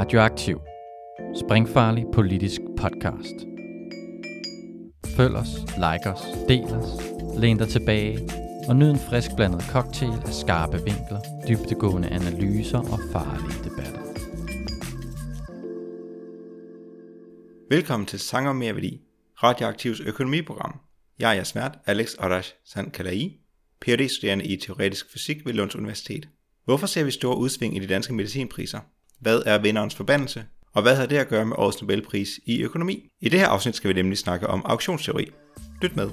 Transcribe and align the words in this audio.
Radioaktiv. 0.00 0.60
Springfarlig 1.44 2.04
politisk 2.12 2.60
podcast. 2.76 3.34
Følg 5.16 5.34
os, 5.36 5.48
like 5.76 6.10
os, 6.10 6.22
del 6.48 6.64
os, 6.64 6.88
læn 7.38 7.58
dig 7.58 7.68
tilbage 7.68 8.18
og 8.68 8.76
nyd 8.76 8.90
en 8.90 8.98
frisk 8.98 9.30
blandet 9.36 9.62
cocktail 9.62 10.12
af 10.26 10.32
skarpe 10.32 10.76
vinkler, 10.76 11.20
dybtegående 11.48 12.08
analyser 12.08 12.78
og 12.78 12.98
farlige 13.12 13.64
debatter. 13.64 14.00
Velkommen 17.70 18.06
til 18.06 18.18
Sang 18.18 18.48
om 18.48 18.56
mere 18.56 18.74
værdi, 18.74 19.00
Radioaktivs 19.42 20.00
økonomiprogram. 20.00 20.80
Jeg 21.18 21.30
er 21.30 21.34
jeres 21.34 21.54
vært, 21.54 21.78
Alex 21.86 22.14
Arash 22.18 22.54
Sankalai, 22.64 23.38
phd 23.80 24.08
studerende 24.08 24.44
i 24.44 24.56
teoretisk 24.56 25.12
fysik 25.12 25.46
ved 25.46 25.52
Lunds 25.52 25.76
Universitet. 25.76 26.28
Hvorfor 26.64 26.86
ser 26.86 27.04
vi 27.04 27.10
store 27.10 27.36
udsving 27.36 27.76
i 27.76 27.78
de 27.78 27.86
danske 27.86 28.14
medicinpriser? 28.14 28.80
Hvad 29.20 29.42
er 29.46 29.58
vinderens 29.58 29.94
forbandelse? 29.94 30.44
Og 30.72 30.82
hvad 30.82 30.96
har 30.96 31.06
det 31.06 31.16
at 31.16 31.28
gøre 31.28 31.46
med 31.46 31.56
årets 31.58 31.82
Nobelpris 31.82 32.40
i 32.46 32.62
økonomi? 32.62 33.08
I 33.20 33.28
det 33.28 33.40
her 33.40 33.48
afsnit 33.48 33.76
skal 33.76 33.88
vi 33.88 33.94
nemlig 33.94 34.18
snakke 34.18 34.46
om 34.46 34.62
auktionsteori. 34.64 35.26
Lyt 35.82 35.96
med. 35.96 36.10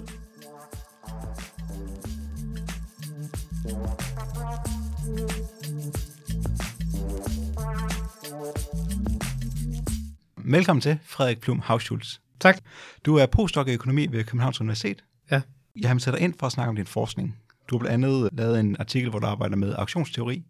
Velkommen 10.38 10.82
til, 10.82 11.00
Frederik 11.06 11.40
Plum 11.40 11.60
Hauschultz. 11.60 12.18
Tak. 12.40 12.58
Du 13.06 13.16
er 13.16 13.26
postdoc 13.26 13.68
i 13.68 13.74
økonomi 13.74 14.08
ved 14.12 14.24
Københavns 14.24 14.62
Universitet. 14.62 15.04
Ja. 15.32 15.42
Jeg 15.82 15.90
har 15.90 16.12
dig 16.12 16.20
ind 16.20 16.34
for 16.40 16.46
at 16.46 16.52
snakke 16.52 16.70
om 16.70 16.76
din 16.76 16.86
forskning. 16.86 17.38
Du 17.70 17.78
har 17.78 17.80
blandt 17.80 18.06
andet 18.06 18.30
lavet 18.34 18.60
en 18.60 18.76
artikel, 18.80 19.10
hvor 19.10 19.20
du 19.20 19.28
arbejder 19.28 19.56
med 19.56 19.76
auktionsteori 19.78 20.44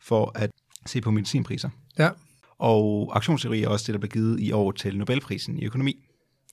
for 0.00 0.32
at 0.34 0.50
se 0.86 1.00
på 1.00 1.10
medicinpriser. 1.10 1.70
Ja. 1.98 2.10
Og 2.58 3.10
auktionsteori 3.14 3.62
er 3.62 3.68
også 3.68 3.84
det, 3.86 3.92
der 3.92 3.98
blev 3.98 4.10
givet 4.10 4.40
i 4.40 4.52
år 4.52 4.72
til 4.72 4.98
Nobelprisen 4.98 5.58
i 5.58 5.64
økonomi 5.64 6.08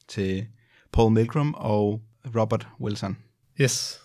til 0.08 0.45
Paul 0.94 1.11
Milgram 1.11 1.53
og 1.58 2.02
Robert 2.35 2.67
Wilson. 2.81 3.17
Yes. 3.61 4.00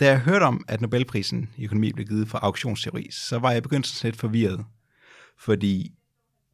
Da 0.00 0.06
jeg 0.06 0.20
hørte 0.20 0.42
om, 0.42 0.64
at 0.68 0.80
Nobelprisen 0.80 1.50
i 1.56 1.64
økonomi 1.64 1.92
blev 1.92 2.06
givet 2.06 2.28
for 2.28 2.38
auktionsteori, 2.38 3.08
så 3.10 3.38
var 3.38 3.50
jeg 3.50 3.62
begyndt 3.62 3.86
sådan 3.86 4.08
lidt 4.08 4.20
forvirret. 4.20 4.64
Fordi 5.38 5.92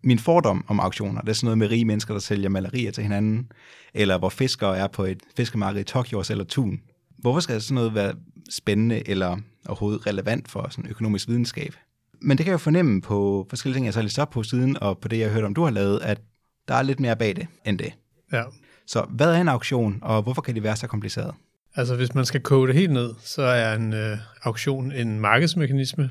min 0.05 0.19
fordom 0.19 0.65
om 0.69 0.81
auktioner, 0.81 1.21
det 1.21 1.29
er 1.29 1.33
sådan 1.33 1.47
noget 1.47 1.59
med 1.59 1.71
rige 1.71 1.85
mennesker, 1.85 2.15
der 2.15 2.21
sælger 2.21 2.49
malerier 2.49 2.91
til 2.91 3.03
hinanden, 3.03 3.53
eller 3.95 4.19
hvor 4.19 4.29
fiskere 4.29 4.79
er 4.79 4.87
på 4.87 5.05
et 5.05 5.23
fiskemarked 5.37 5.81
i 5.81 5.85
Tokyo 5.85 6.23
sælger 6.23 6.45
tun. 6.45 6.81
Hvorfor 7.19 7.41
skal 7.41 7.63
sådan 7.63 7.75
noget 7.75 7.95
være 7.95 8.15
spændende 8.51 9.09
eller 9.09 9.39
overhovedet 9.67 10.07
relevant 10.07 10.49
for 10.49 10.69
sådan 10.71 10.91
økonomisk 10.91 11.29
videnskab? 11.29 11.75
Men 12.21 12.39
det 12.39 12.45
kan 12.45 12.51
jeg 12.51 12.53
jo 12.53 12.59
fornemme 12.59 13.03
på 13.03 13.47
forskellige 13.51 13.77
ting, 13.77 13.87
jeg 13.87 13.95
så 13.95 14.03
lidt 14.03 14.19
op 14.19 14.31
på 14.31 14.43
siden, 14.43 14.83
og 14.83 14.99
på 14.99 15.09
det, 15.09 15.19
jeg 15.19 15.29
har 15.29 15.35
hørt 15.35 15.45
om, 15.45 15.55
du 15.55 15.65
har 15.65 15.71
lavet, 15.71 16.01
at 16.03 16.21
der 16.69 16.75
er 16.75 16.83
lidt 16.83 17.01
mere 17.01 17.17
bag 17.17 17.37
det 17.37 17.47
end 17.65 17.79
det. 17.79 17.93
Ja. 18.33 18.43
Så 18.87 19.07
hvad 19.11 19.35
er 19.35 19.41
en 19.41 19.49
auktion, 19.49 19.99
og 20.03 20.23
hvorfor 20.23 20.43
kan 20.43 20.55
det 20.55 20.63
være 20.63 20.77
så 20.77 20.87
kompliceret? 20.87 21.35
Altså, 21.75 21.97
hvis 21.97 22.15
man 22.15 22.25
skal 22.25 22.41
koge 22.41 22.67
det 22.67 22.75
helt 22.75 22.93
ned, 22.93 23.15
så 23.21 23.43
er 23.43 23.75
en 23.75 23.93
øh, 23.93 24.19
auktion 24.43 24.93
en 24.93 25.21
markedsmekanisme, 25.21 26.11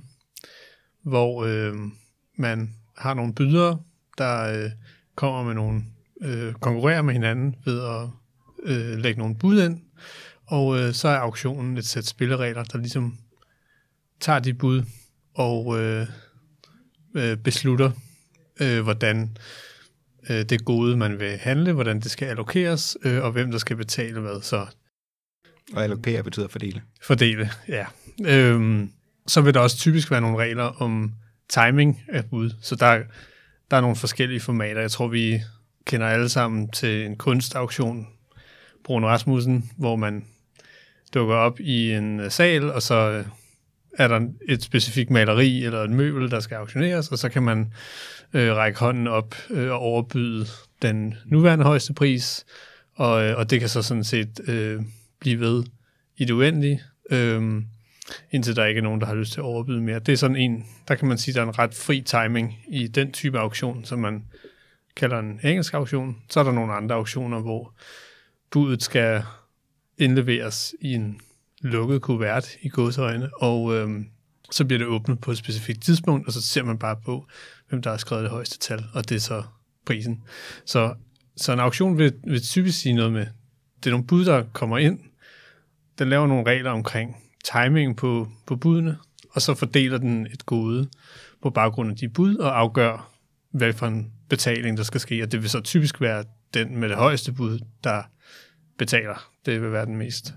hvor 1.04 1.44
øh, 1.44 1.76
man 2.38 2.76
har 2.98 3.14
nogle 3.14 3.34
bydere, 3.34 3.80
der 4.18 4.64
øh, 4.64 4.72
kommer 5.16 5.44
med 5.44 5.54
nogle, 5.54 5.84
øh, 6.22 6.54
konkurrerer 6.54 7.02
med 7.02 7.14
hinanden 7.14 7.56
ved 7.66 7.82
at 7.84 8.10
øh, 8.64 8.98
lægge 8.98 9.20
nogle 9.20 9.36
bud 9.36 9.64
ind, 9.64 9.82
og 10.46 10.80
øh, 10.80 10.94
så 10.94 11.08
er 11.08 11.18
auktionen 11.18 11.78
et 11.78 11.86
sæt 11.86 12.06
spilleregler, 12.06 12.64
der 12.64 12.78
ligesom 12.78 13.18
tager 14.20 14.40
de 14.40 14.54
bud 14.54 14.84
og 15.38 15.80
øh, 15.80 16.08
øh, 17.16 17.38
beslutter, 17.38 17.92
øh, 18.62 18.82
hvordan 18.84 19.38
øh, 20.30 20.44
det 20.46 20.66
gode, 20.66 20.98
man 20.98 21.20
vil 21.20 21.38
handle, 21.38 21.74
hvordan 21.74 22.00
det 22.00 22.12
skal 22.12 22.26
allokeres, 22.28 22.98
øh, 23.04 23.24
og 23.24 23.32
hvem 23.32 23.52
der 23.52 23.58
skal 23.58 23.76
betale 23.76 24.20
hvad. 24.20 24.42
Så 24.42 24.66
Og 25.74 25.84
allokere 25.84 26.24
betyder 26.24 26.48
fordele. 26.48 26.82
fordele, 27.02 27.50
ja. 27.68 27.86
Øhm, 28.26 28.92
så 29.28 29.42
vil 29.42 29.54
der 29.54 29.60
også 29.60 29.78
typisk 29.78 30.12
være 30.12 30.22
nogle 30.22 30.38
regler 30.38 30.64
om 30.64 31.12
timing 31.50 32.04
af 32.10 32.26
bud. 32.26 32.52
Så 32.62 32.76
der, 32.76 33.00
der 33.72 33.78
er 33.78 33.82
nogle 33.82 33.96
forskellige 33.96 34.40
formater. 34.40 34.82
Jeg 34.82 34.92
tror, 34.92 35.08
vi 35.08 35.42
kender 35.86 36.08
alle 36.08 36.30
sammen 36.30 36.72
til 36.72 37.06
en 37.06 37.16
kunstauktion, 37.16 38.08
Bruno 38.84 39.08
Rasmussen, 39.08 39.72
hvor 39.78 39.96
man 39.96 40.26
dukker 41.14 41.36
op 41.36 41.60
i 41.60 41.92
en 41.92 42.20
øh, 42.20 42.32
sal, 42.32 42.72
og 42.72 42.82
så 42.82 42.96
øh, 43.12 43.26
er 43.98 44.08
der 44.08 44.28
et 44.48 44.64
specifikt 44.64 45.10
maleri 45.10 45.64
eller 45.64 45.84
et 45.84 45.90
møbel, 45.90 46.32
der 46.32 46.40
skal 46.40 46.56
auktioneres, 46.56 47.12
og 47.12 47.18
så 47.18 47.30
kan 47.30 47.44
man 47.44 47.74
øh, 48.34 48.56
række 48.56 48.80
hånden 48.80 49.08
op 49.08 49.36
øh, 49.50 49.72
og 49.72 49.80
overbyde 49.80 50.46
den 50.82 51.18
nuværende 51.26 51.66
højeste 51.66 51.94
pris, 51.94 52.46
og, 52.96 53.24
øh, 53.24 53.38
og 53.38 53.50
det 53.50 53.60
kan 53.60 53.70
så 53.70 53.82
sådan 53.82 54.04
set 54.04 54.50
øh, 54.50 54.82
blive 55.20 55.40
ved 55.40 55.64
i 56.18 56.26
det 56.26 56.34
uendelige, 56.34 56.82
øh, 57.10 57.62
indtil 58.32 58.56
der 58.56 58.66
ikke 58.66 58.80
er 58.80 58.84
nogen, 58.84 59.02
der 59.02 59.08
har 59.08 59.16
lyst 59.16 59.34
til 59.34 59.40
at 59.40 59.46
overbyde 59.46 59.82
mere. 59.82 60.00
Det 60.00 60.12
er 60.12 60.18
sådan 60.18 60.36
en, 60.36 60.66
der 60.88 60.96
kan 60.96 61.08
man 61.08 61.18
sige, 61.18 61.36
der 61.36 61.42
er 61.42 61.46
en 61.46 61.60
ret 61.60 61.74
fri 61.74 62.02
timing 62.02 62.60
i 62.68 62.88
den 62.88 63.12
type 63.12 63.40
auktion, 63.40 63.86
som 63.86 64.00
man 64.00 64.24
kalder 64.96 65.20
en 65.20 65.40
engelsk 65.44 65.74
auktion. 65.74 66.18
Så 66.30 66.40
er 66.40 66.44
der 66.44 66.52
nogle 66.52 66.74
andre 66.74 66.96
auktioner, 66.96 67.40
hvor 67.40 67.74
budet 68.52 68.84
skal 68.84 69.24
indleveres 69.98 70.76
i 70.82 70.94
en 70.94 71.20
lukket 71.68 72.02
kuvert 72.02 72.50
i 72.62 72.70
godsøjne, 72.70 73.30
og 73.36 73.76
øhm, 73.76 74.06
så 74.52 74.66
bliver 74.66 74.78
det 74.78 74.88
åbnet 74.88 75.20
på 75.20 75.32
et 75.32 75.38
specifikt 75.38 75.84
tidspunkt, 75.84 76.28
og 76.28 76.34
så 76.34 76.42
ser 76.42 76.64
man 76.64 76.78
bare 76.78 76.96
på, 77.06 77.28
hvem 77.70 77.82
der 77.82 77.90
har 77.90 77.98
skrevet 77.98 78.24
det 78.24 78.32
højeste 78.32 78.60
tal, 78.60 78.86
og 78.94 79.10
det 79.10 79.16
er 79.16 79.20
så 79.20 79.44
prisen. 79.86 80.24
Så, 80.66 80.94
så 81.38 81.54
en 81.54 81.60
auktion 81.60 81.98
vil, 81.98 82.14
vil 82.24 82.42
typisk 82.42 82.80
sige 82.80 82.96
noget 82.96 83.12
med, 83.12 83.26
det 83.78 83.86
er 83.86 83.92
nogle 83.92 84.08
bud, 84.08 84.26
der 84.26 84.44
kommer 84.54 84.78
ind, 84.78 85.00
den 86.00 86.10
laver 86.10 86.28
nogle 86.28 86.46
regler 86.46 86.72
omkring 86.72 87.16
timing 87.54 87.98
på, 87.98 88.28
på 88.46 88.56
budene, 88.56 88.98
og 89.30 89.42
så 89.42 89.54
fordeler 89.54 89.98
den 89.98 90.28
et 90.28 90.46
gode 90.46 90.90
på 91.42 91.50
baggrund 91.50 91.92
af 91.92 91.98
de 91.98 92.10
bud, 92.10 92.36
og 92.36 92.60
afgør, 92.60 93.12
hvad 93.52 93.74
for 93.74 93.88
en 93.88 94.12
betaling, 94.30 94.78
der 94.78 94.84
skal 94.84 95.02
ske, 95.02 95.24
og 95.24 95.32
det 95.32 95.42
vil 95.42 95.50
så 95.50 95.62
typisk 95.62 96.02
være 96.02 96.24
den 96.54 96.78
med 96.80 96.90
det 96.90 96.98
højeste 96.98 97.32
bud, 97.32 97.60
der 97.84 98.02
betaler. 98.78 99.32
Det 99.46 99.62
vil 99.62 99.72
være 99.72 99.86
den 99.86 99.98
mest. 99.98 100.34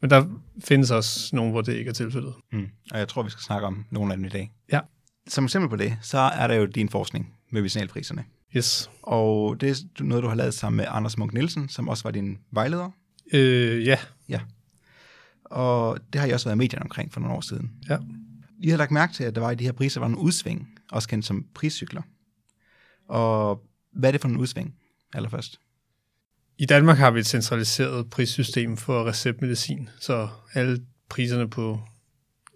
Men 0.00 0.10
der 0.10 0.26
findes 0.64 0.90
også 0.90 1.36
nogle, 1.36 1.52
hvor 1.52 1.60
det 1.60 1.74
ikke 1.74 1.88
er 1.88 1.92
tilfældet. 1.92 2.34
Mm. 2.52 2.68
Og 2.90 2.98
jeg 2.98 3.08
tror, 3.08 3.22
vi 3.22 3.30
skal 3.30 3.42
snakke 3.42 3.66
om 3.66 3.84
nogle 3.90 4.12
af 4.12 4.16
dem 4.16 4.24
i 4.24 4.28
dag. 4.28 4.52
Ja. 4.72 4.80
Som 5.28 5.44
eksempel 5.44 5.68
på 5.68 5.76
det, 5.76 5.98
så 6.02 6.18
er 6.18 6.46
der 6.46 6.54
jo 6.54 6.66
din 6.66 6.88
forskning 6.88 7.34
med 7.50 7.62
medicinalpriserne. 7.62 8.24
Yes. 8.56 8.90
Og 9.02 9.60
det 9.60 9.70
er 9.70 10.04
noget, 10.04 10.22
du 10.22 10.28
har 10.28 10.34
lavet 10.34 10.54
sammen 10.54 10.76
med 10.76 10.86
Anders 10.88 11.18
Munk 11.18 11.32
Nielsen, 11.32 11.68
som 11.68 11.88
også 11.88 12.04
var 12.04 12.10
din 12.10 12.38
vejleder. 12.50 12.90
Øh, 13.32 13.86
ja. 13.86 13.98
Og 15.44 15.98
det 16.12 16.20
har 16.20 16.28
I 16.28 16.30
også 16.30 16.46
været 16.46 16.56
i 16.56 16.58
medierne 16.58 16.82
omkring 16.82 17.12
for 17.12 17.20
nogle 17.20 17.36
år 17.36 17.40
siden. 17.40 17.70
Ja. 17.88 17.98
I 18.62 18.68
har 18.68 18.76
lagt 18.76 18.90
mærke 18.90 19.12
til, 19.12 19.24
at 19.24 19.34
der 19.34 19.40
var 19.40 19.50
i 19.50 19.54
de 19.54 19.64
her 19.64 19.72
priser 19.72 20.00
var 20.00 20.08
nogle 20.08 20.24
udsving, 20.24 20.68
også 20.90 21.08
kendt 21.08 21.26
som 21.26 21.46
priscykler. 21.54 22.02
Og 23.08 23.62
hvad 23.92 24.10
er 24.10 24.12
det 24.12 24.20
for 24.20 24.28
en 24.28 24.36
udsving, 24.36 24.74
allerførst? 25.14 25.60
I 26.62 26.66
Danmark 26.66 26.96
har 26.96 27.10
vi 27.10 27.20
et 27.20 27.26
centraliseret 27.26 28.10
prissystem 28.10 28.76
for 28.76 29.08
receptmedicin, 29.08 29.88
så 30.00 30.28
alle 30.54 30.82
priserne 31.08 31.50
på 31.50 31.80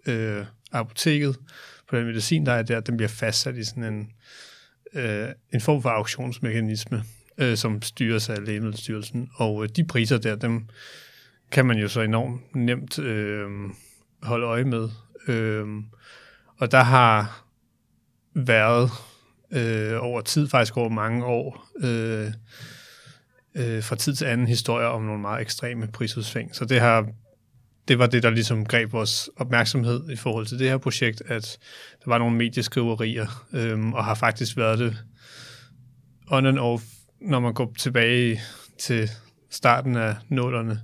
øh, 0.05 0.45
apoteket, 0.71 1.37
på 1.89 1.97
den 1.97 2.05
medicin, 2.05 2.45
der 2.45 2.51
er 2.51 2.61
der, 2.63 2.79
den 2.79 2.97
bliver 2.97 3.09
fastsat 3.09 3.57
i 3.57 3.63
sådan 3.63 3.83
en, 3.83 4.11
øh, 4.93 5.29
en 5.53 5.61
form 5.61 5.81
for 5.81 5.89
auktionsmekanisme, 5.89 7.03
øh, 7.37 7.57
som 7.57 7.81
styres 7.81 8.29
af 8.29 8.45
Lægemiddelstyrelsen. 8.45 9.29
Og 9.35 9.63
øh, 9.63 9.69
de 9.75 9.85
priser 9.85 10.17
der, 10.17 10.35
dem 10.35 10.67
kan 11.51 11.65
man 11.65 11.77
jo 11.77 11.87
så 11.87 12.01
enormt 12.01 12.55
nemt 12.55 12.99
øh, 12.99 13.49
holde 14.23 14.45
øje 14.45 14.63
med. 14.63 14.89
Øh, 15.27 15.67
og 16.57 16.71
der 16.71 16.83
har 16.83 17.45
været 18.33 18.89
øh, 19.51 20.03
over 20.03 20.21
tid, 20.21 20.49
faktisk 20.49 20.77
over 20.77 20.89
mange 20.89 21.25
år, 21.25 21.69
øh, 21.79 22.31
øh, 23.57 23.83
fra 23.83 23.95
tid 23.95 24.15
til 24.15 24.25
anden 24.25 24.47
historier 24.47 24.87
om 24.87 25.01
nogle 25.01 25.21
meget 25.21 25.41
ekstreme 25.41 25.87
prisudsving. 25.87 26.55
Så 26.55 26.65
det 26.65 26.79
har 26.79 27.07
det 27.87 27.99
var 27.99 28.07
det, 28.07 28.23
der 28.23 28.29
ligesom 28.29 28.65
greb 28.65 28.93
vores 28.93 29.29
opmærksomhed 29.37 30.09
i 30.09 30.15
forhold 30.15 30.45
til 30.45 30.59
det 30.59 30.69
her 30.69 30.77
projekt, 30.77 31.21
at 31.25 31.57
der 32.05 32.09
var 32.09 32.17
nogle 32.17 32.35
medieskriverier, 32.35 33.45
øhm, 33.53 33.93
og 33.93 34.05
har 34.05 34.15
faktisk 34.15 34.57
været 34.57 34.79
det 34.79 34.97
on 36.31 36.45
and 36.45 36.59
off, 36.59 36.83
når 37.21 37.39
man 37.39 37.53
går 37.53 37.73
tilbage 37.79 38.41
til 38.79 39.09
starten 39.49 39.95
af 39.95 40.15
nullerne, 40.29 40.81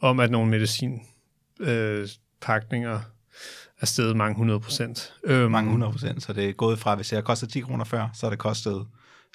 om 0.00 0.20
at 0.20 0.30
nogle 0.30 0.50
medicinpakninger 0.50 2.94
øh, 2.94 3.00
er 3.80 3.86
steget 3.86 4.16
mange 4.16 4.36
hundrede 4.36 4.60
procent. 4.60 5.12
Øhm, 5.24 5.50
Mange 5.50 5.70
hundrede 5.70 5.92
procent, 5.92 6.22
så 6.22 6.32
det 6.32 6.48
er 6.48 6.52
gået 6.52 6.78
fra, 6.78 6.94
hvis 6.94 7.12
jeg 7.12 7.24
kostede 7.24 7.52
10 7.52 7.60
kroner 7.60 7.84
før, 7.84 8.08
så 8.14 8.26
har 8.26 8.30
det 8.30 8.38
kostet 8.38 8.86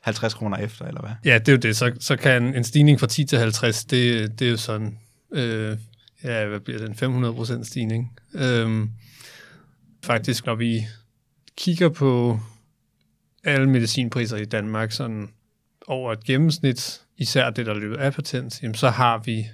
50 0.01 0.33
kroner 0.33 0.57
efter, 0.57 0.86
eller 0.86 1.01
hvad? 1.01 1.12
Ja, 1.25 1.38
det 1.38 1.48
er 1.48 1.51
jo 1.51 1.57
det. 1.57 1.75
Så, 1.75 1.92
så 2.00 2.15
kan 2.15 2.56
en, 2.56 2.63
stigning 2.63 3.00
fra 3.00 3.07
10 3.07 3.25
til 3.25 3.38
50, 3.38 3.86
det, 3.86 4.39
det 4.39 4.48
er 4.48 4.51
jo 4.51 4.57
sådan, 4.57 4.98
øh, 5.31 5.77
ja, 6.24 6.45
hvad 6.45 6.59
bliver 6.59 6.80
det, 6.80 6.89
en 6.89 6.95
500 6.95 7.33
procent 7.33 7.68
stigning. 7.68 8.19
Øhm, 8.33 8.89
faktisk, 10.03 10.45
når 10.45 10.56
vi 10.56 10.86
kigger 11.57 11.89
på 11.89 12.39
alle 13.44 13.69
medicinpriser 13.69 14.38
i 14.38 14.45
Danmark 14.45 14.92
sådan 14.92 15.30
over 15.88 16.12
et 16.12 16.24
gennemsnit, 16.24 17.01
især 17.18 17.50
det, 17.50 17.65
der 17.65 17.74
løber 17.74 17.97
af 17.97 18.13
patent, 18.13 18.63
jamen 18.63 18.75
så 18.75 18.89
har 18.89 19.18
vi 19.18 19.47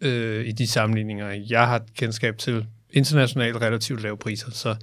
øh, 0.00 0.46
i 0.46 0.52
de 0.52 0.66
sammenligninger, 0.66 1.30
jeg 1.48 1.66
har 1.66 1.82
kendskab 1.96 2.38
til, 2.38 2.66
internationalt 2.92 3.56
relativt 3.56 4.02
lave 4.02 4.16
priser. 4.16 4.50
Så, 4.50 4.76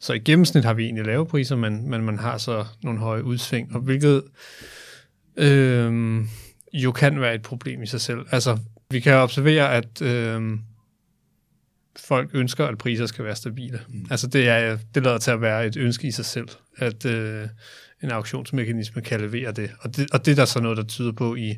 så 0.00 0.12
i 0.12 0.18
gennemsnit 0.18 0.64
har 0.64 0.74
vi 0.74 0.84
egentlig 0.84 1.06
lave 1.06 1.26
priser, 1.26 1.56
men, 1.56 1.90
men 1.90 2.02
man 2.02 2.18
har 2.18 2.38
så 2.38 2.66
nogle 2.82 2.98
høje 3.00 3.24
udsving, 3.24 3.74
og 3.74 3.80
hvilket 3.80 4.22
øh, 5.36 6.20
jo 6.72 6.92
kan 6.92 7.20
være 7.20 7.34
et 7.34 7.42
problem 7.42 7.82
i 7.82 7.86
sig 7.86 8.00
selv. 8.00 8.20
Altså, 8.30 8.58
vi 8.90 9.00
kan 9.00 9.14
observere, 9.14 9.74
at 9.74 10.02
øh, 10.02 10.58
folk 11.96 12.30
ønsker, 12.34 12.66
at 12.66 12.78
priser 12.78 13.06
skal 13.06 13.24
være 13.24 13.36
stabile. 13.36 13.80
Mm. 13.88 14.06
Altså, 14.10 14.26
det, 14.26 14.48
er, 14.48 14.78
det 14.94 15.02
lader 15.02 15.18
til 15.18 15.30
at 15.30 15.40
være 15.40 15.66
et 15.66 15.76
ønske 15.76 16.08
i 16.08 16.10
sig 16.10 16.24
selv, 16.24 16.48
at 16.76 17.04
øh, 17.04 17.48
en 18.02 18.10
auktionsmekanisme 18.10 19.02
kan 19.02 19.20
levere 19.20 19.52
det. 19.52 19.70
Og, 19.80 19.96
det. 19.96 20.10
og 20.12 20.26
det 20.26 20.32
er 20.32 20.36
der 20.36 20.44
så 20.44 20.60
noget, 20.60 20.76
der 20.76 20.84
tyder 20.84 21.12
på 21.12 21.34
i, 21.34 21.56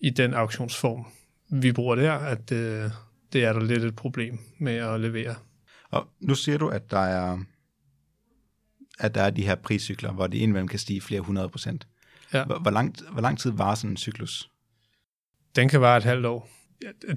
i 0.00 0.10
den 0.10 0.34
auktionsform, 0.34 1.06
vi 1.50 1.72
bruger 1.72 1.94
der, 1.94 2.12
at 2.12 2.52
øh, 2.52 2.90
det 3.32 3.44
er 3.44 3.52
der 3.52 3.60
lidt 3.60 3.84
et 3.84 3.96
problem 3.96 4.38
med 4.58 4.74
at 4.74 5.00
levere. 5.00 5.34
Og 5.94 6.08
nu 6.20 6.34
siger 6.34 6.58
du, 6.58 6.68
at 6.68 6.90
der 6.90 6.98
er, 6.98 7.38
at 8.98 9.14
der 9.14 9.22
er 9.22 9.30
de 9.30 9.42
her 9.42 9.54
priscykler, 9.54 10.12
hvor 10.12 10.26
det 10.26 10.38
indimellem 10.38 10.68
kan 10.68 10.78
stige 10.78 11.00
flere 11.00 11.20
hundrede 11.20 11.48
procent. 11.48 11.86
Ja. 12.32 12.44
Hvor, 12.44 12.58
hvor, 12.58 12.70
lang, 12.70 12.96
hvor 13.12 13.22
lang 13.22 13.38
tid 13.38 13.50
var 13.50 13.74
sådan 13.74 13.90
en 13.90 13.96
cyklus? 13.96 14.50
Den 15.56 15.68
kan 15.68 15.80
vare 15.80 15.96
et 15.96 16.04
halvt 16.04 16.26
år. 16.26 16.48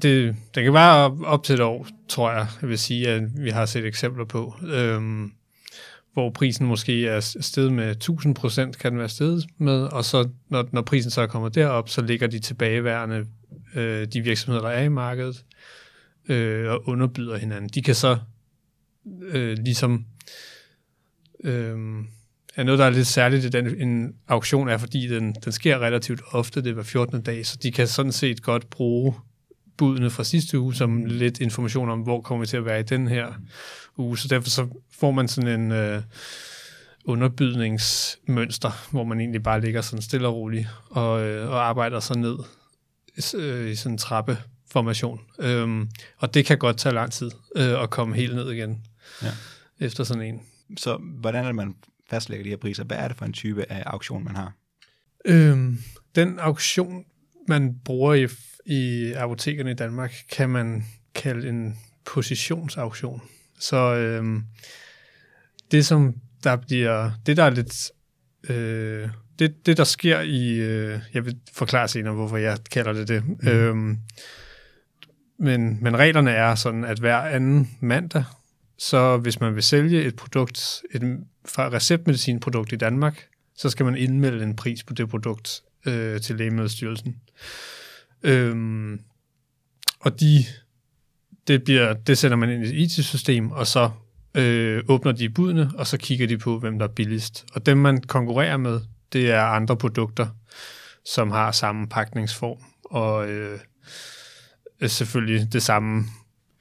Det, 0.02 0.36
den 0.56 0.64
kan 0.64 0.74
vare 0.74 1.06
op, 1.06 1.22
op 1.22 1.44
til 1.44 1.54
et 1.54 1.62
år, 1.62 1.88
tror 2.10 2.32
jeg. 2.32 2.48
Jeg 2.62 2.70
vil 2.70 2.80
sige, 2.80 3.10
at 3.10 3.24
vi 3.38 3.50
har 3.50 3.66
set 3.66 3.86
eksempler 3.86 4.26
på, 4.26 4.56
øhm, 4.64 5.32
hvor 6.14 6.30
prisen 6.30 6.68
måske 6.68 7.08
er 7.08 7.20
steget 7.20 7.74
med 7.74 7.92
1000 7.92 8.36
procent, 8.36 8.78
kan 8.78 8.92
den 8.92 9.00
være 9.00 9.10
steget 9.10 9.46
med, 9.58 9.84
og 9.84 10.06
så 10.06 10.30
når, 10.50 10.70
når 10.72 10.82
prisen 10.82 11.12
så 11.12 11.22
er 11.22 11.28
kommet 11.28 11.56
derop, 11.56 11.90
så 11.90 12.02
ligger 12.02 12.28
de 12.28 12.40
tilbageværende, 12.40 13.26
øh, 13.76 14.08
de 14.08 14.22
virksomheder, 14.22 14.68
der 14.68 14.70
er 14.70 14.84
i 14.84 14.90
markedet, 14.90 15.46
øh, 16.30 16.72
og 16.72 16.88
underbyder 16.88 17.38
hinanden. 17.38 17.70
De 17.70 17.82
kan 17.82 17.96
så 17.96 18.18
øh, 19.22 19.58
ligesom 19.58 20.06
øh, 21.44 21.78
er 22.56 22.64
noget, 22.64 22.80
der 22.80 22.86
er 22.86 22.90
lidt 22.90 23.08
særligt 23.08 23.46
i 23.46 23.50
den 23.50 23.82
en 23.82 24.16
auktion, 24.28 24.70
er 24.70 24.78
fordi 24.78 25.08
den, 25.08 25.36
den 25.46 25.52
sker 25.52 25.80
relativt 25.80 26.22
ofte, 26.32 26.64
det 26.64 26.76
var 26.76 26.84
14. 26.84 27.22
dag, 27.22 27.46
så 27.46 27.58
de 27.64 27.72
kan 27.72 27.88
sådan 27.88 28.12
set 28.12 28.42
godt 28.44 28.70
bruge 28.70 29.14
budene 29.78 30.10
fra 30.10 30.24
sidste 30.24 30.60
uge 30.60 30.76
som 30.76 31.06
lidt 31.06 31.40
information 31.40 31.90
om, 31.90 32.00
hvor 32.00 32.22
kommer 32.22 32.40
vi 32.40 32.48
til 32.48 32.58
at 32.58 32.66
være 32.66 32.80
i 32.80 32.84
den 32.84 33.08
her 33.08 33.28
uge. 33.98 34.18
Så 34.18 34.28
derfor 34.28 34.50
så 34.50 34.68
får 34.92 35.12
man 35.12 35.28
sådan 35.28 35.60
en 35.60 35.72
øh, 35.72 36.02
underbydningsmønster, 37.06 38.88
hvor 38.92 39.04
man 39.04 39.20
egentlig 39.20 39.44
bare 39.44 39.62
ligger 39.62 39.82
sådan 39.82 40.02
stille 40.02 40.28
og 40.28 40.36
roligt 40.36 40.68
og, 40.90 41.22
øh, 41.22 41.50
og 41.50 41.68
arbejder 41.68 42.00
sig 42.00 42.18
ned 42.18 42.38
øh, 43.36 43.72
i 43.72 43.76
sådan 43.76 43.92
en 43.92 43.98
trappeformation. 43.98 45.20
Øhm, 45.40 45.90
og 46.18 46.34
det 46.34 46.46
kan 46.46 46.58
godt 46.58 46.78
tage 46.78 46.96
lang 46.96 47.12
tid 47.12 47.32
øh, 47.56 47.84
at 47.84 47.90
komme 47.90 48.16
helt 48.16 48.36
ned 48.36 48.52
igen 48.52 48.82
ja. 49.24 49.32
efter 49.80 50.04
sådan 50.04 50.24
en. 50.24 50.42
Så 50.78 50.98
hvordan 50.98 51.44
er 51.44 51.48
det, 51.48 51.56
man 51.56 51.76
fastlægger 52.10 52.44
de 52.44 52.50
her 52.50 52.58
priser? 52.58 52.84
Hvad 52.84 52.98
er 52.98 53.08
det 53.08 53.18
for 53.18 53.26
en 53.26 53.34
type 53.34 53.72
af 53.72 53.84
auktion, 53.86 54.24
man 54.24 54.36
har? 54.36 54.54
Øhm, 55.26 55.78
den 56.16 56.40
auktion, 56.40 57.06
man 57.48 57.80
bruger 57.86 58.14
i, 58.14 58.28
i 58.66 59.12
apotekerne 59.14 59.72
i 59.72 59.74
Danmark, 59.74 60.14
kan 60.32 60.50
man 60.50 60.86
kalde 61.16 61.50
en 61.50 61.80
positionsauktion. 62.06 63.22
Så 63.60 63.96
øhm, 63.96 64.44
det, 65.72 65.86
som 65.86 66.16
der 66.44 66.56
bliver, 66.56 67.12
det 67.26 67.38
der 67.38 67.44
er 67.44 67.50
lidt, 67.50 67.92
øh, 68.50 69.10
det, 69.40 69.66
det 69.66 69.78
der 69.78 69.84
sker 69.84 70.20
i, 70.20 70.54
øh, 70.54 71.00
jeg 71.14 71.26
vil 71.26 71.40
forklare 71.54 71.88
senere, 71.88 72.14
hvorfor 72.14 72.38
jeg 72.38 72.58
kalder 72.72 72.94
det 72.94 73.08
det, 73.08 73.24
mm. 73.28 73.48
øhm, 73.48 73.98
men, 75.40 75.84
men 75.84 75.98
reglerne 75.98 76.32
er 76.32 76.56
sådan, 76.56 76.84
at 76.84 77.00
hver 77.00 77.18
anden 77.18 77.78
mandag, 77.80 78.24
så 78.78 79.18
hvis 79.18 79.40
man 79.40 79.56
vil 79.56 79.64
sælge 79.64 80.04
et 80.04 80.16
produkt, 80.16 80.82
et 80.92 81.20
receptmedicinprodukt 81.58 82.74
i 82.74 82.76
Danmark, 82.76 83.28
så 83.56 83.70
skal 83.70 83.86
man 83.86 83.96
indmelde 83.96 84.44
en 84.44 84.56
pris 84.56 84.84
på 84.84 84.94
det 84.94 85.10
produkt 85.10 85.62
øh, 85.86 86.22
til 86.22 86.36
Lægemiddelstyrelsen. 86.36 87.16
Øhm, 88.24 89.00
og 90.00 90.20
de, 90.20 90.46
det, 91.48 91.64
bliver, 91.64 91.94
det 91.94 92.18
sender 92.18 92.38
man 92.38 92.50
ind 92.50 92.66
i 92.66 92.68
et 92.68 92.74
IT-system, 92.74 93.52
og 93.52 93.68
så 93.68 93.92
øh, 94.36 94.84
åbner 94.88 95.12
de 95.12 95.30
budene, 95.30 95.72
og 95.76 95.88
så 95.88 95.98
kigger 95.98 96.28
de 96.28 96.38
på, 96.38 96.60
hvem 96.60 96.80
der 96.80 96.88
er 96.88 96.92
billigst. 96.92 97.46
Og 97.54 97.66
dem, 97.66 97.78
man 97.78 98.02
konkurrerer 98.02 98.58
med, 98.58 98.82
det 99.14 99.32
er 99.32 99.42
andre 99.42 99.78
produkter, 99.78 100.28
som 101.06 101.32
har 101.32 101.52
samme 101.52 101.88
pakningsform, 101.88 102.58
og 102.84 103.30
øh, 103.30 103.60
øh 104.82 104.90
selvfølgelig 104.90 105.54
det 105.54 105.64
samme 105.64 106.06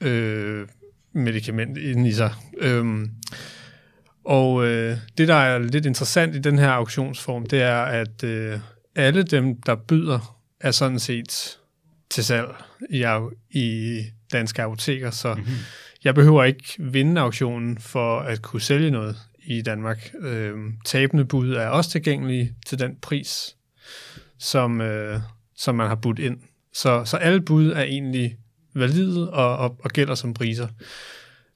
øh, 0.01 0.67
medicament 1.17 1.79
ind 1.79 2.07
i 2.07 2.13
sig. 2.13 2.33
Øhm, 2.59 3.11
og 4.25 4.67
øh, 4.67 4.97
det, 5.19 5.29
der 5.29 5.35
er 5.35 5.59
lidt 5.59 5.87
interessant 5.87 6.37
i 6.37 6.39
den 6.39 6.59
her 6.59 6.69
auktionsform, 6.69 7.47
det 7.47 7.63
er, 7.63 7.83
at 7.83 8.25
øh, 8.25 8.59
alle 8.95 9.23
dem, 9.23 9.61
der 9.61 9.75
byder, 9.75 10.39
er 10.61 10.71
sådan 10.71 10.99
set 10.99 11.59
til 12.11 12.25
salg 12.25 12.49
i, 12.91 13.05
i 13.51 14.01
danske 14.33 14.63
apoteker, 14.63 15.11
så 15.11 15.35
mm-hmm. 15.35 15.55
jeg 16.05 16.15
behøver 16.15 16.45
ikke 16.45 16.75
vinde 16.79 17.21
auktionen 17.21 17.79
for 17.79 18.19
at 18.19 18.43
kunne 18.43 18.61
sælge 18.61 18.91
noget 18.91 19.17
i 19.45 19.63
Danmark. 19.63 20.11
Øh, 20.21 20.55
tabende 20.85 21.25
bud 21.25 21.53
er 21.53 21.67
også 21.67 21.91
tilgængelige 21.91 22.55
til 22.67 22.79
den 22.79 22.97
pris, 23.03 23.57
som, 24.39 24.81
øh, 24.81 25.21
som 25.57 25.75
man 25.75 25.89
har 25.89 25.95
budt 25.95 26.19
ind. 26.19 26.39
Så, 26.73 27.05
så 27.05 27.17
alle 27.17 27.41
bud 27.41 27.71
er 27.71 27.83
egentlig 27.83 28.37
valide 28.77 29.31
og, 29.31 29.59
og, 29.59 29.77
og 29.83 29.91
gælder 29.91 30.15
som 30.15 30.35
priser. 30.35 30.69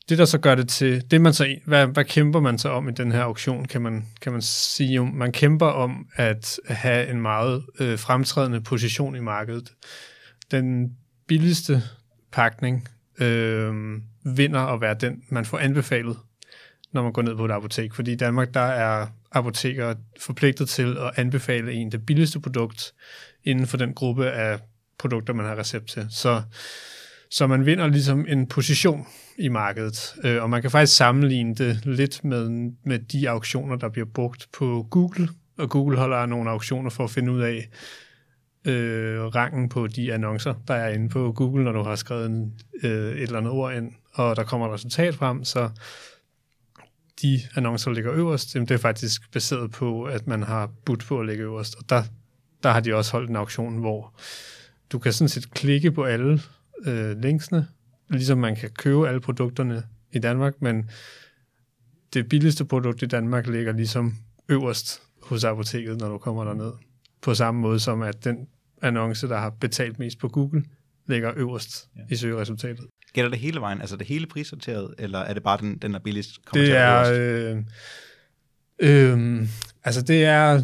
Det, 0.08 0.18
der 0.18 0.24
så 0.24 0.38
gør 0.38 0.54
det 0.54 0.68
til, 0.68 1.10
det 1.10 1.20
man 1.20 1.32
så, 1.32 1.56
hvad, 1.64 1.86
hvad 1.86 2.04
kæmper 2.04 2.40
man 2.40 2.58
så 2.58 2.68
om 2.68 2.88
i 2.88 2.92
den 2.92 3.12
her 3.12 3.22
auktion, 3.22 3.64
kan 3.64 3.82
man, 3.82 4.06
kan 4.20 4.32
man 4.32 4.42
sige. 4.42 5.06
Man 5.06 5.32
kæmper 5.32 5.66
om 5.66 6.06
at 6.16 6.60
have 6.68 7.10
en 7.10 7.20
meget 7.20 7.64
øh, 7.80 7.98
fremtrædende 7.98 8.60
position 8.60 9.16
i 9.16 9.20
markedet. 9.20 9.72
Den 10.50 10.96
billigste 11.26 11.82
pakning 12.32 12.88
øh, 13.20 13.74
vinder 14.24 14.60
at 14.60 14.80
være 14.80 14.94
den, 14.94 15.22
man 15.28 15.44
får 15.44 15.58
anbefalet, 15.58 16.16
når 16.92 17.02
man 17.02 17.12
går 17.12 17.22
ned 17.22 17.36
på 17.36 17.44
et 17.44 17.50
apotek. 17.50 17.94
Fordi 17.94 18.12
i 18.12 18.16
Danmark, 18.16 18.54
der 18.54 18.60
er 18.60 19.06
apoteker 19.32 19.94
forpligtet 20.20 20.68
til 20.68 20.96
at 20.98 21.10
anbefale 21.16 21.72
en 21.72 21.92
det 21.92 22.06
billigste 22.06 22.40
produkt 22.40 22.92
inden 23.44 23.66
for 23.66 23.76
den 23.76 23.94
gruppe 23.94 24.30
af 24.30 24.58
produkter, 24.98 25.34
man 25.34 25.46
har 25.46 25.58
recept 25.58 25.88
til. 25.88 26.06
Så 26.10 26.42
så 27.30 27.46
man 27.46 27.66
vinder 27.66 27.86
ligesom 27.86 28.26
en 28.28 28.46
position 28.46 29.06
i 29.38 29.48
markedet. 29.48 30.14
Øh, 30.24 30.42
og 30.42 30.50
man 30.50 30.62
kan 30.62 30.70
faktisk 30.70 30.96
sammenligne 30.96 31.54
det 31.54 31.86
lidt 31.86 32.24
med, 32.24 32.70
med 32.84 32.98
de 32.98 33.30
auktioner, 33.30 33.76
der 33.76 33.88
bliver 33.88 34.06
brugt 34.14 34.48
på 34.52 34.86
Google. 34.90 35.28
Og 35.58 35.70
Google 35.70 35.98
holder 35.98 36.26
nogle 36.26 36.50
auktioner 36.50 36.90
for 36.90 37.04
at 37.04 37.10
finde 37.10 37.32
ud 37.32 37.40
af 37.40 37.68
øh, 38.64 39.20
rangen 39.20 39.68
på 39.68 39.86
de 39.86 40.12
annoncer, 40.12 40.54
der 40.68 40.74
er 40.74 40.88
inde 40.88 41.08
på 41.08 41.32
Google, 41.32 41.64
når 41.64 41.72
du 41.72 41.82
har 41.82 41.96
skrevet 41.96 42.26
en, 42.26 42.52
øh, 42.82 43.12
et 43.12 43.22
eller 43.22 43.38
andet 43.38 43.52
ord 43.52 43.74
ind, 43.74 43.92
og 44.14 44.36
der 44.36 44.44
kommer 44.44 44.66
et 44.66 44.74
resultat 44.74 45.14
frem, 45.14 45.44
så 45.44 45.70
de 47.22 47.40
annoncer, 47.56 47.90
der 47.90 47.94
ligger 47.94 48.12
øverst, 48.12 48.54
det 48.54 48.70
er 48.70 48.78
faktisk 48.78 49.32
baseret 49.32 49.70
på, 49.70 50.04
at 50.04 50.26
man 50.26 50.42
har 50.42 50.70
budt 50.84 51.04
på 51.06 51.20
at 51.20 51.26
ligge 51.26 51.42
øverst. 51.42 51.74
Og 51.74 51.88
der, 51.88 52.02
der 52.62 52.70
har 52.70 52.80
de 52.80 52.94
også 52.94 53.12
holdt 53.12 53.30
en 53.30 53.36
auktion, 53.36 53.78
hvor 53.78 54.14
du 54.92 54.98
kan 54.98 55.12
sådan 55.12 55.28
set 55.28 55.50
klikke 55.50 55.92
på 55.92 56.04
alle 56.04 56.40
øh, 56.86 57.18
linksene, 57.18 57.66
ligesom 58.08 58.38
man 58.38 58.56
kan 58.56 58.70
købe 58.70 59.08
alle 59.08 59.20
produkterne 59.20 59.82
i 60.12 60.18
Danmark, 60.18 60.62
men 60.62 60.90
det 62.14 62.28
billigste 62.28 62.64
produkt 62.64 63.02
i 63.02 63.06
Danmark 63.06 63.46
ligger 63.46 63.72
ligesom 63.72 64.14
øverst 64.48 65.02
hos 65.22 65.44
apoteket, 65.44 66.00
når 66.00 66.08
du 66.08 66.18
kommer 66.18 66.44
derned. 66.44 66.72
På 67.22 67.34
samme 67.34 67.60
måde 67.60 67.80
som 67.80 68.02
at 68.02 68.24
den 68.24 68.36
annonce, 68.82 69.28
der 69.28 69.38
har 69.38 69.50
betalt 69.50 69.98
mest 69.98 70.18
på 70.18 70.28
Google, 70.28 70.64
ligger 71.06 71.32
øverst 71.36 71.88
ja. 71.96 72.00
i 72.10 72.16
søgeresultatet. 72.16 72.86
Gælder 73.12 73.30
det 73.30 73.38
hele 73.38 73.60
vejen? 73.60 73.80
Altså 73.80 73.96
det 73.96 74.06
hele 74.06 74.26
prissorteret, 74.26 74.94
eller 74.98 75.18
er 75.18 75.34
det 75.34 75.42
bare 75.42 75.58
den, 75.60 75.78
den 75.78 75.92
der 75.92 75.98
billigst 75.98 76.44
kommer 76.44 76.66
det 76.66 76.76
er, 76.76 77.12
øh, 77.12 77.62
øh, 78.78 79.48
altså 79.84 80.02
det 80.02 80.24
er 80.24 80.62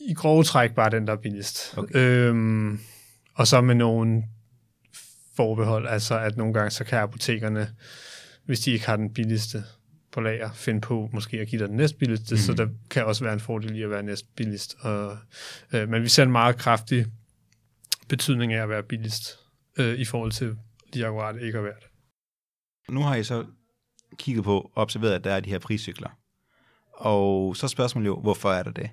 i 0.00 0.14
grove 0.14 0.44
træk 0.44 0.74
bare 0.74 0.90
den, 0.90 1.06
der 1.06 1.12
er 1.12 1.16
billigst. 1.16 1.74
Okay. 1.78 1.98
Øh, 1.98 2.78
og 3.34 3.46
så 3.46 3.60
med 3.60 3.74
nogle 3.74 4.22
forbehold, 5.36 5.88
altså 5.88 6.18
at 6.18 6.36
nogle 6.36 6.54
gange 6.54 6.70
så 6.70 6.84
kan 6.84 6.98
apotekerne, 6.98 7.68
hvis 8.44 8.60
de 8.60 8.70
ikke 8.70 8.86
har 8.86 8.96
den 8.96 9.12
billigste 9.14 9.64
på 10.12 10.20
lager, 10.20 10.52
finde 10.52 10.80
på 10.80 11.10
måske 11.12 11.40
at 11.40 11.48
give 11.48 11.60
dig 11.60 11.68
den 11.68 11.76
næstbilligste, 11.76 12.34
mm. 12.34 12.38
så 12.38 12.54
der 12.54 12.68
kan 12.90 13.04
også 13.04 13.24
være 13.24 13.34
en 13.34 13.40
fordel 13.40 13.76
i 13.76 13.82
at 13.82 13.90
være 13.90 14.02
næstbilligst. 14.02 14.76
Og, 14.80 15.18
øh, 15.72 15.88
men 15.88 16.02
vi 16.02 16.08
ser 16.08 16.22
en 16.22 16.32
meget 16.32 16.56
kraftig 16.56 17.06
betydning 18.08 18.52
af 18.52 18.62
at 18.62 18.68
være 18.68 18.82
billigst 18.82 19.38
øh, 19.78 19.98
i 19.98 20.04
forhold 20.04 20.32
til 20.32 20.56
lige 20.92 21.06
akkurat 21.06 21.42
ikke 21.42 21.58
at 21.58 21.64
være 21.64 21.74
det. 21.80 21.88
Nu 22.94 23.00
har 23.00 23.16
I 23.16 23.24
så 23.24 23.46
kigget 24.18 24.44
på 24.44 24.60
og 24.60 24.70
observeret, 24.74 25.12
at 25.14 25.24
der 25.24 25.32
er 25.32 25.40
de 25.40 25.50
her 25.50 25.58
priscykler. 25.58 26.10
Og 26.92 27.56
så 27.56 27.66
er 27.66 27.68
spørgsmålet 27.68 28.06
jo, 28.06 28.20
hvorfor 28.20 28.52
er 28.52 28.62
der 28.62 28.70
det? 28.70 28.90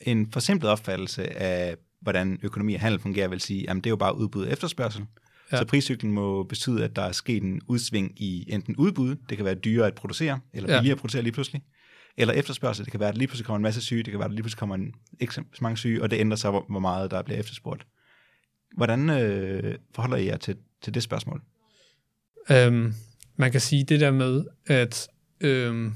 En 0.00 0.32
forsimplet 0.32 0.70
opfattelse 0.70 1.38
af, 1.38 1.76
hvordan 2.00 2.38
økonomi 2.42 2.74
og 2.74 2.80
handel 2.80 3.00
fungerer, 3.00 3.28
vil 3.28 3.40
sige, 3.40 3.70
at 3.70 3.76
det 3.76 3.86
er 3.86 3.90
jo 3.90 3.96
bare 3.96 4.16
udbud 4.16 4.44
og 4.44 4.52
efterspørgsel. 4.52 5.06
Ja. 5.52 5.58
Så 5.58 5.64
priscyklen 5.64 6.12
må 6.12 6.42
betyde, 6.42 6.84
at 6.84 6.96
der 6.96 7.02
er 7.02 7.12
sket 7.12 7.42
en 7.42 7.60
udsving 7.68 8.22
i 8.22 8.44
enten 8.48 8.76
udbud, 8.76 9.16
det 9.28 9.36
kan 9.36 9.44
være 9.44 9.54
dyrere 9.54 9.86
at 9.86 9.94
producere, 9.94 10.40
eller 10.52 10.66
billigere 10.66 10.84
ja. 10.84 10.92
at 10.92 10.98
producere 10.98 11.22
lige 11.22 11.32
pludselig, 11.32 11.62
eller 12.16 12.34
efterspørgsel, 12.34 12.84
det 12.84 12.90
kan 12.90 13.00
være, 13.00 13.08
at 13.08 13.18
lige 13.18 13.28
pludselig 13.28 13.46
kommer 13.46 13.56
en 13.56 13.62
masse 13.62 13.80
syge, 13.80 14.02
det 14.02 14.10
kan 14.10 14.18
være, 14.18 14.28
at 14.28 14.32
lige 14.32 14.42
pludselig 14.42 14.58
kommer 14.58 14.74
en, 14.74 14.94
ikke 15.20 15.34
så 15.34 15.42
mange 15.60 15.76
syge, 15.76 16.02
og 16.02 16.10
det 16.10 16.20
ændrer 16.20 16.36
sig, 16.36 16.50
hvor, 16.50 16.78
meget 16.80 17.10
der 17.10 17.22
bliver 17.22 17.40
efterspurgt. 17.40 17.86
Hvordan 18.76 19.10
øh, 19.10 19.78
forholder 19.94 20.16
I 20.16 20.26
jer 20.26 20.36
til, 20.36 20.56
til 20.82 20.94
det 20.94 21.02
spørgsmål? 21.02 21.42
Øhm, 22.50 22.94
man 23.36 23.52
kan 23.52 23.60
sige 23.60 23.84
det 23.84 24.00
der 24.00 24.10
med, 24.10 24.44
at 24.66 25.08
øhm, 25.40 25.94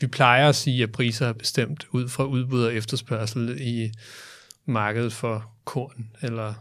vi 0.00 0.06
plejer 0.06 0.48
at 0.48 0.54
sige, 0.54 0.82
at 0.82 0.92
priser 0.92 1.26
er 1.26 1.32
bestemt 1.32 1.86
ud 1.92 2.08
fra 2.08 2.24
udbud 2.24 2.62
og 2.62 2.74
efterspørgsel 2.74 3.56
i 3.60 3.92
markedet 4.64 5.12
for 5.12 5.52
korn, 5.64 6.10
eller 6.22 6.54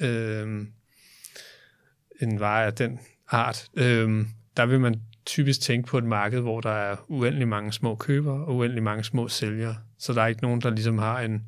øhm, 0.00 0.68
en 2.22 2.40
vare 2.40 2.66
af 2.66 2.74
den 2.74 2.98
art. 3.28 3.68
Øhm, 3.76 4.28
der 4.56 4.66
vil 4.66 4.80
man 4.80 5.00
typisk 5.26 5.60
tænke 5.60 5.88
på 5.88 5.98
et 5.98 6.04
marked, 6.04 6.40
hvor 6.40 6.60
der 6.60 6.70
er 6.70 6.96
uendelig 7.08 7.48
mange 7.48 7.72
små 7.72 7.94
købere 7.94 8.44
og 8.44 8.56
uendelig 8.56 8.82
mange 8.82 9.04
små 9.04 9.28
sælgere. 9.28 9.76
Så 9.98 10.12
der 10.12 10.22
er 10.22 10.26
ikke 10.26 10.42
nogen, 10.42 10.60
der 10.60 10.70
ligesom 10.70 10.98
har 10.98 11.20
en 11.20 11.42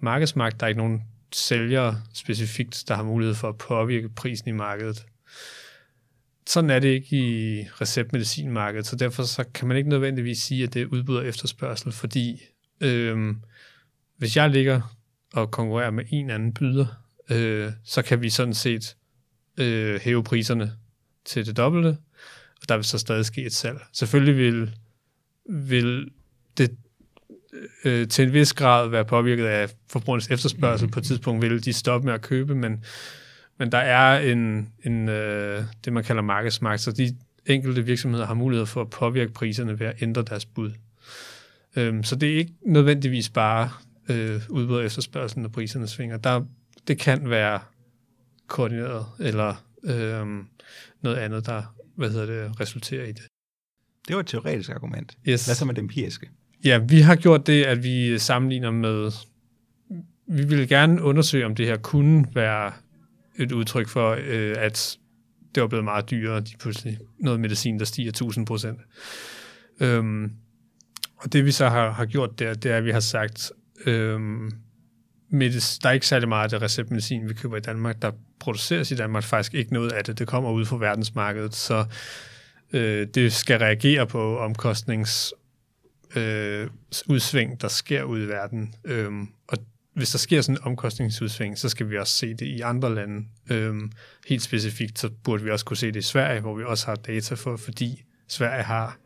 markedsmagt. 0.00 0.60
Der 0.60 0.66
er 0.66 0.68
ikke 0.68 0.80
nogen 0.80 1.02
sælgere 1.32 2.02
specifikt, 2.14 2.84
der 2.88 2.94
har 2.94 3.02
mulighed 3.02 3.34
for 3.34 3.48
at 3.48 3.58
påvirke 3.58 4.08
prisen 4.08 4.48
i 4.48 4.52
markedet. 4.52 5.06
Sådan 6.46 6.70
er 6.70 6.78
det 6.78 6.88
ikke 6.88 7.16
i 7.16 7.62
receptmedicinmarkedet, 7.62 8.86
så 8.86 8.96
derfor 8.96 9.22
så 9.22 9.44
kan 9.54 9.68
man 9.68 9.76
ikke 9.76 9.88
nødvendigvis 9.88 10.38
sige, 10.38 10.64
at 10.64 10.74
det 10.74 10.82
er 10.82 10.86
udbud 10.86 11.16
og 11.16 11.26
efterspørgsel, 11.26 11.92
fordi 11.92 12.42
øhm, 12.80 13.36
hvis 14.18 14.36
jeg 14.36 14.50
ligger 14.50 14.96
og 15.32 15.50
konkurrerer 15.50 15.90
med 15.90 16.04
en 16.10 16.30
anden 16.30 16.54
byder, 16.54 16.86
øh, 17.30 17.72
så 17.84 18.02
kan 18.02 18.22
vi 18.22 18.30
sådan 18.30 18.54
set 18.54 18.96
øh, 19.58 20.00
hæve 20.00 20.24
priserne 20.24 20.72
til 21.24 21.46
det 21.46 21.56
dobbelte, 21.56 21.96
og 22.60 22.68
der 22.68 22.76
vil 22.76 22.84
så 22.84 22.98
stadig 22.98 23.24
ske 23.24 23.42
et 23.42 23.52
salg. 23.52 23.78
Selvfølgelig 23.92 24.36
vil, 24.36 24.74
vil 25.48 26.10
det 26.58 26.76
øh, 27.84 28.08
til 28.08 28.26
en 28.26 28.32
vis 28.32 28.52
grad 28.52 28.88
være 28.88 29.04
påvirket 29.04 29.44
af 29.44 29.70
forbrugernes 29.90 30.30
efterspørgsel. 30.30 30.88
På 30.88 31.00
et 31.00 31.04
tidspunkt 31.04 31.42
vil 31.42 31.64
de 31.64 31.72
stoppe 31.72 32.06
med 32.06 32.14
at 32.14 32.22
købe, 32.22 32.54
men, 32.54 32.84
men 33.58 33.72
der 33.72 33.78
er 33.78 34.32
en, 34.32 34.72
en 34.84 35.08
øh, 35.08 35.64
det, 35.84 35.92
man 35.92 36.04
kalder 36.04 36.22
markedsmagt, 36.22 36.80
så 36.80 36.92
de 36.92 37.16
enkelte 37.46 37.84
virksomheder 37.84 38.26
har 38.26 38.34
mulighed 38.34 38.66
for 38.66 38.80
at 38.80 38.90
påvirke 38.90 39.32
priserne 39.32 39.80
ved 39.80 39.86
at 39.86 40.02
ændre 40.02 40.22
deres 40.22 40.46
bud. 40.46 40.72
Øhm, 41.76 42.02
så 42.02 42.16
det 42.16 42.32
er 42.32 42.38
ikke 42.38 42.52
nødvendigvis 42.66 43.28
bare 43.28 43.70
øh, 44.08 44.40
udbud 44.48 44.76
og 44.76 44.84
efterspørgsel, 44.84 45.38
når 45.38 45.48
priserne 45.48 45.86
svinger. 45.86 46.16
Der, 46.16 46.44
det 46.88 46.98
kan 46.98 47.30
være 47.30 47.60
koordineret, 48.46 49.06
eller 49.20 49.64
øh, 49.84 50.26
noget 51.02 51.16
andet, 51.16 51.46
der 51.46 51.62
hvad 51.96 52.10
hedder 52.10 52.26
det, 52.26 52.60
resulterer 52.60 53.04
i 53.04 53.12
det. 53.12 53.22
Det 54.08 54.16
var 54.16 54.20
et 54.20 54.26
teoretisk 54.26 54.70
argument. 54.70 55.18
Yes. 55.28 55.46
Hvad 55.46 55.54
så 55.54 55.64
med 55.64 55.74
det 55.74 55.82
empiriske? 55.82 56.30
Ja, 56.64 56.78
vi 56.78 57.00
har 57.00 57.16
gjort 57.16 57.46
det, 57.46 57.64
at 57.64 57.82
vi 57.82 58.18
sammenligner 58.18 58.70
med... 58.70 59.12
Vi 60.28 60.46
vil 60.46 60.68
gerne 60.68 61.02
undersøge, 61.02 61.46
om 61.46 61.54
det 61.54 61.66
her 61.66 61.76
kunne 61.76 62.26
være 62.34 62.72
et 63.36 63.52
udtryk 63.52 63.88
for, 63.88 64.16
øh, 64.20 64.54
at 64.58 64.98
det 65.54 65.60
var 65.60 65.68
blevet 65.68 65.84
meget 65.84 66.10
dyrere, 66.10 66.40
de 66.40 66.52
pludselig 66.58 66.98
noget 67.18 67.40
medicin, 67.40 67.78
der 67.78 67.84
stiger 67.84 68.08
1000 68.08 68.46
procent. 68.46 68.80
Øhm, 69.80 70.32
og 71.16 71.32
det 71.32 71.44
vi 71.44 71.52
så 71.52 71.68
har, 71.68 71.90
har 71.90 72.06
gjort 72.06 72.38
der, 72.38 72.54
det 72.54 72.70
er, 72.70 72.76
at 72.76 72.84
vi 72.84 72.90
har 72.90 73.00
sagt, 73.00 73.52
øhm, 73.86 74.50
medis, 75.28 75.78
der 75.78 75.88
er 75.88 75.92
ikke 75.92 76.06
særlig 76.06 76.28
meget 76.28 76.44
af 76.44 76.50
det 76.50 76.62
receptmedicin, 76.62 77.28
vi 77.28 77.34
køber 77.34 77.56
i 77.56 77.60
Danmark, 77.60 78.02
der 78.02 78.12
produceres 78.40 78.90
i 78.90 78.94
Danmark. 78.94 79.24
Faktisk 79.24 79.54
ikke 79.54 79.72
noget 79.72 79.92
af 79.92 80.04
det. 80.04 80.18
Det 80.18 80.28
kommer 80.28 80.50
ud 80.50 80.64
fra 80.64 80.76
verdensmarkedet, 80.76 81.54
så 81.54 81.84
øh, 82.72 83.06
det 83.14 83.32
skal 83.32 83.58
reagere 83.58 84.06
på 84.06 84.38
omkostnings 84.38 85.34
øh, 86.16 86.70
udsving, 87.08 87.60
der 87.60 87.68
sker 87.68 88.02
ud 88.02 88.22
i 88.22 88.28
verden. 88.28 88.74
Øhm, 88.84 89.28
og 89.48 89.58
hvis 89.94 90.10
der 90.10 90.18
sker 90.18 90.40
sådan 90.40 90.56
en 90.56 90.62
omkostningsudsving, 90.62 91.58
så 91.58 91.68
skal 91.68 91.90
vi 91.90 91.98
også 91.98 92.12
se 92.12 92.34
det 92.34 92.46
i 92.46 92.60
andre 92.60 92.94
lande. 92.94 93.26
Øhm, 93.50 93.92
helt 94.26 94.42
specifikt, 94.42 94.98
så 94.98 95.10
burde 95.24 95.44
vi 95.44 95.50
også 95.50 95.64
kunne 95.64 95.76
se 95.76 95.86
det 95.86 95.96
i 95.96 96.02
Sverige, 96.02 96.40
hvor 96.40 96.54
vi 96.54 96.64
også 96.64 96.86
har 96.86 96.94
data 96.94 97.34
for, 97.34 97.56
fordi 97.56 98.04
Sverige 98.28 98.62
har 98.62 98.98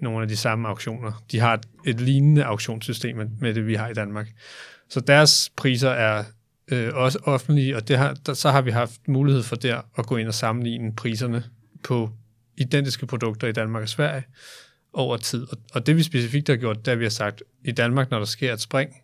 nogle 0.00 0.22
af 0.22 0.28
de 0.28 0.36
samme 0.36 0.68
auktioner. 0.68 1.22
De 1.32 1.40
har 1.40 1.54
et, 1.54 1.66
et 1.86 2.00
lignende 2.00 2.44
auktionssystem 2.44 3.30
med 3.40 3.54
det, 3.54 3.66
vi 3.66 3.74
har 3.74 3.88
i 3.88 3.94
Danmark. 3.94 4.28
Så 4.88 5.00
deres 5.00 5.52
priser 5.56 5.90
er 5.90 6.24
øh, 6.72 6.94
også 6.94 7.18
offentlige, 7.22 7.76
og 7.76 7.88
det 7.88 7.98
har, 7.98 8.14
der, 8.26 8.34
så 8.34 8.50
har 8.50 8.62
vi 8.62 8.70
haft 8.70 9.08
mulighed 9.08 9.42
for 9.42 9.56
der 9.56 9.80
at 9.98 10.06
gå 10.06 10.16
ind 10.16 10.28
og 10.28 10.34
sammenligne 10.34 10.94
priserne 10.96 11.44
på 11.82 12.10
identiske 12.56 13.06
produkter 13.06 13.48
i 13.48 13.52
Danmark 13.52 13.82
og 13.82 13.88
Sverige 13.88 14.24
over 14.92 15.16
tid. 15.16 15.46
Og, 15.50 15.58
og 15.72 15.86
det 15.86 15.96
vi 15.96 16.02
specifikt 16.02 16.48
har 16.48 16.56
gjort, 16.56 16.86
det 16.86 16.92
er, 16.92 16.96
vi 16.96 17.04
har 17.04 17.10
sagt, 17.10 17.42
i 17.64 17.72
Danmark, 17.72 18.10
når 18.10 18.18
der 18.18 18.24
sker 18.24 18.52
et 18.52 18.60
spring, 18.60 18.96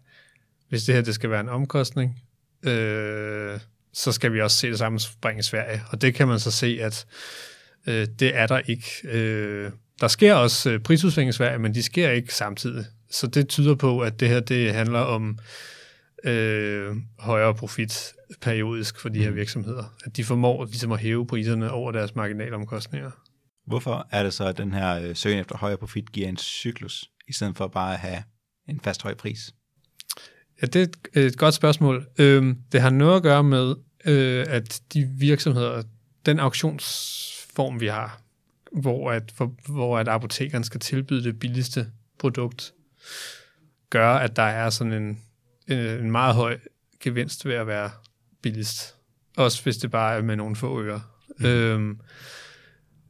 hvis 0.68 0.84
det 0.84 0.94
her 0.94 1.02
det 1.02 1.14
skal 1.14 1.30
være 1.30 1.40
en 1.40 1.48
omkostning, 1.48 2.22
øh, 2.62 3.60
så 3.92 4.12
skal 4.12 4.32
vi 4.32 4.40
også 4.40 4.56
se 4.56 4.68
det 4.68 4.78
samme 4.78 5.00
spring 5.00 5.38
i 5.38 5.42
Sverige. 5.42 5.82
Og 5.90 6.02
det 6.02 6.14
kan 6.14 6.28
man 6.28 6.40
så 6.40 6.50
se, 6.50 6.78
at 6.80 7.06
øh, 7.86 8.06
det 8.20 8.36
er 8.36 8.46
der 8.46 8.60
ikke. 8.66 8.90
Øh, 9.04 9.70
der 10.00 10.08
sker 10.08 10.34
også 10.34 10.70
øh, 10.70 10.80
prisudsving 10.80 11.28
i 11.28 11.32
Sverige, 11.32 11.58
men 11.58 11.74
de 11.74 11.82
sker 11.82 12.10
ikke 12.10 12.34
samtidig. 12.34 12.84
Så 13.10 13.26
det 13.26 13.48
tyder 13.48 13.74
på, 13.74 14.00
at 14.00 14.20
det 14.20 14.28
her 14.28 14.40
det 14.40 14.74
handler 14.74 14.98
om 14.98 15.30
øh, 15.30 15.44
højere 17.18 17.54
profit 17.54 18.12
periodisk 18.40 19.00
for 19.00 19.08
de 19.08 19.18
her 19.18 19.30
mm. 19.30 19.36
virksomheder. 19.36 19.94
At 20.04 20.16
de 20.16 20.24
formår 20.24 20.64
ligesom 20.64 20.92
at 20.92 20.98
hæve 20.98 21.26
priserne 21.26 21.70
over 21.70 21.92
deres 21.92 22.14
marginalomkostninger. 22.14 23.10
Hvorfor 23.66 24.08
er 24.10 24.22
det 24.22 24.34
så, 24.34 24.44
at 24.44 24.58
den 24.58 24.74
her 24.74 25.00
øh, 25.00 25.16
søgen 25.16 25.38
efter 25.38 25.56
højere 25.56 25.78
profit 25.78 26.12
giver 26.12 26.28
en 26.28 26.36
cyklus, 26.36 27.10
i 27.28 27.32
stedet 27.32 27.56
for 27.56 27.68
bare 27.68 27.92
at 27.92 27.98
have 27.98 28.22
en 28.68 28.80
fast 28.80 29.02
høj 29.02 29.14
pris? 29.14 29.54
Ja, 30.62 30.66
det 30.66 30.82
er 30.82 30.86
et, 31.16 31.26
et 31.26 31.38
godt 31.38 31.54
spørgsmål. 31.54 32.06
Øhm, 32.18 32.58
det 32.72 32.80
har 32.80 32.90
noget 32.90 33.16
at 33.16 33.22
gøre 33.22 33.42
med, 33.42 33.74
øh, 34.04 34.46
at 34.48 34.80
de 34.92 35.04
virksomheder, 35.04 35.82
den 36.26 36.38
auktionsform, 36.38 37.80
vi 37.80 37.86
har, 37.86 38.20
hvor 38.72 39.10
at, 39.10 39.32
for, 39.34 39.54
hvor 39.68 39.98
at 39.98 40.08
apotekeren 40.08 40.64
skal 40.64 40.80
tilbyde 40.80 41.24
det 41.24 41.38
billigste 41.38 41.86
produkt, 42.18 42.74
gør, 43.90 44.14
at 44.14 44.36
der 44.36 44.42
er 44.42 44.70
sådan 44.70 44.92
en, 44.92 45.22
en, 45.68 45.78
en 45.78 46.10
meget 46.10 46.34
høj 46.34 46.58
gevinst 47.00 47.46
ved 47.46 47.54
at 47.54 47.66
være 47.66 47.90
billigst. 48.42 48.94
Også 49.36 49.62
hvis 49.62 49.76
det 49.76 49.90
bare 49.90 50.16
er 50.16 50.22
med 50.22 50.36
nogle 50.36 50.56
få 50.56 50.82
øre. 50.82 51.02
Mm. 51.38 51.46
Øhm, 51.46 52.00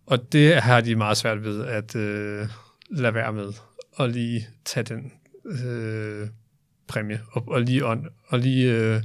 og 0.06 0.32
det 0.32 0.62
har 0.62 0.80
de 0.80 0.96
meget 0.96 1.16
svært 1.16 1.44
ved 1.44 1.64
at 1.64 1.96
øh, 1.96 2.48
lade 2.90 3.14
være 3.14 3.32
med, 3.32 3.52
og 3.92 4.08
lige 4.08 4.48
tage 4.64 4.84
den 4.84 5.12
øh, 5.44 6.28
præmie, 6.86 7.20
og, 7.32 7.48
og 7.48 7.60
lige, 7.60 7.86
on, 7.86 8.08
og 8.26 8.38
lige 8.38 8.72
øh, 8.72 9.02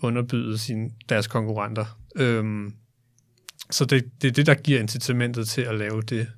underbyde 0.00 0.58
sin, 0.58 0.92
deres 1.08 1.26
konkurrenter. 1.26 1.98
Øhm, 2.16 2.74
så 3.70 3.84
det, 3.84 4.04
det 4.22 4.28
er 4.28 4.32
det, 4.32 4.46
der 4.46 4.54
giver 4.54 4.80
incitamentet 4.80 5.48
til 5.48 5.62
at 5.62 5.74
lave 5.74 6.02
det, 6.02 6.28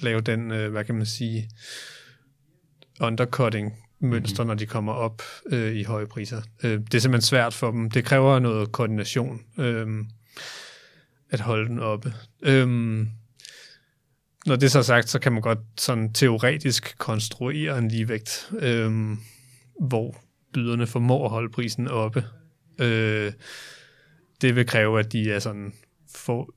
lave 0.00 0.20
den, 0.20 0.50
øh, 0.50 0.70
hvad 0.70 0.84
kan 0.84 0.94
man 0.94 1.06
sige, 1.06 1.50
undercutting 3.00 3.81
mønster, 4.02 4.42
mm. 4.42 4.46
når 4.46 4.54
de 4.54 4.66
kommer 4.66 4.92
op 4.92 5.22
øh, 5.46 5.76
i 5.76 5.82
høje 5.82 6.06
priser. 6.06 6.42
Øh, 6.62 6.70
det 6.70 6.94
er 6.94 6.98
simpelthen 6.98 7.26
svært 7.26 7.54
for 7.54 7.70
dem. 7.70 7.90
Det 7.90 8.04
kræver 8.04 8.38
noget 8.38 8.72
koordination 8.72 9.40
øh, 9.58 9.86
at 11.30 11.40
holde 11.40 11.68
den 11.68 11.78
oppe. 11.78 12.14
Øh, 12.42 12.68
når 14.46 14.56
det 14.56 14.62
er 14.62 14.70
så 14.70 14.82
sagt, 14.82 15.08
så 15.08 15.18
kan 15.18 15.32
man 15.32 15.42
godt 15.42 15.58
sådan 15.76 16.12
teoretisk 16.12 16.98
konstruere 16.98 17.78
en 17.78 17.88
ligevægt, 17.88 18.50
øh, 18.58 18.92
hvor 19.80 20.16
byderne 20.52 20.86
formår 20.86 21.24
at 21.24 21.30
holde 21.30 21.52
prisen 21.52 21.88
oppe. 21.88 22.24
Øh, 22.80 23.32
det 24.40 24.56
vil 24.56 24.66
kræve, 24.66 25.00
at 25.00 25.12
de 25.12 25.32
er 25.32 25.38
sådan 25.38 25.72
for, 26.14 26.54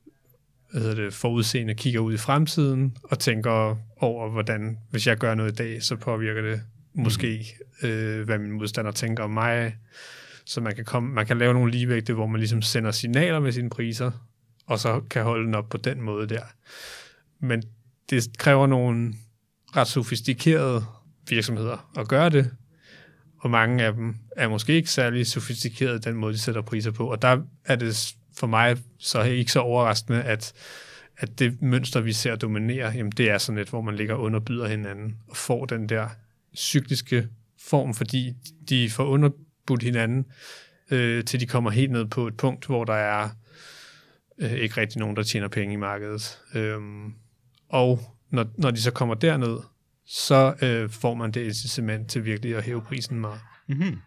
hvad 0.72 0.96
det, 0.96 1.14
forudseende 1.14 1.76
kigger 1.76 2.00
ud 2.00 2.14
i 2.14 2.18
fremtiden 2.18 2.98
og 3.04 3.20
tænker 3.20 3.76
over, 3.98 4.30
hvordan, 4.30 4.78
hvis 4.92 5.08
jeg 5.08 5.18
gør 5.18 5.36
noget 5.36 5.52
i 5.52 5.56
dag, 5.56 5.84
så 5.84 5.96
påvirker 5.96 6.42
det 6.42 6.62
måske, 6.96 7.46
mm. 7.82 7.88
øh, 7.88 8.26
hvad 8.26 8.40
min 8.40 8.52
modstander 8.52 8.92
tænker 8.92 9.24
om 9.24 9.30
mig. 9.30 9.76
Så 10.46 10.62
man 10.62 10.76
kan, 10.76 10.86
komme, 10.86 11.14
man 11.14 11.26
kan 11.26 11.38
lave 11.38 11.54
nogle 11.54 11.72
ligevægte, 11.72 12.14
hvor 12.14 12.28
man 12.28 12.40
ligesom 12.40 12.62
sender 12.62 12.92
signaler 12.92 13.40
med 13.40 13.52
sine 13.52 13.70
priser, 13.70 14.12
og 14.66 14.80
så 14.80 15.02
kan 15.10 15.24
holde 15.24 15.46
den 15.46 15.56
op 15.56 15.70
på 15.70 15.78
den 15.78 16.02
måde 16.02 16.28
der. 16.28 16.42
Men 17.40 17.64
det 18.10 18.38
kræver 18.38 18.68
nogle 18.68 19.14
ret 19.76 19.88
sofistikerede 19.88 20.86
virksomheder 21.30 21.92
at 21.98 22.08
gøre 22.08 22.30
det, 22.30 22.52
og 23.38 23.50
mange 23.50 23.84
af 23.84 23.94
dem 23.94 24.16
er 24.36 24.48
måske 24.48 24.74
ikke 24.74 24.90
særlig 24.90 25.28
sofistikerede 25.28 26.00
den 26.00 26.16
måde, 26.16 26.34
de 26.34 26.40
sætter 26.40 26.62
priser 26.62 26.92
på. 26.92 27.12
Og 27.12 27.22
der 27.22 27.42
er 27.66 27.76
det 27.76 28.16
for 28.38 28.48
mig 28.48 28.78
så 29.00 29.22
ikke 29.22 29.52
så 29.52 29.60
overraskende, 29.60 30.24
at, 30.24 30.54
at 31.18 31.40
det 31.40 31.62
mønster, 31.62 32.02
vi 32.02 32.14
ser 32.14 32.36
dominere, 32.36 32.92
jamen 32.92 33.12
det 33.12 33.30
er 33.30 33.38
sådan 33.38 33.60
et, 33.60 33.70
hvor 33.70 33.82
man 33.82 33.96
ligger 33.96 34.16
underbyder 34.16 34.68
hinanden 34.68 35.18
og 35.28 35.38
får 35.38 35.66
den 35.66 35.90
der 35.90 36.08
cykliske 36.56 37.30
form, 37.60 37.94
fordi 37.94 38.34
de 38.70 38.90
får 38.90 39.06
underbudt 39.06 39.84
hinanden, 39.84 40.26
øh, 40.92 41.24
til 41.24 41.40
de 41.40 41.46
kommer 41.46 41.72
helt 41.72 41.92
ned 41.92 42.06
på 42.06 42.28
et 42.28 42.38
punkt, 42.38 42.66
hvor 42.66 42.84
der 42.84 42.94
er 42.94 43.30
øh, 44.38 44.52
ikke 44.52 44.78
rigtig 44.78 45.00
nogen, 45.00 45.16
der 45.16 45.24
tjener 45.24 45.48
penge 45.48 45.74
i 45.74 45.78
markedet. 45.78 46.40
Øhm, 46.56 47.14
og 47.70 48.00
når, 48.30 48.46
når 48.58 48.72
de 48.72 48.82
så 48.82 48.92
kommer 48.92 49.16
derned, 49.16 49.58
så 50.06 50.56
øh, 50.62 50.90
får 50.90 51.14
man 51.14 51.32
det 51.32 51.44
incitament 51.44 52.10
til 52.10 52.26
virkelig 52.26 52.56
at 52.56 52.64
hæve 52.64 52.82
prisen 52.82 53.20
meget. 53.20 53.40
Mm-hmm. 53.68 53.98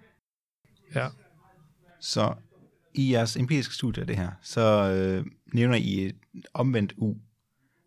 Ja. 0.94 1.08
Så 2.00 2.34
i 2.94 3.12
jeres 3.12 3.36
empiriske 3.36 3.74
studie 3.74 4.00
af 4.00 4.06
det 4.06 4.16
her, 4.16 4.30
så 4.42 4.90
øh, 4.90 5.26
nævner 5.52 5.76
I 5.76 6.06
et 6.06 6.16
omvendt 6.54 6.94
U. 6.96 7.14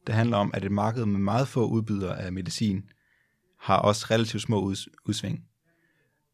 Det 0.07 0.15
handler 0.15 0.37
om, 0.37 0.51
at 0.53 0.65
et 0.65 0.71
marked 0.71 1.05
med 1.05 1.19
meget 1.19 1.47
få 1.47 1.67
udbydere 1.67 2.21
af 2.21 2.31
medicin 2.31 2.83
har 3.61 3.77
også 3.77 4.07
relativt 4.11 4.43
små 4.43 4.71
uds- 4.71 4.87
udsving. 5.05 5.43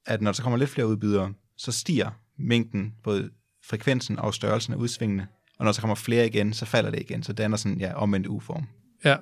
At 0.06 0.22
når 0.22 0.32
der 0.32 0.44
kommer 0.44 0.58
lidt 0.58 0.70
flere 0.70 0.88
udbydere, 0.88 1.34
så 1.58 1.72
stiger 1.72 2.10
mængden, 2.38 2.94
både 3.04 3.30
frekvensen 3.64 4.20
og 4.20 4.34
størrelsen 4.34 4.74
af 4.74 4.78
udsvingene, 4.78 5.28
og 5.60 5.66
når 5.66 5.72
der 5.72 5.80
kommer 5.80 5.96
flere 5.96 6.28
igen, 6.28 6.54
så 6.54 6.66
falder 6.66 6.92
det 6.92 7.00
igen, 7.00 7.24
så 7.24 7.34
danner 7.34 7.58
sådan 7.58 7.80
ja, 7.80 7.94
omvendt 7.94 8.28
U-form. 8.28 8.68
Ja. 9.06 9.16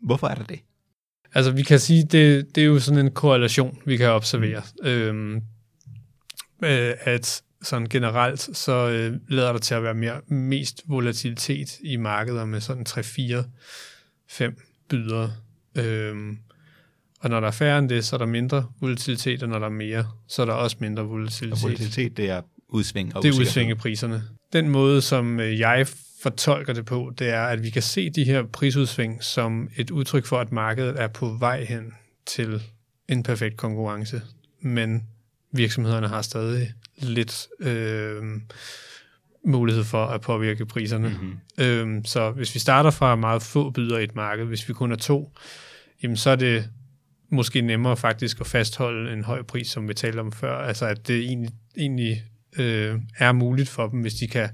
Hvorfor 0.00 0.26
er 0.26 0.34
der 0.34 0.44
det? 0.44 0.60
Altså, 1.34 1.50
vi 1.50 1.62
kan 1.62 1.80
sige, 1.80 2.02
det, 2.02 2.54
det 2.54 2.62
er 2.62 2.66
jo 2.66 2.78
sådan 2.78 3.06
en 3.06 3.12
korrelation, 3.12 3.78
vi 3.84 3.96
kan 3.96 4.10
observere. 4.10 4.62
Øhm, 4.82 5.36
øh, 6.64 6.94
at 7.00 7.42
sådan 7.62 7.88
generelt, 7.88 8.40
så 8.40 8.72
øh, 8.72 9.20
lader 9.28 9.52
der 9.52 9.58
til 9.58 9.74
at 9.74 9.82
være 9.82 9.94
mere, 9.94 10.20
mest 10.26 10.82
volatilitet 10.86 11.78
i 11.80 11.96
markeder 11.96 12.44
med 12.44 12.60
sådan 12.60 12.84
3, 12.84 13.02
4, 13.02 13.44
5 14.28 14.60
bydere. 14.88 15.32
Øhm, 15.74 16.38
og 17.20 17.30
når 17.30 17.40
der 17.40 17.46
er 17.46 17.52
færre 17.52 17.78
end 17.78 17.88
det, 17.88 18.04
så 18.04 18.16
er 18.16 18.18
der 18.18 18.26
mindre 18.26 18.66
volatilitet, 18.80 19.42
og 19.42 19.48
når 19.48 19.58
der 19.58 19.66
er 19.66 19.70
mere, 19.70 20.06
så 20.28 20.42
er 20.42 20.46
der 20.46 20.52
også 20.52 20.76
mindre 20.80 21.02
Og 21.02 21.10
volatilitet. 21.10 21.62
volatilitet, 21.62 22.16
det 22.16 22.30
er 22.30 22.40
udsving 22.68 23.16
og 23.16 23.22
Det 23.22 23.34
er 23.34 23.40
udsving 23.40 23.78
priserne. 23.78 24.22
Den 24.52 24.68
måde, 24.68 25.02
som 25.02 25.40
øh, 25.40 25.58
jeg 25.58 25.86
fortolker 26.22 26.72
det 26.72 26.84
på, 26.84 27.12
det 27.18 27.28
er, 27.28 27.42
at 27.42 27.62
vi 27.62 27.70
kan 27.70 27.82
se 27.82 28.10
de 28.10 28.24
her 28.24 28.42
prisudsving 28.42 29.24
som 29.24 29.68
et 29.76 29.90
udtryk 29.90 30.26
for, 30.26 30.38
at 30.38 30.52
markedet 30.52 31.00
er 31.00 31.06
på 31.06 31.36
vej 31.38 31.64
hen 31.64 31.92
til 32.26 32.62
en 33.08 33.22
perfekt 33.22 33.56
konkurrence. 33.56 34.22
Men 34.60 35.06
virksomhederne 35.52 36.08
har 36.08 36.22
stadig 36.22 36.72
lidt 36.98 37.46
øh, 37.60 38.22
mulighed 39.44 39.84
for 39.84 40.04
at 40.04 40.20
påvirke 40.20 40.66
priserne. 40.66 41.08
Mm-hmm. 41.08 41.64
Øhm, 41.64 42.04
så 42.04 42.30
hvis 42.30 42.54
vi 42.54 42.60
starter 42.60 42.90
fra 42.90 43.16
meget 43.16 43.42
få 43.42 43.70
bydere 43.70 44.00
i 44.00 44.04
et 44.04 44.14
marked, 44.14 44.44
hvis 44.44 44.68
vi 44.68 44.72
kun 44.72 44.92
er 44.92 44.96
to, 44.96 45.32
jamen 46.02 46.16
så 46.16 46.30
er 46.30 46.36
det 46.36 46.68
måske 47.30 47.60
nemmere 47.60 47.96
faktisk 47.96 48.40
at 48.40 48.46
fastholde 48.46 49.12
en 49.12 49.24
høj 49.24 49.42
pris, 49.42 49.68
som 49.68 49.88
vi 49.88 49.94
talte 49.94 50.20
om 50.20 50.32
før. 50.32 50.56
Altså 50.58 50.86
at 50.86 51.08
det 51.08 51.18
egentlig, 51.18 51.50
egentlig 51.76 52.22
øh, 52.58 52.94
er 53.18 53.32
muligt 53.32 53.68
for 53.68 53.88
dem, 53.88 54.00
hvis 54.00 54.14
de 54.14 54.28
kan 54.28 54.48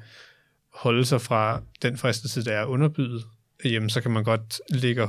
holde 0.75 1.05
sig 1.05 1.21
fra 1.21 1.63
den 1.83 1.97
fristelse, 1.97 2.45
der 2.45 2.53
er 2.53 2.65
underbydet, 2.65 3.25
jamen 3.65 3.91
så 3.91 4.01
kan 4.01 4.11
man 4.11 4.25
godt 4.25 4.61
ligge 4.69 5.07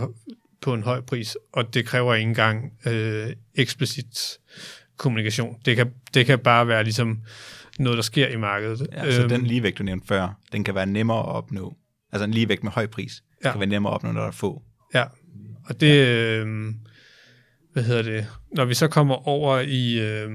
på 0.61 0.73
en 0.73 0.83
høj 0.83 1.01
pris, 1.01 1.37
og 1.53 1.73
det 1.73 1.85
kræver 1.85 2.13
ikke 2.15 2.29
engang 2.29 2.73
øh, 2.85 3.33
eksplicit 3.55 4.37
kommunikation. 4.97 5.57
Det 5.65 5.75
kan, 5.75 5.91
det 6.13 6.25
kan 6.25 6.39
bare 6.39 6.67
være 6.67 6.83
ligesom 6.83 7.21
noget, 7.79 7.97
der 7.97 8.03
sker 8.03 8.27
i 8.27 8.35
markedet. 8.35 8.87
Ja, 8.91 9.11
så 9.11 9.19
Øhm, 9.21 9.29
den 9.29 9.45
ligevægt, 9.45 9.77
du 9.77 9.83
nævnte 9.83 10.07
før, 10.07 10.39
den 10.51 10.63
kan 10.63 10.75
være 10.75 10.85
nemmere 10.85 11.19
at 11.19 11.25
opnå. 11.25 11.77
Altså 12.11 12.23
en 12.25 12.31
ligevægt 12.31 12.63
med 12.63 12.71
høj 12.71 12.87
pris, 12.87 13.23
Ja. 13.43 13.47
ja. 13.47 13.51
kan 13.53 13.59
være 13.59 13.69
nemmere 13.69 13.91
at 13.93 13.95
opnå, 13.95 14.11
når 14.11 14.21
der 14.21 14.27
er 14.27 14.31
få. 14.31 14.63
Ja, 14.93 15.03
og 15.65 15.81
det, 15.81 16.07
øh, 16.07 16.73
hvad 17.73 17.83
hedder 17.83 18.01
det, 18.01 18.27
når 18.51 18.65
vi 18.65 18.73
så 18.73 18.87
kommer 18.87 19.27
over 19.27 19.59
i, 19.59 19.99
øh, 19.99 20.31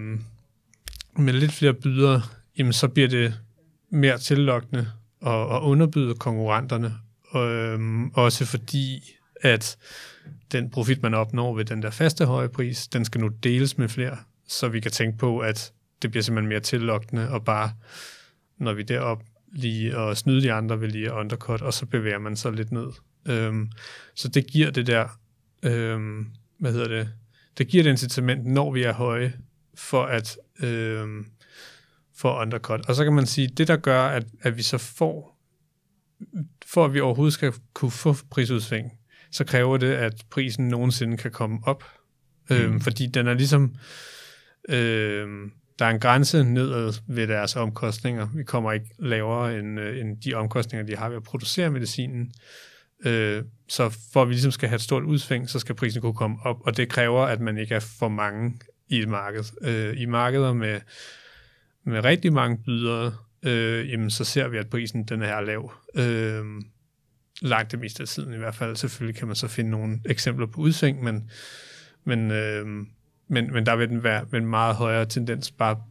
med 1.16 1.33
lidt 1.33 1.53
flere 1.53 1.74
bydere, 1.74 2.22
jamen 2.59 2.72
så 2.72 2.88
bliver 2.88 3.09
det 3.09 3.35
mere 3.90 4.18
tillokkende 4.18 4.88
at, 5.27 5.33
at 5.33 5.61
underbyde 5.61 6.14
konkurrenterne, 6.14 6.94
øh, 7.37 8.07
også 8.14 8.44
fordi, 8.44 9.14
at 9.40 9.77
den 10.53 10.70
profit, 10.70 11.03
man 11.03 11.14
opnår 11.14 11.57
ved 11.57 11.64
den 11.64 11.83
der 11.83 11.90
faste 11.90 12.27
høje 12.27 12.48
pris, 12.48 12.88
den 12.88 13.05
skal 13.05 13.20
nu 13.20 13.29
deles 13.29 13.79
med 13.79 13.88
flere, 13.88 14.16
så 14.48 14.68
vi 14.68 14.81
kan 14.81 14.90
tænke 14.90 15.18
på, 15.18 15.38
at 15.38 15.72
det 16.03 16.11
bliver 16.11 16.22
simpelthen 16.22 16.48
mere 16.48 16.61
tillokkende, 16.61 17.31
og 17.31 17.44
bare, 17.44 17.72
når 18.59 18.72
vi 18.72 18.83
derop, 18.83 19.22
lige 19.53 19.96
at 19.96 20.16
snyde 20.16 20.42
de 20.42 20.53
andre 20.53 20.81
ved 20.81 20.88
lige 20.88 21.07
at 21.07 21.12
undercut, 21.12 21.62
og 21.62 21.74
så 21.74 21.87
bevæger 21.87 22.18
man 22.18 22.37
sig 22.37 22.53
lidt 22.53 22.72
ned. 22.72 22.88
Øhm, 23.29 23.70
så 24.14 24.29
det 24.29 24.46
giver 24.46 24.70
det 24.70 24.87
der, 24.87 25.09
øhm, 25.62 26.27
hvad 26.59 26.72
hedder 26.72 26.88
det, 26.88 27.09
det 27.59 27.68
giver 27.68 27.85
et 27.85 27.88
incitament, 27.90 28.47
når 28.47 28.73
vi 28.73 28.83
er 28.83 28.92
høje, 28.92 29.33
for 29.75 30.05
at 30.05 30.38
øhm, 30.62 31.27
for 32.16 32.40
undercut. 32.40 32.88
Og 32.88 32.94
så 32.94 33.05
kan 33.05 33.12
man 33.12 33.27
sige, 33.27 33.49
det 33.49 33.68
der 33.68 33.77
gør, 33.77 34.03
at, 34.03 34.27
at 34.42 34.57
vi 34.57 34.62
så 34.62 34.79
får, 34.79 35.38
for 36.66 36.85
at 36.85 36.94
vi 36.94 37.01
overhovedet 37.01 37.35
skal 37.35 37.53
kunne 37.75 37.90
få 37.90 38.14
prisudsving, 38.31 38.92
så 39.31 39.44
kræver 39.44 39.77
det, 39.77 39.92
at 39.92 40.25
prisen 40.31 40.68
nogensinde 40.68 41.16
kan 41.16 41.31
komme 41.31 41.59
op. 41.64 41.85
Mm. 42.51 42.57
Øhm, 42.57 42.81
fordi 42.81 43.07
den 43.07 43.27
er 43.27 43.35
ligesom, 43.35 43.75
øhm, 44.68 45.53
der 45.79 45.85
er 45.85 45.90
en 45.90 46.01
grænse 46.01 46.44
nedad 46.44 46.92
ved 47.07 47.27
deres 47.27 47.57
omkostninger. 47.57 48.29
Vi 48.35 48.44
kommer 48.44 48.73
ikke 48.73 48.87
lavere 48.99 49.59
end, 49.59 49.81
øh, 49.81 50.01
end 50.01 50.16
de 50.16 50.35
omkostninger, 50.35 50.87
de 50.87 50.97
har 50.97 51.09
ved 51.09 51.16
at 51.16 51.23
producere 51.23 51.71
medicinen. 51.71 52.33
Øh, 53.04 53.42
så 53.68 53.98
for 54.12 54.22
at 54.22 54.28
vi 54.28 54.32
ligesom 54.32 54.52
skal 54.52 54.68
have 54.68 54.76
et 54.76 54.82
stort 54.82 55.02
udsving, 55.02 55.50
så 55.50 55.58
skal 55.58 55.74
prisen 55.74 56.00
kunne 56.00 56.14
komme 56.14 56.37
op, 56.44 56.61
og 56.61 56.76
det 56.76 56.88
kræver, 56.88 57.22
at 57.22 57.40
man 57.40 57.58
ikke 57.58 57.74
er 57.74 57.80
for 57.80 58.08
mange 58.08 58.61
i 58.88 58.98
et 58.98 59.08
marked. 59.08 59.44
Øh, 59.62 60.00
I 60.00 60.06
markeder 60.06 60.52
med, 60.52 60.80
med 61.84 62.04
rigtig 62.04 62.32
mange 62.32 62.58
bydere, 62.58 63.14
øh, 63.42 63.90
jamen 63.90 64.11
så 64.11 64.24
ser 64.24 64.48
vi, 64.48 64.58
at 64.58 64.70
prisen 64.70 65.04
den 65.04 65.22
er 65.22 65.40
lav. 65.40 65.72
Øh, 65.94 66.44
langt 67.42 67.72
det 67.72 67.80
meste 67.80 68.02
af 68.02 68.08
tiden 68.08 68.34
i 68.34 68.37
hvert 68.37 68.54
fald. 68.54 68.76
Selvfølgelig 68.76 69.18
kan 69.18 69.26
man 69.26 69.37
så 69.37 69.48
finde 69.48 69.70
nogle 69.70 70.00
eksempler 70.04 70.46
på 70.46 70.61
udsving, 70.61 71.04
men, 71.04 71.30
men, 72.04 72.30
øh, 72.30 72.66
men, 73.28 73.52
men 73.52 73.66
der 73.66 73.76
vil 73.76 73.88
den 73.88 74.02
være 74.02 74.26
med 74.30 74.40
en 74.40 74.46
meget 74.46 74.76
højere 74.76 75.06
tendens 75.06 75.50
bare 75.50 75.82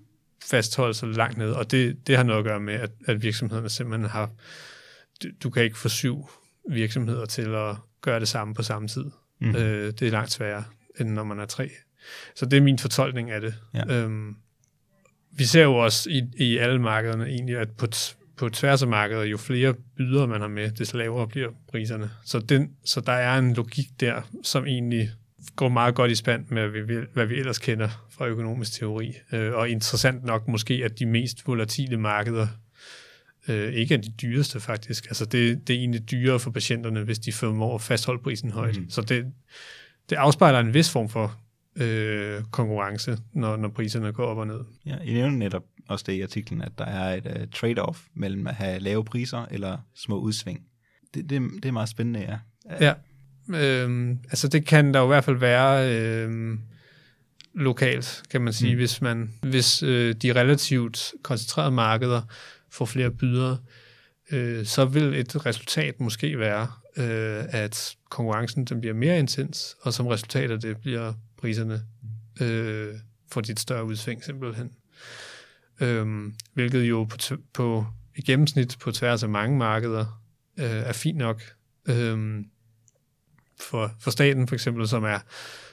fastholde 0.45 0.93
sig 0.93 1.09
langt 1.09 1.37
ned, 1.37 1.51
og 1.51 1.71
det, 1.71 2.07
det 2.07 2.17
har 2.17 2.23
noget 2.23 2.39
at 2.39 2.45
gøre 2.45 2.59
med, 2.59 2.73
at, 2.73 2.91
at 3.05 3.23
virksomhederne 3.23 3.69
simpelthen 3.69 4.09
har, 4.09 4.29
du, 5.23 5.27
du 5.43 5.49
kan 5.49 5.63
ikke 5.63 5.77
få 5.77 5.89
syv 5.89 6.29
virksomheder 6.69 7.25
til 7.25 7.55
at 7.55 7.75
gøre 8.01 8.19
det 8.19 8.27
samme 8.27 8.53
på 8.53 8.63
samme 8.63 8.87
tid. 8.87 9.05
Mm. 9.39 9.55
Øh, 9.55 9.93
det 9.99 10.01
er 10.01 10.11
langt 10.11 10.31
sværere, 10.31 10.63
end 10.99 11.09
når 11.09 11.23
man 11.23 11.39
er 11.39 11.45
tre. 11.45 11.69
Så 12.35 12.45
det 12.45 12.57
er 12.57 12.61
min 12.61 12.79
fortolkning 12.79 13.31
af 13.31 13.41
det. 13.41 13.55
Ja. 13.73 13.95
Øhm, 13.95 14.35
vi 15.31 15.43
ser 15.43 15.63
jo 15.63 15.75
også 15.75 16.09
i, 16.09 16.23
i 16.37 16.57
alle 16.57 16.81
markederne 16.81 17.25
egentlig, 17.25 17.57
at 17.57 17.71
på, 17.71 17.87
på 18.37 18.49
tværs 18.49 18.81
af 18.81 18.87
markedet, 18.87 19.25
jo 19.25 19.37
flere 19.37 19.73
bydere 19.97 20.27
man 20.27 20.41
har 20.41 20.47
med, 20.47 20.71
desto 20.71 20.97
lavere 20.97 21.27
bliver 21.27 21.49
priserne. 21.71 22.09
Så, 22.25 22.39
den, 22.39 22.71
så 22.85 23.01
der 23.01 23.11
er 23.11 23.37
en 23.37 23.53
logik 23.53 23.87
der, 23.99 24.21
som 24.43 24.65
egentlig 24.65 25.09
går 25.55 25.69
meget 25.69 25.95
godt 25.95 26.11
i 26.11 26.15
spand 26.15 26.45
med, 26.49 26.67
hvad 26.67 26.81
vi, 26.81 27.05
hvad 27.13 27.25
vi 27.25 27.35
ellers 27.35 27.59
kender 27.59 28.07
fra 28.11 28.27
økonomisk 28.27 28.71
teori. 28.71 29.13
Øh, 29.31 29.53
og 29.53 29.69
interessant 29.69 30.23
nok 30.23 30.47
måske, 30.47 30.81
at 30.85 30.99
de 30.99 31.05
mest 31.05 31.47
volatile 31.47 31.97
markeder 31.97 32.47
øh, 33.47 33.73
ikke 33.73 33.93
er 33.93 33.97
de 33.97 34.11
dyreste 34.21 34.59
faktisk. 34.59 35.05
Altså 35.05 35.25
det, 35.25 35.67
det 35.67 35.75
er 35.75 35.79
egentlig 35.79 36.11
dyrere 36.11 36.39
for 36.39 36.51
patienterne, 36.51 37.03
hvis 37.03 37.19
de 37.19 37.31
formår 37.31 37.75
at 37.75 37.81
fastholde 37.81 38.23
prisen 38.23 38.51
højt. 38.51 38.77
Mm. 38.77 38.89
Så 38.89 39.01
det, 39.01 39.25
det 40.09 40.15
afspejler 40.15 40.59
en 40.59 40.73
vis 40.73 40.91
form 40.91 41.09
for 41.09 41.39
øh, 41.75 42.43
konkurrence, 42.51 43.17
når, 43.33 43.57
når 43.57 43.69
priserne 43.69 44.11
går 44.11 44.25
op 44.25 44.37
og 44.37 44.47
ned. 44.47 44.59
Ja, 44.85 44.97
I 44.97 45.13
nævner 45.13 45.37
netop 45.37 45.63
også 45.87 46.05
det 46.07 46.13
i 46.13 46.21
artiklen, 46.21 46.61
at 46.61 46.71
der 46.77 46.85
er 46.85 47.15
et 47.15 47.25
uh, 47.25 47.41
trade-off 47.55 48.09
mellem 48.13 48.47
at 48.47 48.55
have 48.55 48.79
lave 48.79 49.05
priser 49.05 49.45
eller 49.51 49.77
små 49.95 50.19
udsving. 50.19 50.61
Det, 51.13 51.29
det, 51.29 51.41
det 51.63 51.65
er 51.65 51.71
meget 51.71 51.89
spændende, 51.89 52.19
ja. 52.19 52.37
Ja, 52.81 52.93
øhm, 53.55 54.19
altså 54.23 54.47
det 54.47 54.65
kan 54.65 54.93
der 54.93 54.99
jo 54.99 55.05
i 55.05 55.07
hvert 55.07 55.23
fald 55.23 55.37
være 55.37 55.95
øhm, 55.95 56.59
lokalt, 57.53 58.23
kan 58.29 58.41
man 58.41 58.53
sige, 58.53 58.73
mm. 58.73 58.77
hvis 58.77 59.01
man 59.01 59.33
hvis 59.41 59.83
øh, 59.83 60.15
de 60.15 60.33
relativt 60.33 61.13
koncentrerede 61.23 61.71
markeder 61.71 62.21
få 62.71 62.85
flere 62.85 63.11
bydere, 63.11 63.57
øh, 64.31 64.65
så 64.65 64.85
vil 64.85 65.13
et 65.13 65.45
resultat 65.45 65.99
måske 65.99 66.39
være, 66.39 66.71
øh, 66.97 67.45
at 67.49 67.95
konkurrencen 68.09 68.65
den 68.65 68.79
bliver 68.79 68.93
mere 68.93 69.19
intens, 69.19 69.75
og 69.81 69.93
som 69.93 70.07
resultat 70.07 70.51
af 70.51 70.59
det 70.59 70.77
bliver 70.77 71.13
priserne 71.37 71.81
øh, 72.41 72.93
for 73.31 73.41
dit 73.41 73.59
større 73.59 73.85
udsving 73.85 74.23
simpelthen. 74.23 74.71
Øh, 75.81 76.31
hvilket 76.53 76.83
jo 76.83 77.03
på, 77.03 77.17
t- 77.21 77.51
på 77.53 77.85
i 78.15 78.21
gennemsnit 78.21 78.77
på 78.79 78.91
tværs 78.91 79.23
af 79.23 79.29
mange 79.29 79.57
markeder 79.57 80.21
øh, 80.59 80.65
er 80.65 80.93
fint 80.93 81.17
nok. 81.17 81.41
Øh, 81.89 82.43
for, 83.59 83.91
for 83.99 84.11
staten 84.11 84.47
for 84.47 84.55
eksempel, 84.55 84.87
som 84.87 85.03
er 85.03 85.19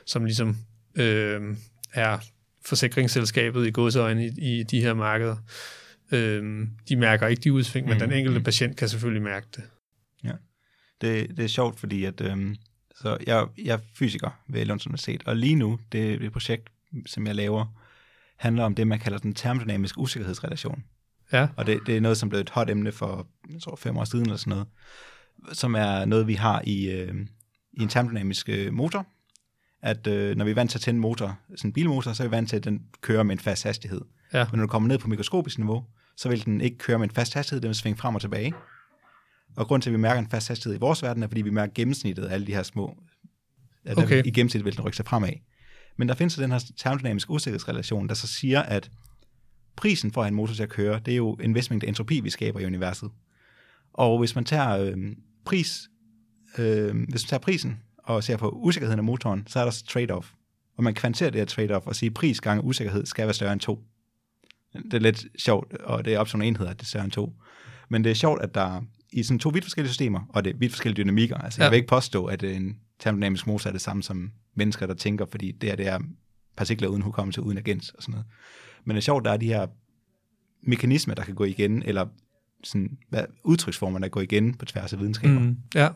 som 0.05 0.25
ligesom 0.25 0.57
øh, 0.95 1.57
er 1.93 2.19
forsikringsselskabet 2.67 3.67
i 3.67 3.71
godsøjne 3.71 4.27
i, 4.27 4.59
i 4.59 4.63
de 4.63 4.81
her 4.81 4.95
markeder. 4.95 5.37
Øh, 6.13 6.67
de 6.89 6.97
mærker 6.97 7.27
ikke 7.27 7.41
de 7.41 7.53
udsving, 7.53 7.87
men 7.87 7.95
Mm, 7.95 8.01
den 8.01 8.13
enkelte 8.13 8.39
mm. 8.39 8.45
patient 8.45 8.77
kan 8.77 8.89
selvfølgelig 8.89 9.23
mærke 9.23 9.47
det. 9.57 9.65
Det, 11.01 11.37
det 11.37 11.45
er 11.45 11.49
sjovt, 11.49 11.81
fordi 11.81 12.05
at, 12.05 12.21
øhm, 12.21 12.57
Så 13.01 13.19
jeg, 13.27 13.47
jeg 13.59 13.75
er 13.75 13.79
fysiker 13.95 14.31
ved 14.49 14.65
Lunds 14.65 14.87
Universitet, 14.87 15.23
og 15.27 15.37
lige 15.37 15.55
nu, 15.55 15.79
det, 15.93 16.21
det 16.21 16.33
projekt, 16.33 16.69
som 17.07 17.27
jeg 17.27 17.35
laver, 17.35 17.67
handler 18.37 18.65
om 18.65 18.75
det, 18.75 18.87
man 18.87 18.99
kalder 18.99 19.19
den 19.19 19.35
termodynamiske 19.35 19.99
usikkerhedsrelation. 19.99 20.85
Ja. 21.33 21.49
Og 21.57 21.67
det, 21.67 21.81
det 21.87 21.97
er 21.97 22.01
noget, 22.01 22.17
som 22.17 22.29
blev 22.29 22.41
et 22.41 22.51
hot 22.51 22.71
emne 22.71 22.93
for 22.93 23.29
jeg 23.53 23.63
tror, 23.63 23.77
fem 23.77 23.97
år 23.97 24.05
siden 24.05 24.25
eller 24.25 24.37
sådan 24.37 24.51
noget, 24.51 24.67
som 25.53 25.75
er 25.75 26.05
noget, 26.05 26.27
vi 26.27 26.35
har 26.35 26.63
i, 26.67 26.91
øh, 26.91 27.15
i 27.73 27.83
en 27.83 27.89
termodynamisk 27.89 28.49
øh, 28.49 28.73
motor, 28.73 29.07
at 29.83 30.07
øh, 30.07 30.37
når 30.37 30.45
vi 30.45 30.51
er 30.51 30.55
vant 30.55 30.71
til 30.71 30.79
at 30.79 30.83
tænde 30.83 30.97
en 30.99 31.03
motor, 31.03 31.39
sådan 31.57 31.69
en 31.69 31.73
bilmotor, 31.73 32.13
så 32.13 32.23
er 32.23 32.27
vi 32.29 32.31
vant 32.31 32.49
til, 32.49 32.57
at 32.57 32.65
den 32.65 32.83
kører 33.01 33.23
med 33.23 33.33
en 33.33 33.39
fast 33.39 33.65
hastighed. 33.65 34.01
Ja. 34.35 34.47
Men 34.51 34.59
når 34.59 34.67
du 34.67 34.71
kommer 34.71 34.89
ned 34.89 34.99
på 34.99 35.09
mikroskopisk 35.09 35.59
niveau, 35.59 35.85
så 36.17 36.29
vil 36.29 36.45
den 36.45 36.61
ikke 36.61 36.79
køre 36.79 36.99
med 36.99 37.09
en 37.09 37.15
fast 37.15 37.35
hastighed, 37.35 37.61
den 37.61 37.69
vil 37.69 37.77
svinge 37.77 37.97
frem 37.97 38.15
og 38.15 38.21
tilbage. 38.21 38.55
Og 39.57 39.67
grund 39.67 39.83
til, 39.83 39.91
at 39.91 39.93
vi 39.93 39.99
mærker 39.99 40.21
en 40.21 40.31
fast 40.31 40.49
hastighed 40.49 40.77
i 40.77 40.81
vores 40.81 41.03
verden, 41.03 41.23
er, 41.23 41.29
fordi 41.29 41.43
vi 41.43 41.51
mærker 41.51 41.73
gennemsnittet 41.75 42.25
af 42.25 42.35
alle 42.35 42.47
de 42.47 42.55
her 42.55 42.63
små... 42.63 42.97
At 43.85 43.99
Okay. 43.99 44.23
I 44.25 44.31
gennemsnit 44.31 44.65
vil 44.65 44.77
den 44.77 44.85
rykke 44.85 44.97
sig 44.97 45.07
fremad. 45.07 45.33
Men 45.97 46.09
der 46.09 46.15
findes 46.15 46.33
så 46.33 46.43
den 46.43 46.53
her 46.53 46.61
termodynamiske 46.77 47.31
usikkerhedsrelation, 47.31 48.09
der 48.09 48.15
så 48.15 48.27
siger, 48.27 48.63
at 48.63 48.91
prisen 49.77 50.13
for 50.13 50.21
at 50.21 50.25
have 50.25 50.29
en 50.29 50.35
motor 50.35 50.55
til 50.55 50.63
at 50.63 50.69
køre, 50.69 51.01
det 51.07 51.13
er 51.13 51.17
jo 51.17 51.33
en 51.33 51.55
vis 51.55 51.71
mængde 51.71 51.87
entropi, 51.87 52.21
vi 52.21 52.31
skaber 52.31 52.61
i 52.61 52.67
universet. 52.67 53.11
Og 53.93 54.19
hvis 54.19 54.35
man 54.35 54.45
tager 54.45 54.79
øh, 54.79 54.97
pris, 55.45 55.89
øh, 56.59 56.85
hvis 56.85 57.25
man 57.25 57.29
tager 57.29 57.41
prisen 57.41 57.81
og 57.99 58.25
ser 58.25 58.37
på 58.37 58.49
usikkerheden 58.49 58.99
af 58.99 59.05
motoren, 59.05 59.47
så 59.47 59.61
er 59.61 59.65
der 59.65 59.71
så 59.71 59.85
trade-off. 59.85 60.35
Og 60.77 60.85
man 60.85 60.95
kvanterer 60.95 61.31
det 61.31 61.41
her 61.41 61.47
trade-off 61.47 61.87
og 61.87 61.97
siger, 61.97 62.11
at 62.11 62.15
pris 62.15 62.41
gange 62.41 62.65
usikkerhed 62.65 63.07
skal 63.07 63.27
være 63.27 63.35
større 63.35 63.53
end 63.53 63.61
2. 63.61 63.85
Det 64.83 64.95
er 64.95 64.99
lidt 64.99 65.27
sjovt, 65.39 65.75
og 65.75 66.05
det 66.05 66.15
er 66.15 66.19
op 66.19 66.35
nogle 66.35 66.47
enheder, 66.47 66.71
at 66.71 66.77
det 66.77 66.83
er 66.83 66.87
større 66.87 67.05
end 67.05 67.13
2. 67.13 67.33
Men 67.89 68.05
det 68.05 68.11
er 68.11 68.15
sjovt, 68.15 68.43
at 68.43 68.55
der 68.55 68.81
i 69.13 69.23
sådan 69.23 69.39
to 69.39 69.49
vidt 69.49 69.65
forskellige 69.65 69.91
systemer, 69.91 70.21
og 70.29 70.45
det 70.45 70.55
er 70.55 70.59
vidt 70.59 70.73
forskellige 70.73 71.05
dynamikker. 71.05 71.37
Altså, 71.37 71.61
ja. 71.61 71.65
Jeg 71.65 71.71
vil 71.71 71.77
ikke 71.77 71.89
påstå, 71.89 72.25
at 72.25 72.43
en 72.43 72.77
termodynamisk 72.99 73.47
motor 73.47 73.69
er 73.69 73.73
det 73.73 73.81
samme 73.81 74.03
som 74.03 74.31
mennesker, 74.55 74.87
der 74.87 74.95
tænker, 74.95 75.27
fordi 75.31 75.53
det 75.53 75.69
her 75.69 75.77
det 75.77 75.89
er 75.89 75.99
partikler 76.57 76.89
uden 76.89 77.03
hukommelse, 77.03 77.43
uden 77.43 77.59
agens 77.59 77.91
og 77.91 78.03
sådan 78.03 78.13
noget. 78.13 78.27
Men 78.85 78.95
det 78.95 79.01
er 79.01 79.05
sjovt, 79.05 79.25
der 79.25 79.31
er 79.31 79.37
de 79.37 79.47
her 79.47 79.67
mekanismer, 80.63 81.15
der 81.15 81.25
kan 81.25 81.35
gå 81.35 81.45
igen, 81.45 81.83
eller 81.83 82.07
sådan, 82.65 82.99
hvad, 83.09 83.25
udtryksformer, 83.45 83.99
der 83.99 84.09
går 84.09 84.21
igen 84.21 84.55
på 84.55 84.65
tværs 84.65 84.93
af 84.93 85.01
videnskaber. 85.01 85.41
Mm, 85.41 85.57
ja. 85.75 85.89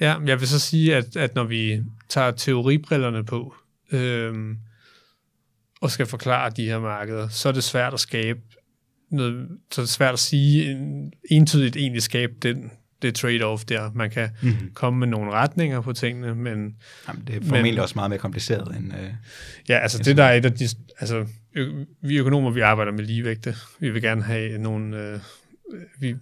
ja, 0.00 0.20
jeg 0.26 0.40
vil 0.40 0.48
så 0.48 0.58
sige, 0.58 0.96
at, 0.96 1.16
at 1.16 1.34
når 1.34 1.44
vi 1.44 1.82
tager 2.08 2.30
teoribrillerne 2.30 3.24
på, 3.24 3.54
øhm, 3.92 4.58
og 5.80 5.90
skal 5.90 6.06
forklare 6.06 6.50
de 6.50 6.64
her 6.64 6.78
markeder, 6.78 7.28
så 7.28 7.48
er 7.48 7.52
det 7.52 7.64
svært 7.64 7.94
at 7.94 8.00
skabe 8.00 8.40
noget, 9.10 9.48
så 9.72 9.80
er 9.80 9.82
det 9.84 9.90
svært 9.90 10.12
at 10.12 10.18
sige 10.18 10.70
en, 10.70 11.12
entydigt 11.30 11.76
egentlig 11.76 12.02
skabe 12.02 12.32
den, 12.42 12.70
det 13.02 13.18
trade-off 13.24 13.64
der. 13.68 13.90
Man 13.94 14.10
kan 14.10 14.28
Mm-hmm. 14.42 14.70
komme 14.74 14.98
med 14.98 15.06
nogle 15.08 15.30
retninger 15.32 15.80
på 15.80 15.92
tingene, 15.92 16.34
men 16.34 16.76
Jamen, 17.08 17.22
det 17.26 17.36
er 17.36 17.40
formentlig 17.40 17.72
Men- 17.74 17.80
også 17.80 17.94
meget 17.94 18.10
mere 18.10 18.18
kompliceret 18.18 18.76
end... 18.76 18.92
Øh, 18.94 19.10
Ja, 19.68 19.78
altså 19.78 19.98
det 19.98 20.16
der 20.16 20.24
er 20.24 20.32
et 20.34 20.44
af 20.44 20.52
de, 20.52 20.68
altså 21.00 21.26
ø- 21.54 21.84
vi 22.02 22.16
økonomer, 22.18 22.50
vi 22.50 22.60
arbejder 22.60 22.92
med 22.92 23.04
ligevægte. 23.04 23.54
Vi 23.80 23.90
vil 23.90 24.02
gerne 24.02 24.22
have 24.22 24.58
nogle, 24.58 24.96
øh, 25.12 25.20
vi, 26.00 26.14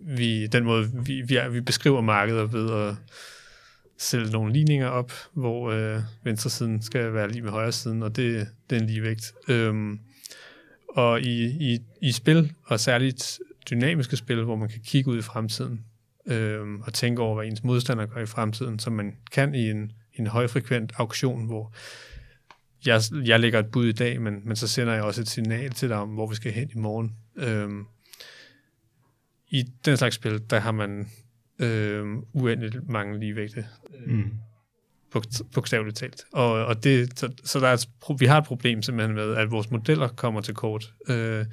vi, 0.00 0.46
den 0.46 0.64
måde, 0.64 0.90
vi, 1.04 1.22
vi, 1.26 1.38
vi 1.50 1.60
beskriver 1.60 2.00
markeder 2.00 2.44
ved 2.46 2.88
at 2.88 2.94
sætte 4.00 4.30
nogle 4.30 4.52
ligninger 4.52 4.86
op, 4.86 5.12
hvor 5.32 5.70
øh, 5.70 6.02
venstre 6.24 6.50
siden 6.50 6.82
skal 6.82 7.14
være 7.14 7.30
lige 7.30 7.42
med 7.42 7.50
højre 7.50 7.72
siden, 7.72 8.02
og 8.02 8.16
det, 8.16 8.48
det 8.70 8.76
er 8.76 8.80
en 8.80 8.86
ligevægt. 8.86 9.32
Øhm, 9.48 10.00
og 10.88 11.20
i, 11.20 11.44
i, 11.46 11.78
i 12.02 12.12
spil, 12.12 12.52
og 12.66 12.80
særligt 12.80 13.38
dynamiske 13.70 14.16
spil, 14.16 14.44
hvor 14.44 14.56
man 14.56 14.68
kan 14.68 14.80
kigge 14.84 15.10
ud 15.10 15.18
i 15.18 15.22
fremtiden, 15.22 15.84
øhm, 16.26 16.80
og 16.80 16.94
tænke 16.94 17.22
over, 17.22 17.34
hvad 17.34 17.46
ens 17.46 17.64
modstander 17.64 18.06
gør 18.06 18.22
i 18.22 18.26
fremtiden, 18.26 18.78
som 18.78 18.92
man 18.92 19.16
kan 19.32 19.54
i 19.54 19.70
en, 19.70 19.92
en 20.14 20.26
højfrekvent 20.26 20.92
auktion, 20.96 21.46
hvor 21.46 21.72
jeg, 22.86 23.00
jeg 23.24 23.40
lægger 23.40 23.58
et 23.58 23.70
bud 23.70 23.86
i 23.86 23.92
dag, 23.92 24.20
men, 24.20 24.40
men 24.44 24.56
så 24.56 24.68
sender 24.68 24.92
jeg 24.94 25.02
også 25.02 25.20
et 25.20 25.28
signal 25.28 25.70
til 25.70 25.88
dig 25.88 25.96
om, 25.96 26.08
hvor 26.08 26.26
vi 26.26 26.34
skal 26.34 26.52
hen 26.52 26.70
i 26.74 26.78
morgen. 26.78 27.16
Øhm, 27.36 27.86
I 29.48 29.64
den 29.84 29.96
slags 29.96 30.14
spil, 30.14 30.42
der 30.50 30.58
har 30.58 30.72
man 30.72 31.10
øhm, 31.60 32.24
uendeligt 32.32 32.88
mange 32.88 33.20
ligevægte, 33.20 33.66
mm. 34.06 34.30
bog- 35.10 35.46
bogstaveligt 35.54 35.96
talt. 35.96 36.24
Og, 36.32 36.52
og 36.52 36.84
det, 36.84 37.18
så, 37.18 37.32
så 37.44 37.60
der 37.60 37.68
er 37.68 37.72
et, 37.72 37.88
vi 38.20 38.26
har 38.26 38.38
et 38.38 38.44
problem 38.44 38.82
simpelthen 38.82 39.16
med, 39.16 39.34
at 39.36 39.50
vores 39.50 39.70
modeller 39.70 40.08
kommer 40.08 40.40
til 40.40 40.54
kort. 40.54 40.92
Øh, 41.08 41.44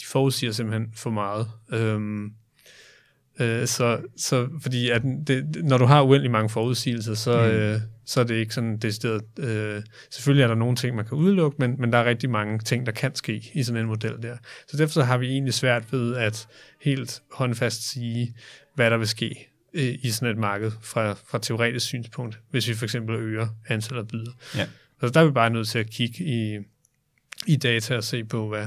de 0.00 0.06
forudsiger 0.06 0.52
simpelthen 0.52 0.92
for 0.96 1.10
meget. 1.10 1.46
Øhm, 1.72 2.32
øh, 3.40 3.66
så, 3.66 4.00
så 4.16 4.48
fordi 4.62 4.90
at 4.90 5.02
det, 5.26 5.64
når 5.64 5.78
du 5.78 5.84
har 5.84 6.02
uendelig 6.02 6.30
mange 6.30 6.48
forudsigelser, 6.48 7.14
så, 7.14 7.36
Mm. 7.38 7.44
mm. 7.44 7.58
øh, 7.58 7.80
så 8.06 8.20
er 8.20 8.24
det 8.24 8.34
ikke 8.34 8.54
sådan 8.54 8.78
decideret... 8.78 9.22
Øh, 9.38 9.82
selvfølgelig 10.10 10.42
er 10.42 10.48
der 10.48 10.54
nogle 10.54 10.76
ting, 10.76 10.96
man 10.96 11.04
kan 11.04 11.18
udelukke, 11.18 11.56
men, 11.60 11.74
men 11.78 11.92
der 11.92 11.98
er 11.98 12.04
rigtig 12.04 12.30
mange 12.30 12.58
ting, 12.58 12.86
der 12.86 12.92
kan 12.92 13.14
ske 13.14 13.50
i 13.54 13.62
sådan 13.62 13.80
en 13.80 13.86
model 13.86 14.22
der. 14.22 14.36
Så 14.68 14.76
derfor 14.76 14.92
så 14.92 15.02
har 15.02 15.18
vi 15.18 15.26
egentlig 15.26 15.54
svært 15.54 15.92
ved 15.92 16.16
at 16.16 16.48
helt 16.80 17.22
håndfast 17.32 17.90
sige, 17.90 18.34
hvad 18.74 18.90
der 18.90 18.96
vil 18.96 19.08
ske 19.08 19.48
øh, 19.74 19.94
i 20.02 20.10
sådan 20.10 20.34
et 20.34 20.40
marked 20.40 20.72
fra, 20.80 21.12
fra 21.12 21.38
teoretisk 21.38 21.86
synspunkt, 21.86 22.40
hvis 22.50 22.68
vi 22.68 22.74
for 22.74 22.84
eksempel 22.84 23.16
øger 23.16 23.48
antallet 23.68 24.02
af 24.02 24.08
byder. 24.08 24.32
Ja. 24.56 24.66
Så 25.00 25.08
der 25.08 25.20
er 25.20 25.24
vi 25.24 25.30
bare 25.30 25.50
nødt 25.50 25.68
til 25.68 25.78
at 25.78 25.90
kigge 25.90 26.24
i, 26.24 26.58
i 27.46 27.56
data 27.56 27.96
og 27.96 28.04
se 28.04 28.24
på, 28.24 28.48
hvad, 28.48 28.66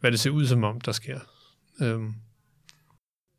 hvad 0.00 0.10
det 0.12 0.20
ser 0.20 0.30
ud 0.30 0.46
som 0.46 0.64
om, 0.64 0.80
der 0.80 0.92
sker. 0.92 1.20
Øhm, 1.82 2.14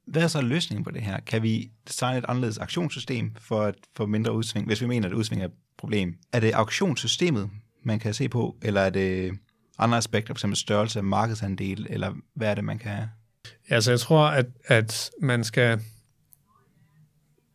Hvad 0.08 0.24
er 0.24 0.28
så 0.28 0.42
løsningen 0.42 0.84
på 0.84 0.92
det 0.92 1.02
her? 1.02 1.20
Kan 1.20 1.44
vi 1.44 1.72
designe 1.88 2.18
et 2.18 2.26
anderledes 2.28 2.58
auktionssystem 2.58 3.36
for 3.40 3.62
at 3.62 3.76
få 3.96 4.06
mindre 4.06 4.34
udsving, 4.34 4.68
hvis 4.68 4.82
vi 4.82 4.88
mener, 4.88 5.08
at 5.08 5.14
udsving 5.14 5.42
er 5.42 5.46
et 5.46 5.54
problem? 5.78 6.18
Er 6.34 6.40
det 6.40 6.52
auktionssystemet, 6.52 7.50
man 7.84 8.00
kan 8.00 8.14
se 8.14 8.30
på, 8.30 8.58
eller 8.62 8.82
er 8.82 8.90
det 8.90 9.32
andre 9.78 9.98
aspekter, 9.98 10.34
f.eks. 10.34 10.60
størrelse 10.60 11.00
af 11.00 11.04
markedsandel, 11.04 11.88
eller 11.90 12.14
hvad 12.34 12.48
er 12.50 12.56
det, 12.56 12.64
man 12.64 12.80
kan... 12.80 13.08
Altså, 13.70 13.92
jeg 13.92 14.00
tror, 14.00 14.26
at, 14.26 14.46
at 14.66 15.12
man 15.22 15.44
skal... 15.44 15.80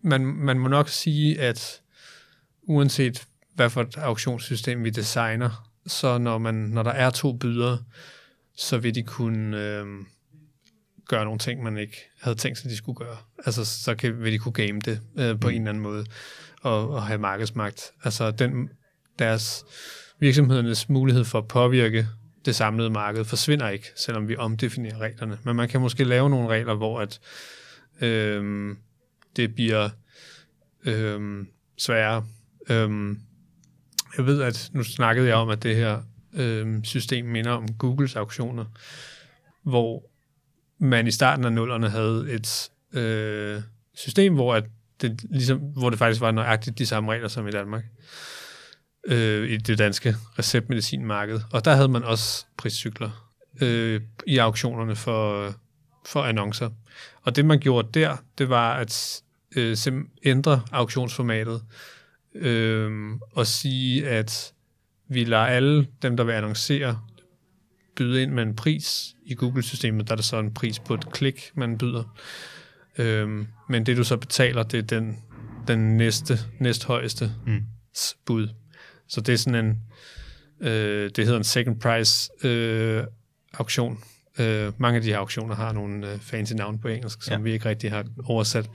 Man, 0.03 0.25
man 0.25 0.59
må 0.59 0.69
nok 0.69 0.89
sige, 0.89 1.41
at 1.41 1.81
uanset 2.63 3.27
hvad 3.55 3.71
for 3.71 3.83
et 3.83 3.97
auktionssystem 3.97 4.85
vi 4.85 4.91
designer, 4.91 5.71
så 5.87 6.19
når, 6.19 6.39
man, 6.39 6.55
når 6.55 6.83
der 6.83 6.91
er 6.91 7.11
to 7.11 7.33
bydere, 7.33 7.79
så 8.57 8.79
vil 8.79 8.95
de 8.95 9.03
kunne 9.03 9.63
øh, 9.63 9.87
gøre 11.09 11.25
nogle 11.25 11.39
ting, 11.39 11.63
man 11.63 11.79
ikke 11.79 11.97
havde 12.21 12.37
tænkt 12.37 12.59
sig, 12.59 12.71
de 12.71 12.77
skulle 12.77 12.97
gøre. 12.97 13.17
Altså, 13.47 13.65
så 13.65 13.95
kan, 13.95 14.23
vil 14.23 14.33
de 14.33 14.39
kunne 14.39 14.53
game 14.53 14.81
det 14.81 15.01
øh, 15.19 15.41
på 15.41 15.49
mm. 15.49 15.55
en 15.55 15.61
eller 15.61 15.71
anden 15.71 15.83
måde, 15.83 16.07
og, 16.63 16.91
og 16.91 17.03
have 17.03 17.19
markedsmagt. 17.19 17.93
Altså, 18.05 18.31
den, 18.31 18.69
deres 19.19 19.65
virksomhedernes 20.21 20.89
mulighed 20.89 21.25
for 21.25 21.39
at 21.39 21.49
påvirke 21.49 22.09
det 22.45 22.55
samlede 22.57 22.91
marked 22.91 23.25
forsvinder 23.25 23.69
ikke, 23.69 23.87
selvom 23.97 24.29
vi 24.29 24.37
omdefinerer 24.37 24.99
reglerne. 24.99 25.39
Men 25.45 25.57
man 25.57 25.69
kan 25.69 25.81
måske 25.81 26.05
lave 26.05 26.31
nogle 26.31 26.49
regler, 26.49 26.75
hvor 26.75 27.01
at 27.01 27.21
øhm, 28.01 28.79
det 29.37 29.55
bliver 29.55 29.89
øhm, 30.85 31.49
sværere. 31.79 32.27
Øhm, 32.71 33.21
jeg 34.17 34.27
ved, 34.27 34.43
at 34.43 34.71
nu 34.73 34.83
snakkede 34.83 35.29
jeg 35.29 35.37
om, 35.37 35.49
at 35.49 35.63
det 35.63 35.77
her 35.77 36.03
øhm, 36.35 36.85
system 36.85 37.27
minder 37.27 37.51
om 37.51 37.75
Googles 37.75 38.17
auktioner, 38.17 38.65
hvor 39.63 40.05
man 40.79 41.07
i 41.07 41.11
starten 41.11 41.45
af 41.45 41.53
nullerne 41.53 41.91
havde 41.91 42.27
et 42.31 42.71
øh, 42.93 43.63
system, 43.95 44.35
hvor, 44.35 44.55
at 44.55 44.65
det, 45.01 45.25
ligesom, 45.31 45.59
hvor 45.59 45.91
det 45.91 45.99
faktisk 45.99 46.21
var 46.21 46.31
nøjagtigt 46.31 46.79
de 46.79 46.87
samme 46.87 47.13
regler 47.13 47.29
som 47.29 47.49
i 47.49 47.51
Danmark 47.51 47.85
øh, 49.07 49.51
i 49.51 49.57
det 49.57 49.79
danske 49.79 50.17
receptmedicinmarked. 50.39 51.41
Og 51.53 51.65
der 51.65 51.75
havde 51.75 51.89
man 51.89 52.05
også 52.05 52.47
priscykler 52.57 53.31
øh, 53.61 54.01
i 54.27 54.39
auktionerne 54.39 54.97
for, 54.97 55.55
for 56.09 56.23
annoncer. 56.23 56.71
Og 57.23 57.37
det, 57.37 57.45
man 57.45 57.59
gjorde 57.61 57.89
der, 58.01 58.17
det 58.39 58.49
var 58.49 58.75
at 58.75 59.23
øh, 59.57 59.77
ændre 60.25 60.63
auktionsformatet 60.73 61.63
øh, 62.35 63.11
og 63.33 63.47
sige, 63.47 64.09
at 64.09 64.53
vi 65.09 65.25
lader 65.25 65.43
alle 65.45 65.87
dem, 66.03 66.17
der 66.17 66.25
vil 66.25 66.33
annoncere, 66.33 67.01
byde 67.97 68.23
ind 68.23 68.33
med 68.33 68.43
en 68.43 68.57
pris. 68.57 69.15
I 69.25 69.35
Google-systemet 69.35 70.07
der 70.09 70.13
er 70.13 70.17
der 70.17 70.23
så 70.23 70.39
en 70.39 70.55
pris 70.55 70.79
på 70.79 70.95
et 70.95 71.13
klik, 71.13 71.51
man 71.55 71.79
byder. 71.79 72.17
Øh, 72.99 73.29
men 73.69 73.87
det, 73.87 73.97
du 73.97 74.05
så 74.05 74.17
betaler, 74.17 74.63
det 74.63 74.79
er 74.79 74.83
den, 74.83 75.17
den 75.69 75.97
næste, 75.97 76.39
næsthøjeste 76.61 77.33
Mm. 77.47 77.63
bud. 78.27 78.49
Så 79.09 79.21
det 79.21 79.33
er 79.33 79.37
sådan 79.39 79.65
en, 79.65 79.83
øh, 80.69 81.11
det 81.17 81.25
hedder 81.25 81.39
en 81.39 81.45
second 81.45 81.81
price 81.81 82.31
øh, 82.47 83.05
auktion. 83.55 83.99
Øh, 84.41 84.73
mange 84.79 84.97
af 84.97 85.03
de 85.03 85.09
her 85.09 85.19
auktioner 85.19 85.55
har 85.55 85.73
nogle 85.73 86.13
øh, 86.13 86.19
fancy 86.21 86.53
navn 86.53 86.79
på 86.79 86.89
engelsk, 86.89 87.23
som 87.23 87.33
Ja. 87.33 87.39
vi 87.39 87.53
ikke 87.53 87.69
rigtig 87.69 87.91
har 87.91 88.05
oversat. 88.25 88.71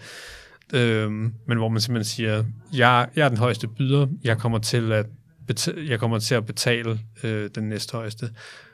Øh, 0.74 1.12
men 1.12 1.58
hvor 1.58 1.70
man 1.70 1.82
simpelthen 1.82 2.06
siger, 2.16 2.44
jeg, 2.74 3.08
jeg 3.16 3.26
er 3.26 3.30
den 3.30 3.38
højeste 3.38 3.68
byder, 3.68 4.08
jeg 4.24 4.38
kommer 4.38 4.60
til 4.60 4.92
at, 4.92 5.06
beta- 5.52 5.90
jeg 5.90 6.00
kommer 6.00 6.20
til 6.20 6.36
at 6.36 6.46
betale 6.46 7.00
øh, 7.24 7.50
den 7.56 7.70
næsthøjeste. 7.70 8.30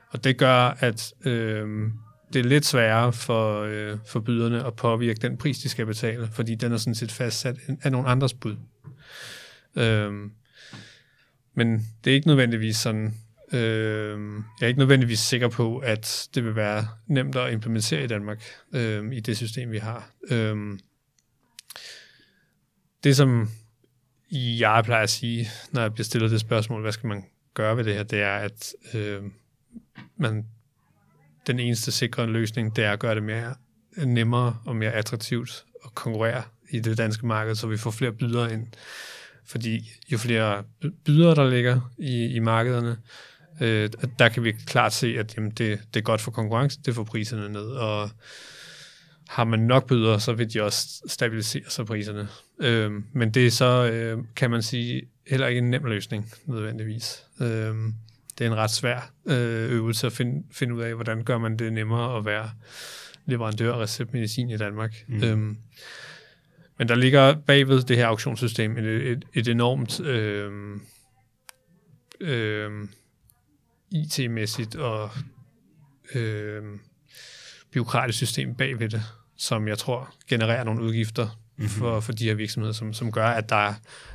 Og 0.10 0.24
det 0.24 0.38
gør, 0.38 0.78
at 0.80 1.14
øh, 1.26 1.90
det 2.34 2.40
er 2.40 2.44
lidt 2.50 2.66
sværere 2.66 3.14
for, 3.14 3.62
øh, 3.62 3.98
for 4.08 4.20
byderne 4.20 4.66
at 4.66 4.74
påvirke 4.74 5.20
den 5.22 5.38
pris, 5.38 5.58
de 5.60 5.70
skal 5.70 5.86
betale, 5.86 6.30
fordi 6.32 6.56
den 6.56 6.72
er 6.72 6.78
sådan 6.78 6.96
set 6.96 7.12
fastsat 7.12 7.56
af 7.84 7.92
nogle 7.92 8.08
andres 8.08 8.34
bud. 8.34 8.56
Øhm, 9.76 10.32
men 11.56 11.88
det 12.04 12.12
er 12.12 12.16
ikke 12.16 12.28
nødvendigvis 12.28 12.78
sådan, 12.78 13.14
øh, 13.54 14.20
jeg 14.60 14.66
er 14.66 14.68
ikke 14.68 14.80
nødvendigvis 14.80 15.20
sikker 15.20 15.48
på, 15.48 15.78
at 15.78 16.30
det 16.36 16.46
vil 16.46 16.56
være 16.56 16.88
nemt 17.08 17.36
at 17.36 17.54
implementere 17.54 18.04
i 18.04 18.08
Danmark 18.08 18.44
øh, 18.74 19.14
i 19.14 19.20
det 19.20 19.38
system, 19.38 19.72
vi 19.72 19.78
har. 19.78 20.12
Øh, 20.32 20.80
det, 23.04 23.16
som 23.16 23.50
jeg 24.32 24.82
plejer 24.86 25.04
at 25.04 25.10
sige, 25.10 25.48
når 25.72 25.82
jeg 25.82 25.94
bliver 25.94 26.06
stillet 26.06 26.32
det 26.32 26.40
spørgsmål, 26.40 26.82
hvad 26.82 26.92
skal 26.92 27.08
man 27.08 27.24
gøre 27.54 27.78
ved 27.78 27.84
det 27.84 27.94
her, 27.94 28.04
det 28.04 28.22
er, 28.22 28.36
at 28.36 28.74
øh, 28.94 29.24
man, 30.18 30.46
den 31.48 31.60
eneste 31.60 31.92
sikre 31.92 32.28
løsning, 32.28 32.76
det 32.76 32.84
er 32.84 32.92
at 32.92 33.00
gøre 33.00 33.16
det 33.16 33.24
mere 33.24 33.56
nemmere 33.98 34.58
og 34.66 34.76
mere 34.76 34.92
attraktivt 34.92 35.66
at 35.86 35.96
konkurrere 35.96 36.44
i 36.70 36.80
det 36.80 36.98
danske 36.98 37.28
marked, 37.28 37.56
så 37.56 37.68
vi 37.68 37.78
får 37.78 37.92
flere 37.92 38.12
bydere 38.12 38.54
ind. 38.54 38.68
Fordi 39.46 39.92
jo 40.12 40.18
flere 40.18 40.64
bydere, 41.06 41.36
der 41.36 41.50
ligger 41.50 41.94
i, 41.98 42.26
i 42.26 42.40
markederne, 42.40 42.98
øh, 43.62 43.90
der 44.20 44.30
kan 44.30 44.44
vi 44.44 44.52
klart 44.52 44.94
se, 44.94 45.16
at 45.20 45.38
jamen, 45.38 45.52
det, 45.52 45.80
det 45.94 46.00
er 46.00 46.04
godt 46.04 46.22
for 46.22 46.32
konkurrencen, 46.32 46.82
det 46.86 46.96
får 46.96 47.04
priserne 47.04 47.50
ned, 47.50 47.66
og 47.66 48.10
har 49.30 49.44
man 49.44 49.60
nok 49.60 49.88
bydere, 49.88 50.20
så 50.20 50.34
vil 50.34 50.54
de 50.54 50.64
også 50.64 51.02
stabilisere 51.08 51.64
sig 51.68 51.86
priserne. 51.86 52.28
Øh, 52.62 52.92
men 53.14 53.32
det 53.32 53.48
er 53.48 53.52
så, 53.52 53.92
øh, 53.94 54.24
kan 54.36 54.52
man 54.52 54.62
sige, 54.62 55.02
heller 55.28 55.48
ikke 55.48 55.60
en 55.60 55.70
nem 55.70 55.86
løsning 55.86 56.32
nødvendigvis. 56.46 57.24
Øh, 57.42 57.76
det 58.38 58.46
er 58.46 58.52
en 58.52 58.56
ret 58.56 58.72
svær 58.72 59.12
øh, 59.26 59.72
øvelse 59.72 60.08
at 60.08 60.14
finde, 60.14 60.44
finde 60.52 60.76
ud 60.76 60.82
af, 60.82 60.96
hvordan 60.96 61.24
gør 61.24 61.38
man 61.38 61.58
det 61.58 61.74
nemmere 61.74 62.18
at 62.18 62.26
være 62.26 62.52
leverandør 63.26 63.74
af 63.74 63.80
receptmedicin 63.80 64.50
i 64.50 64.58
Danmark. 64.58 65.04
Mm. 65.08 65.24
Øhm, 65.24 65.58
men 66.78 66.88
der 66.88 66.96
ligger 66.96 67.36
bagved 67.36 67.84
det 67.84 67.98
her 67.98 68.08
auktionssystem 68.08 68.78
et, 68.78 68.86
et, 68.86 69.26
et 69.34 69.48
enormt 69.48 70.00
øh, 70.00 70.52
øh, 72.20 72.72
IT-mæssigt 73.92 74.76
og 74.76 75.10
øh, 76.16 76.64
byråkratisk 77.72 78.18
system 78.18 78.56
bagved 78.56 78.90
det, 78.90 79.04
som 79.38 79.68
jeg 79.68 79.78
tror 79.78 80.16
genererer 80.28 80.64
nogle 80.64 80.84
udgifter 80.84 81.42
mm-hmm. 81.58 81.70
for, 81.70 82.00
for 82.00 82.12
de 82.12 82.24
her 82.24 82.34
virksomheder, 82.34 82.74
som, 82.74 82.94
som 82.94 83.12
gør, 83.12 83.28
at 83.28 83.50
der, 83.50 83.74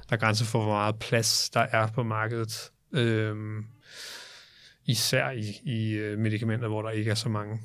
der 0.09 0.17
er 0.17 0.17
grænser 0.17 0.45
for, 0.45 0.63
hvor 0.63 0.73
meget 0.73 0.99
plads 0.99 1.51
der 1.51 1.61
er 1.61 1.87
på 1.87 2.03
markedet. 2.03 2.71
Øh, 2.93 3.63
især 4.87 5.31
i, 5.31 5.61
i 5.63 5.93
øh, 5.93 6.19
medicamenter, 6.19 6.69
hvor 6.69 6.83
der 6.83 6.91
ikke 6.91 7.11
er 7.11 7.15
så 7.15 7.29
mange 7.29 7.61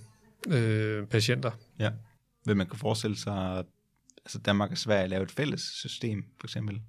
øh, 0.48 1.08
patienter. 1.08 1.52
Ja. 1.80 1.92
Vil 2.46 2.58
man 2.58 2.68
kan 2.68 2.80
forestille 2.80 3.18
sig, 3.18 3.64
altså 4.26 4.40
Danmark 4.40 4.72
og 4.72 4.78
Sverige 4.78 5.08
lave 5.08 5.24
et 5.24 5.32
fælles 5.32 5.62
system, 5.62 6.26
for 6.40 6.48
eksempel. 6.48 6.82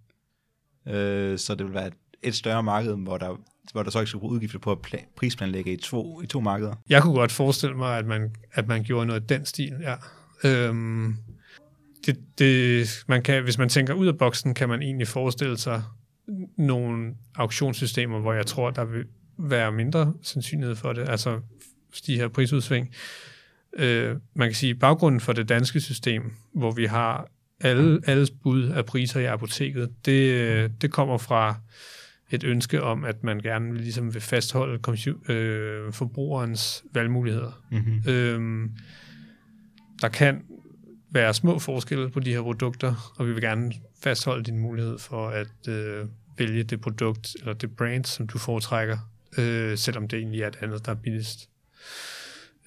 Øh, 0.87 1.39
så 1.39 1.55
det 1.55 1.67
vil 1.67 1.75
være 1.75 1.87
et, 1.87 1.95
et 2.23 2.35
større 2.35 2.63
marked, 2.63 2.97
hvor 2.97 3.19
der, 3.19 3.37
hvor 3.73 3.83
der 3.83 3.91
så 3.91 4.01
ikke 4.01 4.09
skulle 4.09 4.21
bruge 4.21 4.35
udgifter 4.35 4.59
på 4.59 4.73
at 4.73 4.79
prisplanlægge 5.17 5.73
i 5.73 5.77
to, 5.77 6.23
i 6.23 6.27
to 6.27 6.41
markeder. 6.41 6.75
Jeg 6.89 7.03
kunne 7.03 7.15
godt 7.15 7.33
forestille 7.33 7.77
mig, 7.77 7.99
at 7.99 8.07
man, 8.07 8.35
at 8.53 8.69
man 8.69 8.83
gjorde 8.83 9.07
noget 9.07 9.21
af 9.21 9.27
den 9.27 9.47
stil, 9.47 9.75
ja. 9.81 9.95
Øhm, 10.45 11.17
det, 12.07 12.19
det, 12.39 12.89
man 13.09 13.23
kan, 13.23 13.43
hvis 13.43 13.59
man 13.59 13.69
tænker 13.69 13.95
ud 13.95 14.07
af 14.07 14.19
boksen, 14.19 14.55
kan 14.55 14.69
man 14.69 14.83
egentlig 14.83 15.09
forestille 15.09 15.59
sig 15.59 15.83
nogle 16.57 17.15
auktionssystemer, 17.35 18.21
hvor 18.21 18.33
jeg 18.33 18.47
tror, 18.47 18.71
der 18.71 18.85
vil 18.85 19.05
være 19.39 19.73
mindre 19.73 20.15
sandsynlighed 20.23 20.77
for 20.77 20.93
det, 20.93 21.09
altså 21.09 21.41
de 22.07 22.17
her 22.17 22.29
prisudsving. 22.29 22.95
Øh, 23.77 24.17
man 24.35 24.49
kan 24.49 24.55
sige, 24.55 24.71
at 24.71 24.79
baggrunden 24.79 25.21
for 25.21 25.33
det 25.33 25.49
danske 25.49 25.81
system, 25.81 26.33
hvor 26.55 26.71
vi 26.71 26.87
har 26.87 27.29
alle, 27.61 28.01
alles 28.07 28.31
bud 28.31 28.69
af 28.69 28.87
priser 28.87 29.21
i 29.21 29.25
apoteket, 29.25 29.91
det, 30.05 30.33
øh, 30.33 30.71
det 30.81 30.91
kommer 30.91 31.19
fra 31.19 31.55
et 32.31 32.45
ønske 32.45 32.83
om, 32.83 33.05
at 33.05 33.25
man 33.25 33.41
gerne 33.41 33.77
ligesom 33.77 34.15
vil 34.15 34.23
fastholde 34.23 35.03
øh, 35.29 35.93
forbrugerens 35.93 36.85
valgmuligheder. 36.93 37.63
Mm-hmm. 37.71 38.11
Øh, 38.13 38.69
der 40.01 40.09
kan 40.09 40.43
være 41.11 41.35
små 41.35 41.59
forskelle 41.59 42.11
på 42.11 42.21
de 42.21 42.33
her 42.33 42.43
produkter, 42.43 43.13
og 43.19 43.27
vi 43.27 43.33
vil 43.33 43.43
gerne 43.43 43.73
fastholde 44.03 44.45
din 44.45 44.59
mulighed 44.59 44.99
for 44.99 45.29
at 45.29 45.69
øh, 45.69 46.07
vælge 46.39 46.63
det 46.63 46.81
produkt 46.81 47.37
eller 47.41 47.53
det 47.53 47.77
brand, 47.77 48.05
som 48.05 48.27
du 48.27 48.39
foretrækker, 48.39 48.99
øh, 49.39 49.79
selvom 49.79 50.09
det 50.09 50.19
egentlig 50.19 50.43
er 50.43 50.49
et 50.49 50.59
andet, 50.61 50.87
der 50.87 50.93
er 50.93 50.97
billigst. 50.97 51.49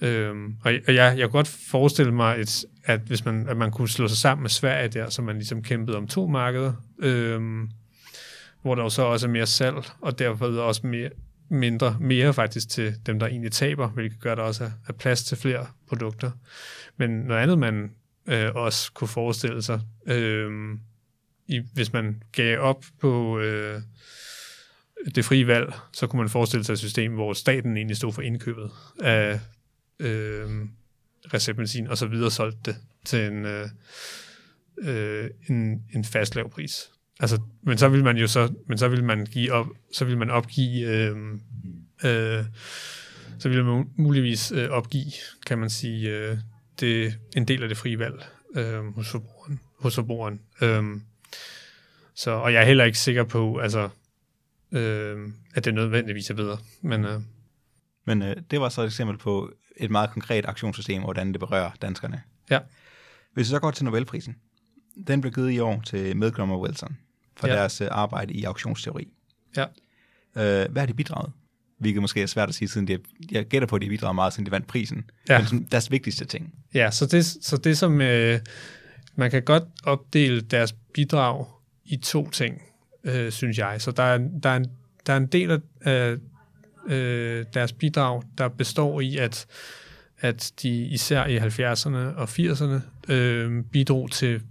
Øhm, 0.00 0.56
og 0.64 0.72
jeg, 0.72 0.94
jeg 0.96 1.14
kunne 1.18 1.28
godt 1.28 1.48
forestille 1.48 2.12
mig, 2.12 2.40
et, 2.40 2.64
at 2.84 3.00
hvis 3.00 3.24
man, 3.24 3.48
at 3.48 3.56
man 3.56 3.70
kunne 3.70 3.88
slå 3.88 4.08
sig 4.08 4.18
sammen 4.18 4.42
med 4.42 4.50
Sverige 4.50 4.88
der, 4.88 5.10
så 5.10 5.22
man 5.22 5.36
ligesom 5.36 5.62
kæmpede 5.62 5.96
om 5.96 6.06
to 6.06 6.26
markeder, 6.26 6.72
øhm, 6.98 7.70
hvor 8.64 8.74
der 8.74 8.82
jo 8.82 8.88
så 8.88 9.02
også 9.02 9.26
er 9.26 9.30
mere 9.30 9.46
salg, 9.46 9.76
og 10.00 10.18
derfor 10.18 10.46
også 10.46 10.86
mere, 10.86 11.10
mindre, 11.48 11.96
mere 12.00 12.34
faktisk 12.34 12.68
til 12.68 12.94
dem, 13.06 13.18
der 13.18 13.26
egentlig 13.26 13.52
taber, 13.52 13.88
hvilket 13.88 14.20
gør, 14.20 14.32
at 14.32 14.38
der 14.38 14.44
også 14.44 14.64
er, 14.64 14.70
er 14.88 14.92
plads 14.92 15.24
til 15.24 15.36
flere 15.36 15.66
produkter. 15.88 16.30
Men 16.96 17.10
noget 17.10 17.40
andet, 17.40 17.58
man 17.58 17.90
øh, 18.26 18.54
også 18.54 18.92
kunne 18.92 19.08
forestille 19.08 19.62
sig, 19.62 19.80
øh, 20.06 20.50
i, 21.46 21.60
hvis 21.74 21.92
man 21.92 22.22
gav 22.32 22.58
op 22.58 22.84
på 23.00 23.38
øh, 23.38 23.80
det 25.14 25.24
frie 25.24 25.46
valg, 25.46 25.72
så 25.92 26.06
kunne 26.06 26.20
man 26.20 26.28
forestille 26.28 26.64
sig 26.64 26.72
et 26.72 26.78
system, 26.78 27.12
hvor 27.12 27.32
staten 27.32 27.76
egentlig 27.76 27.96
stod 27.96 28.12
for 28.12 28.22
indkøbet 28.22 28.70
af 29.02 29.40
øh, 29.98 30.48
receptmedicin 31.34 31.86
og 31.86 31.98
så 31.98 32.06
videre 32.06 32.30
solgte 32.30 32.58
det 32.64 32.76
til 33.04 33.20
en, 33.20 33.44
øh, 33.44 33.68
øh, 34.78 35.30
en, 35.48 35.84
en 35.94 36.04
fast 36.04 36.34
lav 36.34 36.50
pris. 36.50 36.90
Altså, 37.24 37.40
men 37.62 37.78
så 37.78 37.88
vil 37.88 38.04
man 38.04 38.16
jo 38.16 38.26
så, 38.26 38.54
men 38.66 38.78
så 38.78 38.88
vil 38.88 39.04
man 39.04 39.26
give 39.26 39.52
op, 39.52 39.66
så 39.92 40.04
vil 40.04 40.18
man 40.18 40.30
opgive, 40.30 40.88
øh, 40.88 41.16
øh, 42.04 42.44
så 43.38 43.48
vil 43.48 43.64
man 43.64 43.90
muligvis 43.96 44.52
øh, 44.52 44.70
opgive, 44.70 45.12
kan 45.46 45.58
man 45.58 45.70
sige, 45.70 46.10
øh, 46.10 46.38
det, 46.80 47.18
en 47.36 47.48
del 47.48 47.62
af 47.62 47.68
det 47.68 47.78
frie 47.78 47.98
valg 47.98 48.26
øh, 48.54 48.94
hos 48.94 49.08
forbrugeren. 49.08 49.60
Hos 49.80 49.94
forbrugeren. 49.94 50.40
Øh, 50.62 50.84
så, 52.14 52.30
og 52.30 52.52
jeg 52.52 52.62
er 52.62 52.66
heller 52.66 52.84
ikke 52.84 52.98
sikker 52.98 53.24
på, 53.24 53.58
altså, 53.58 53.88
øh, 54.72 55.28
at 55.54 55.64
det 55.64 55.74
nødvendigvis 55.74 56.30
er 56.30 56.34
bedre. 56.34 56.58
Men, 56.82 57.04
øh, 57.04 57.20
men 58.04 58.22
øh, 58.22 58.36
det 58.50 58.60
var 58.60 58.68
så 58.68 58.82
et 58.82 58.86
eksempel 58.86 59.18
på 59.18 59.52
et 59.76 59.90
meget 59.90 60.10
konkret 60.10 60.46
aktionssystem, 60.46 61.02
og 61.02 61.06
hvordan 61.06 61.32
det 61.32 61.40
berører 61.40 61.70
danskerne. 61.82 62.22
Ja. 62.50 62.58
Hvis 63.32 63.46
vi 63.46 63.50
så 63.50 63.58
går 63.58 63.70
til 63.70 63.84
Nobelprisen, 63.84 64.36
den 65.06 65.20
blev 65.20 65.32
givet 65.32 65.50
i 65.52 65.58
år 65.58 65.82
til 65.86 66.16
Malcolm 66.16 66.50
og 66.50 66.60
Wilson 66.60 66.96
for 67.36 67.48
ja. 67.48 67.54
deres 67.54 67.80
uh, 67.80 67.86
arbejde 67.90 68.34
i 68.34 68.44
auktionsteori. 68.44 69.08
Ja. 69.56 69.64
Uh, 70.34 70.72
hvad 70.72 70.82
har 70.82 70.86
de 70.86 70.94
bidraget? 70.94 71.32
Hvilket 71.78 72.02
måske 72.02 72.22
er 72.22 72.26
svært 72.26 72.48
at 72.48 72.54
sige, 72.54 72.68
siden 72.68 72.88
de, 72.88 72.98
jeg 73.30 73.44
gætter 73.44 73.68
på, 73.68 73.76
at 73.76 73.82
de 73.82 73.88
bidrager 73.88 74.12
meget, 74.12 74.32
siden 74.32 74.46
de 74.46 74.50
vandt 74.50 74.66
prisen. 74.66 75.10
Ja. 75.28 75.38
Men 75.38 75.46
sådan, 75.46 75.68
deres 75.72 75.90
vigtigste 75.90 76.24
ting. 76.24 76.54
Ja, 76.74 76.90
så 76.90 77.06
det, 77.06 77.26
så 77.26 77.56
det 77.56 77.78
som... 77.78 78.00
Øh, 78.00 78.40
man 79.16 79.30
kan 79.30 79.42
godt 79.42 79.62
opdele 79.84 80.40
deres 80.40 80.72
bidrag 80.94 81.46
i 81.84 81.96
to 81.96 82.30
ting, 82.30 82.62
øh, 83.04 83.32
synes 83.32 83.58
jeg. 83.58 83.80
Så 83.80 83.90
der 83.90 84.02
er, 84.02 84.18
der 84.42 84.50
er, 84.50 84.56
en, 84.56 84.66
der 85.06 85.12
er 85.12 85.16
en 85.16 85.26
del 85.26 85.60
af, 85.80 86.16
øh, 86.88 87.44
deres 87.54 87.72
bidrag, 87.72 88.22
der 88.38 88.48
består 88.48 89.00
i, 89.00 89.16
at, 89.16 89.46
at 90.20 90.52
de 90.62 90.86
især 90.86 91.26
i 91.26 91.38
70'erne 91.38 92.16
og 92.16 92.28
80'erne 92.28 93.12
øh, 93.12 93.64
bidrog 93.64 94.10
til 94.10 94.42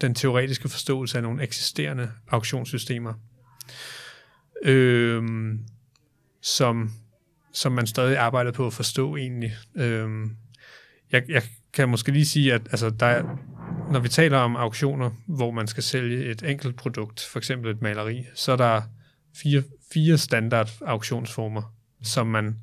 den 0.00 0.14
teoretiske 0.14 0.68
forståelse 0.68 1.16
af 1.16 1.22
nogle 1.22 1.42
eksisterende 1.42 2.10
auktionssystemer, 2.28 3.14
øh, 4.62 5.22
som, 6.42 6.90
som 7.52 7.72
man 7.72 7.86
stadig 7.86 8.18
arbejder 8.18 8.52
på 8.52 8.66
at 8.66 8.72
forstå 8.72 9.16
egentlig. 9.16 9.52
Øh, 9.76 10.08
jeg, 11.12 11.22
jeg 11.28 11.42
kan 11.72 11.88
måske 11.88 12.12
lige 12.12 12.26
sige, 12.26 12.54
at 12.54 12.62
altså, 12.70 12.90
der 12.90 13.06
er, 13.06 13.22
når 13.92 14.00
vi 14.00 14.08
taler 14.08 14.38
om 14.38 14.56
auktioner, 14.56 15.10
hvor 15.26 15.50
man 15.50 15.66
skal 15.66 15.82
sælge 15.82 16.24
et 16.24 16.42
enkelt 16.42 16.76
produkt, 16.76 17.28
for 17.32 17.38
eksempel 17.38 17.70
et 17.70 17.82
maleri, 17.82 18.26
så 18.34 18.52
er 18.52 18.56
der 18.56 18.82
fire, 19.42 19.62
fire 19.92 20.18
standard 20.18 20.70
auktionsformer 20.80 21.76
som 22.02 22.26
man 22.26 22.56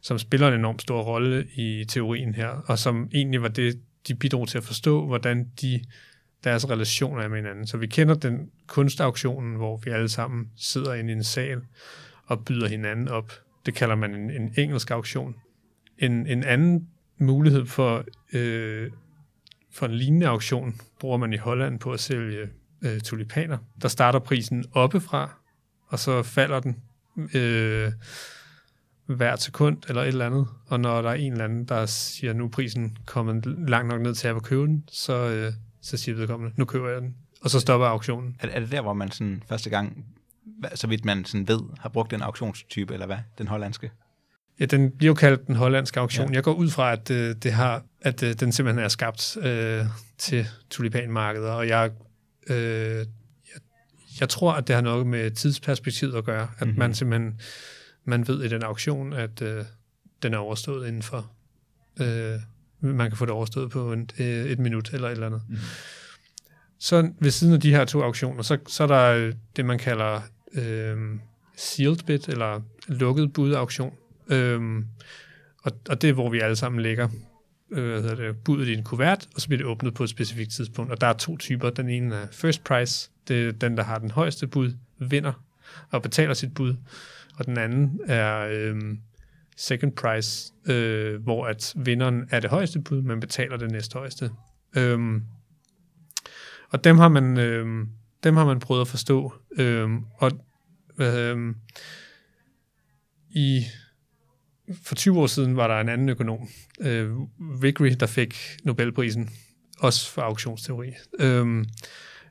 som 0.00 0.18
spiller 0.18 0.48
en 0.48 0.54
enorm 0.54 0.78
stor 0.78 1.02
rolle 1.02 1.46
i 1.54 1.84
teorien 1.84 2.34
her, 2.34 2.48
og 2.48 2.78
som 2.78 3.08
egentlig 3.14 3.42
var 3.42 3.48
det, 3.48 3.80
de 4.08 4.14
bidrog 4.14 4.48
til 4.48 4.58
at 4.58 4.64
forstå, 4.64 5.06
hvordan 5.06 5.50
de 5.60 5.80
deres 6.44 6.70
relationer 6.70 7.22
er 7.22 7.28
med 7.28 7.36
hinanden. 7.36 7.66
Så 7.66 7.76
vi 7.76 7.86
kender 7.86 8.14
den 8.14 8.50
kunstauktionen, 8.66 9.56
hvor 9.56 9.76
vi 9.76 9.90
alle 9.90 10.08
sammen 10.08 10.50
sidder 10.56 10.94
inde 10.94 11.12
i 11.12 11.16
en 11.16 11.24
sal 11.24 11.62
og 12.26 12.44
byder 12.44 12.68
hinanden 12.68 13.08
op. 13.08 13.32
Det 13.66 13.74
kalder 13.74 13.94
man 13.94 14.14
en, 14.14 14.30
en 14.30 14.54
engelsk 14.56 14.90
auktion. 14.90 15.34
En, 15.98 16.26
en 16.26 16.44
anden 16.44 16.88
mulighed 17.18 17.66
for, 17.66 18.04
øh, 18.32 18.90
for 19.72 19.86
en 19.86 19.94
lignende 19.94 20.26
auktion 20.26 20.80
bruger 21.00 21.16
man 21.16 21.32
i 21.32 21.36
Holland 21.36 21.80
på 21.80 21.92
at 21.92 22.00
sælge 22.00 22.48
øh, 22.82 23.00
tulipaner. 23.00 23.58
Der 23.82 23.88
starter 23.88 24.18
prisen 24.18 24.64
oppefra, 24.72 25.38
og 25.88 25.98
så 25.98 26.22
falder 26.22 26.60
den 26.60 26.76
øh, 27.34 27.92
hvert 29.06 29.42
sekund 29.42 29.82
eller 29.88 30.02
et 30.02 30.08
eller 30.08 30.26
andet. 30.26 30.46
Og 30.66 30.80
når 30.80 31.02
der 31.02 31.10
er 31.10 31.14
en 31.14 31.32
eller 31.32 31.44
anden, 31.44 31.64
der 31.64 31.86
siger, 31.86 32.32
nu 32.32 32.44
er 32.44 32.48
prisen 32.48 32.96
kommet 33.06 33.46
langt 33.68 33.88
nok 33.88 34.00
ned 34.00 34.14
til 34.14 34.28
at 34.28 34.42
købe 34.42 34.62
den, 34.62 34.84
så, 34.88 35.28
øh, 35.28 35.52
så 35.86 35.96
siger 35.96 36.16
vedkommende, 36.16 36.54
nu 36.56 36.64
køber 36.64 36.88
jeg 36.88 37.00
den. 37.00 37.14
Og 37.40 37.50
så 37.50 37.60
stopper 37.60 37.86
auktionen. 37.86 38.36
Er, 38.40 38.48
er 38.48 38.60
det 38.60 38.72
der, 38.72 38.80
hvor 38.80 38.92
man 38.92 39.10
sådan 39.10 39.42
første 39.48 39.70
gang 39.70 40.04
så 40.74 40.86
vidt 40.86 41.04
man 41.04 41.24
sådan 41.24 41.48
ved, 41.48 41.60
har 41.78 41.88
brugt 41.88 42.10
den 42.10 42.22
auktionstype, 42.22 42.92
eller 42.92 43.06
hvad? 43.06 43.16
Den 43.38 43.48
hollandske? 43.48 43.90
Ja, 44.60 44.64
den 44.64 44.90
bliver 44.90 45.10
jo 45.10 45.14
kaldt 45.14 45.46
den 45.46 45.54
hollandske 45.54 46.00
auktion. 46.00 46.28
Ja. 46.28 46.34
Jeg 46.34 46.42
går 46.44 46.52
ud 46.54 46.70
fra, 46.70 46.92
at, 46.92 47.10
øh, 47.10 47.34
det 47.42 47.52
har, 47.52 47.82
at 48.00 48.22
øh, 48.22 48.34
den 48.34 48.52
simpelthen 48.52 48.84
er 48.84 48.88
skabt 48.88 49.36
øh, 49.36 49.84
til 50.18 50.46
tulipanmarkedet, 50.70 51.48
og 51.48 51.68
jeg, 51.68 51.90
øh, 52.50 52.56
jeg, 52.96 53.06
jeg 54.20 54.28
tror, 54.28 54.52
at 54.52 54.68
det 54.68 54.74
har 54.74 54.82
noget 54.82 55.06
med 55.06 55.30
tidsperspektivet 55.30 56.14
at 56.14 56.24
gøre, 56.24 56.42
at 56.42 56.48
Mhm. 56.60 56.66
mm-hmm. 56.68 56.78
man 56.78 56.94
simpelthen 56.94 57.40
man 58.04 58.28
ved 58.28 58.44
i 58.44 58.48
den 58.48 58.62
auktion, 58.62 59.12
at 59.12 59.42
øh, 59.42 59.64
den 60.22 60.34
er 60.34 60.38
overstået 60.38 60.88
inden 60.88 61.02
for, 61.02 61.30
øh, 62.00 62.40
man 62.80 63.10
kan 63.10 63.16
få 63.16 63.24
det 63.24 63.32
overstået 63.32 63.70
på 63.70 63.92
en, 63.92 64.10
øh, 64.18 64.26
et 64.26 64.58
minut 64.58 64.90
eller 64.92 65.08
et 65.08 65.12
eller 65.12 65.26
andet. 65.26 65.42
Mhm. 65.48 65.58
Så 66.78 67.10
ved 67.18 67.30
siden 67.30 67.54
af 67.54 67.60
de 67.60 67.70
her 67.70 67.84
to 67.84 68.02
auktioner, 68.02 68.42
så, 68.42 68.58
så 68.66 68.82
er 68.82 68.86
der 68.86 69.12
øh, 69.12 69.34
det, 69.56 69.64
man 69.64 69.78
kalder 69.78 70.20
øh, 70.54 70.96
sealed 71.56 71.98
bid, 72.06 72.28
eller 72.28 72.60
lukket 72.88 73.32
budauktion. 73.32 73.92
Øhm, 74.28 74.86
og, 75.62 75.72
og 75.88 76.02
det 76.02 76.10
er, 76.10 76.14
hvor 76.14 76.30
vi 76.30 76.40
alle 76.40 76.56
sammen 76.56 76.82
lægger 76.82 77.08
øh, 77.70 78.00
hvad 78.00 78.16
det, 78.16 78.36
budet 78.44 78.68
i 78.68 78.72
en 78.72 78.84
kuvert, 78.84 79.28
og 79.34 79.40
så 79.40 79.48
bliver 79.48 79.58
det 79.58 79.66
åbnet 79.66 79.94
på 79.94 80.04
et 80.04 80.10
specifikt 80.10 80.50
tidspunkt. 80.50 80.92
Og 80.92 81.00
der 81.00 81.06
er 81.06 81.12
to 81.12 81.36
typer. 81.36 81.70
Den 81.70 81.88
ene 81.88 82.14
er 82.14 82.26
first 82.32 82.64
price, 82.64 83.10
det 83.28 83.48
er 83.48 83.52
den, 83.52 83.76
der 83.76 83.82
har 83.82 83.98
den 83.98 84.10
højeste 84.10 84.46
bud, 84.46 84.72
vinder 84.98 85.32
og 85.90 86.02
betaler 86.02 86.34
sit 86.34 86.54
bud. 86.54 86.74
Og 87.38 87.46
den 87.46 87.58
anden 87.58 88.00
er 88.06 88.48
øh, 88.50 88.76
second 89.56 89.92
price, 89.92 90.52
øh, 90.68 91.22
hvor 91.22 91.46
at 91.46 91.74
vinderen 91.76 92.28
er 92.30 92.40
det 92.40 92.50
højeste 92.50 92.80
bud, 92.80 93.02
men 93.02 93.20
betaler 93.20 93.56
det 93.56 93.70
næsthøjeste. 93.70 94.30
Øhm, 94.76 95.22
og 96.70 96.84
dem 96.84 96.98
har 96.98 97.08
man, 97.08 97.38
øhm, 97.38 97.88
dem 98.24 98.36
har 98.36 98.44
man 98.44 98.60
prøvet 98.60 98.80
at 98.80 98.88
forstå. 98.88 99.32
Øhm, 99.58 100.04
og 100.14 100.32
øhm, 100.98 101.56
i 103.30 103.64
for 104.82 104.94
20 104.94 105.20
år 105.20 105.26
siden 105.26 105.56
var 105.56 105.66
der 105.66 105.80
en 105.80 105.88
anden 105.88 106.08
økonom, 106.08 106.48
øh, 106.80 107.10
Vickery, 107.62 107.90
der 108.00 108.06
fik 108.06 108.36
Nobelprisen, 108.64 109.30
også 109.78 110.10
for 110.10 110.22
auktionsteori. 110.22 110.92
Øhm, 111.18 111.64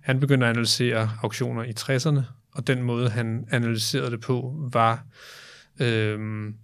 han 0.02 0.20
begyndte 0.20 0.46
at 0.46 0.50
analysere 0.50 1.12
auktioner 1.24 1.64
i 1.64 1.74
60'erne, 1.80 2.22
og 2.52 2.68
den 2.68 2.82
måde, 2.82 3.10
han 3.10 3.48
analyserede 3.52 4.12
det 4.12 4.22
på, 4.22 4.68
var 4.72 5.06
øhm, 5.80 6.56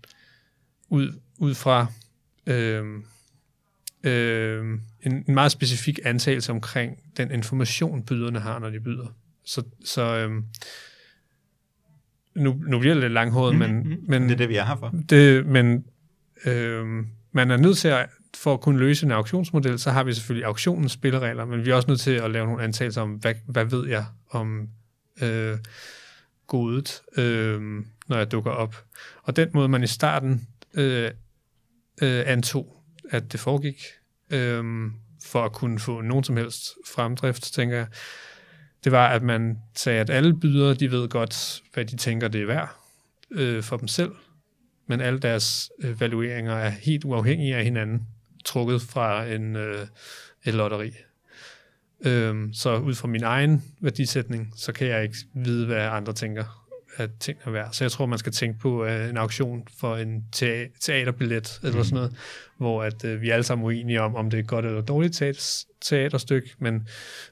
ud, 0.91 1.19
ud 1.37 1.55
fra 1.55 1.85
øhm, 2.47 3.03
øhm, 4.03 4.81
en, 5.01 5.23
en 5.27 5.33
meget 5.33 5.51
specifik 5.51 5.99
antagelse 6.03 6.51
omkring 6.51 6.97
den 7.17 7.31
information, 7.31 8.03
byderne 8.03 8.39
har, 8.39 8.59
når 8.59 8.69
de 8.69 8.79
byder. 8.79 9.15
Så, 9.45 9.63
så 9.85 10.01
øhm, 10.17 10.45
nu, 12.35 12.53
nu 12.67 12.79
bliver 12.79 12.93
det 12.93 13.03
lidt 13.03 13.13
langhåret, 13.13 13.55
men, 13.55 13.75
Mhm. 13.77 13.97
men 14.07 14.23
Det 14.23 14.31
er 14.31 14.35
det, 14.35 14.49
vi 14.49 14.55
er 14.55 14.65
her 14.65 14.75
for. 14.75 14.93
det, 15.09 15.45
men 15.45 15.85
øh, 16.45 16.85
man 17.31 17.51
er 17.51 17.57
nødt 17.57 17.77
til 17.77 17.87
at, 17.87 18.09
for 18.37 18.53
at 18.53 18.61
kunne 18.61 18.79
løse 18.79 19.05
en 19.05 19.11
auktionsmodel, 19.11 19.79
så 19.79 19.91
har 19.91 20.03
vi 20.03 20.13
selvfølgelig 20.13 20.45
auktionens 20.45 20.91
spilleregler, 20.91 21.45
men 21.45 21.65
vi 21.65 21.69
er 21.69 21.75
også 21.75 21.87
nødt 21.87 21.99
til 21.99 22.11
at 22.11 22.31
lave 22.31 22.45
nogle 22.45 22.63
antagelser 22.63 23.01
om, 23.01 23.11
hvad, 23.11 23.33
hvad 23.45 23.65
ved 23.65 23.87
jeg 23.87 24.05
om 24.29 24.69
øh, 25.21 25.57
godet, 26.47 27.01
øh, 27.17 27.61
når 28.07 28.17
jeg 28.17 28.31
dukker 28.31 28.51
op. 28.51 28.83
Og 29.23 29.35
den 29.35 29.49
måde, 29.53 29.67
man 29.67 29.83
i 29.83 29.87
starten 29.87 30.47
øh, 30.73 31.11
øh, 32.01 32.23
antog, 32.25 32.83
at 33.09 33.31
det 33.31 33.39
foregik, 33.39 33.83
øh, 34.29 34.63
for 35.23 35.45
at 35.45 35.53
kunne 35.53 35.79
få 35.79 36.01
nogen 36.01 36.23
som 36.23 36.37
helst 36.37 36.69
fremdrift, 36.87 37.53
tænker 37.53 37.77
jeg, 37.77 37.87
det 38.83 38.91
var, 38.91 39.07
at 39.07 39.23
man 39.23 39.57
sagde, 39.75 39.99
at 39.99 40.09
alle 40.09 40.39
bydere, 40.39 40.73
de 40.73 40.91
ved 40.91 41.09
godt, 41.09 41.61
hvad 41.73 41.85
de 41.85 41.97
tænker, 41.97 42.27
det 42.27 42.41
er 42.41 42.45
værd 42.45 42.75
øh, 43.31 43.63
for 43.63 43.77
dem 43.77 43.87
selv, 43.87 44.11
men 44.87 45.01
alle 45.01 45.19
deres 45.19 45.71
øh, 45.79 46.01
valueringer 46.01 46.53
er 46.53 46.69
helt 46.69 47.05
uafhængige 47.05 47.55
af 47.55 47.63
hinanden, 47.63 48.07
trukket 48.45 48.81
fra 48.81 49.25
en, 49.25 49.55
øh, 49.55 49.87
et 50.45 50.53
lotteri. 50.53 50.91
Øh, 52.05 52.49
så 52.53 52.77
ud 52.77 52.95
fra 52.95 53.07
min 53.07 53.23
egen 53.23 53.63
værdisætning, 53.81 54.53
så 54.55 54.71
kan 54.71 54.87
jeg 54.87 55.03
ikke 55.03 55.17
vide, 55.33 55.65
hvad 55.65 55.87
andre 55.87 56.13
tænker, 56.13 56.60
at 57.01 57.09
ting 57.19 57.37
er 57.43 57.51
værd. 57.51 57.69
Så 57.73 57.83
jeg 57.83 57.91
tror, 57.91 58.05
man 58.05 58.19
skal 58.19 58.31
tænke 58.31 58.59
på 58.59 58.85
øh, 58.85 59.09
en 59.09 59.17
auktion 59.17 59.67
for 59.79 59.95
en 59.95 60.23
te- 60.31 60.69
teaterbillet, 60.79 61.59
eller 61.63 61.83
sådan 61.83 61.95
noget, 61.95 62.15
hvor 62.57 62.83
at, 62.83 63.05
øh, 63.05 63.21
vi 63.21 63.29
er 63.29 63.33
alle 63.33 63.43
sammen 63.43 63.65
uenige 63.65 64.01
om, 64.01 64.15
om 64.15 64.29
det 64.29 64.39
er 64.39 64.43
godt 64.43 64.65
eller 64.65 64.81
dårligt 64.81 65.21
teater- 65.21 65.65
teaterstykke, 65.81 66.49
men 66.59 66.87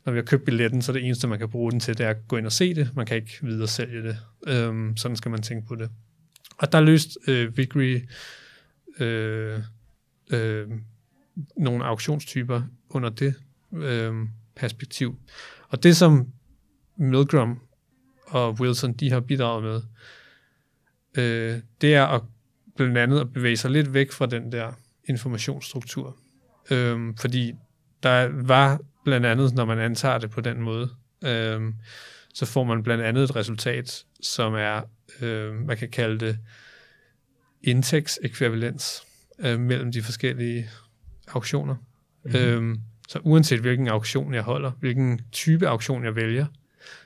når 0.06 0.12
vi 0.14 0.18
har 0.18 0.24
købt 0.24 0.46
billetten, 0.46 0.82
så 0.82 0.92
er 0.92 0.94
det 0.94 1.06
eneste, 1.06 1.28
man 1.28 1.40
kan 1.40 1.50
bruge 1.50 1.72
den 1.72 1.80
til, 1.80 1.98
det 1.98 2.06
er 2.06 2.10
at 2.10 2.28
gå 2.28 2.38
ind 2.38 2.46
og 2.46 2.52
se 2.52 2.74
det. 2.74 2.90
Man 2.96 3.06
kan 3.06 3.18
ikke 3.18 3.38
videre 3.42 3.68
sælge 3.68 4.04
det. 4.04 4.18
Øhm, 4.48 4.98
sådan 4.98 5.18
skal 5.18 5.32
man 5.32 5.42
tænke 5.42 5.68
på 5.68 5.76
det. 5.76 5.90
Og 6.58 6.72
der 6.72 6.80
løst 6.82 7.18
øh, 7.28 7.58
Vigry 7.58 8.00
øh, 9.00 9.60
øh, 10.34 10.68
nogle 11.58 11.86
auktionstyper 11.86 12.62
under 12.90 13.10
det 13.10 13.34
øh, 13.74 14.14
perspektiv. 14.56 15.20
Og 15.70 15.84
det, 15.84 15.98
som 15.98 16.28
Milgram 16.98 17.60
og 18.30 18.54
Wilson 18.60 18.94
de 18.94 19.12
har 19.12 19.20
bidraget 19.20 19.64
med, 19.64 19.82
øh, 21.18 21.62
det 21.82 21.96
er 21.96 22.06
at 22.06 22.22
blandt 22.76 22.98
andet 22.98 23.20
at 23.20 23.34
bevæge 23.34 23.58
sig 23.58 23.72
lidt 23.72 23.94
væk 23.94 24.12
fra 24.12 24.26
den 24.26 24.52
der 24.52 24.72
informationsstruktur. 25.06 26.18
Øh, 26.72 27.14
fordi 27.20 27.54
der 28.04 28.30
var 28.48 28.80
blandt 29.06 29.26
andet, 29.26 29.56
når 29.56 29.66
man 29.66 29.80
antager 29.80 30.18
det 30.18 30.32
på 30.32 30.42
den 30.42 30.62
måde, 30.62 30.90
øh, 31.26 31.62
så 32.34 32.46
får 32.46 32.64
man 32.64 32.84
blandt 32.84 33.04
andet 33.04 33.24
et 33.24 33.36
resultat, 33.36 34.06
som 34.22 34.54
er, 34.54 34.82
øh, 35.22 35.54
man 35.54 35.78
kan 35.78 35.90
kalde 35.90 36.26
det 36.26 36.40
indtægtsekvivalens 37.64 39.04
øh, 39.40 39.60
mellem 39.60 39.92
de 39.92 40.02
forskellige 40.02 40.70
auktioner. 41.28 41.76
Mm-hmm. 42.24 42.40
Øhm, 42.40 42.80
så 43.08 43.20
uanset 43.24 43.60
hvilken 43.60 43.88
auktion 43.88 44.34
jeg 44.34 44.44
holder, 44.44 44.72
hvilken 44.72 45.22
type 45.32 45.68
auktion 45.68 46.04
jeg 46.04 46.16
vælger, 46.16 46.46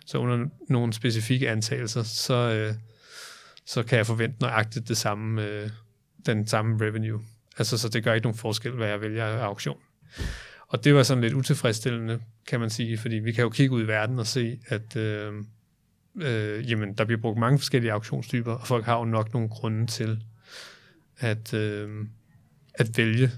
så 0.05 0.17
under 0.17 0.45
nogle 0.69 0.93
specifikke 0.93 1.49
antagelser, 1.49 2.03
så, 2.03 2.33
øh, 2.33 2.73
så 3.65 3.83
kan 3.83 3.97
jeg 3.97 4.07
forvente 4.07 4.37
nøjagtigt 4.41 4.87
det 4.87 4.97
samme, 4.97 5.47
øh, 5.47 5.69
den 6.25 6.47
samme 6.47 6.85
revenue. 6.85 7.21
Altså, 7.57 7.77
så 7.77 7.89
det 7.89 8.03
gør 8.03 8.13
ikke 8.13 8.25
nogen 8.25 8.37
forskel, 8.37 8.71
hvad 8.71 8.87
jeg 8.87 9.01
vælger 9.01 9.25
af 9.25 9.43
auktion. 9.43 9.77
Og 10.67 10.83
det 10.83 10.95
var 10.95 11.03
sådan 11.03 11.23
lidt 11.23 11.33
utilfredsstillende, 11.33 12.19
kan 12.47 12.59
man 12.59 12.69
sige, 12.69 12.97
fordi 12.97 13.15
vi 13.15 13.31
kan 13.31 13.43
jo 13.43 13.49
kigge 13.49 13.75
ud 13.75 13.83
i 13.83 13.87
verden 13.87 14.19
og 14.19 14.27
se, 14.27 14.59
at 14.67 14.95
øh, 14.95 15.33
øh, 16.21 16.71
jamen, 16.71 16.93
der 16.93 17.05
bliver 17.05 17.21
brugt 17.21 17.39
mange 17.39 17.59
forskellige 17.59 17.91
auktionstyper, 17.91 18.51
og 18.53 18.67
folk 18.67 18.85
har 18.85 18.97
jo 18.97 19.05
nok 19.05 19.33
nogle 19.33 19.49
grunde 19.49 19.87
til 19.87 20.23
at, 21.17 21.53
øh, 21.53 22.05
at 22.73 22.97
vælge 22.97 23.31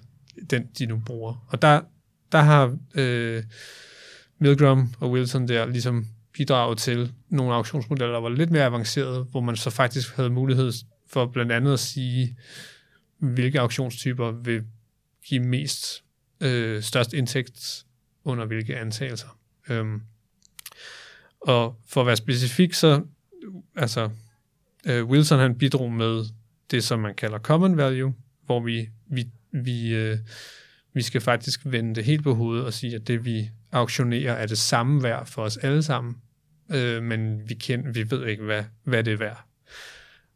den, 0.49 0.69
de 0.79 0.85
nu 0.85 1.01
bruger. 1.05 1.45
Og 1.49 1.61
der, 1.61 1.81
der 2.31 2.41
har 2.41 2.77
øh, 2.95 3.43
Milgram 4.39 4.93
og 4.99 5.11
Wilson 5.11 5.47
der 5.47 5.65
ligesom 5.65 6.07
bidrage 6.37 6.75
til 6.75 7.13
nogle 7.29 7.53
auktionsmodeller, 7.53 8.13
der 8.13 8.21
var 8.21 8.29
lidt 8.29 8.51
mere 8.51 8.65
avancerede, 8.65 9.23
hvor 9.23 9.41
man 9.41 9.55
så 9.55 9.69
faktisk 9.69 10.15
havde 10.15 10.29
mulighed 10.29 10.71
for 11.07 11.25
blandt 11.25 11.51
andet 11.51 11.73
at 11.73 11.79
sige, 11.79 12.37
hvilke 13.17 13.59
auktionstyper 13.59 14.31
vil 14.31 14.63
give 15.25 15.43
mest 15.43 16.03
øh, 16.41 16.81
størst 16.81 17.13
indtægt 17.13 17.85
under 18.23 18.45
hvilke 18.45 18.77
antagelser. 18.77 19.37
Øhm, 19.69 20.01
og 21.41 21.79
for 21.87 22.01
at 22.01 22.07
være 22.07 22.15
specifik, 22.15 22.73
så 22.73 23.01
altså 23.75 24.09
øh, 24.85 25.05
Wilson 25.05 25.39
han 25.39 25.57
bidrog 25.57 25.91
med 25.91 26.23
det, 26.71 26.83
som 26.83 26.99
man 26.99 27.15
kalder 27.15 27.39
common 27.39 27.77
value, 27.77 28.13
hvor 28.45 28.59
vi, 28.59 28.89
vi, 29.07 29.25
vi, 29.51 29.93
øh, 29.93 30.17
vi 30.93 31.01
skal 31.01 31.21
faktisk 31.21 31.61
vende 31.65 31.95
det 31.95 32.05
helt 32.05 32.23
på 32.23 32.33
hovedet 32.33 32.65
og 32.65 32.73
sige, 32.73 32.95
at 32.95 33.07
det 33.07 33.25
vi 33.25 33.49
auktionerer 33.71 34.33
er 34.33 34.47
det 34.47 34.57
samme 34.57 35.03
værd 35.03 35.25
for 35.25 35.41
os 35.41 35.57
alle 35.57 35.83
sammen, 35.83 36.15
øh, 36.73 37.03
men 37.03 37.49
vi, 37.49 37.53
kender, 37.53 37.91
vi 37.91 38.11
ved 38.11 38.25
ikke, 38.27 38.43
hvad, 38.43 38.63
hvad 38.83 39.03
det 39.03 39.13
er 39.13 39.17
værd. 39.17 39.45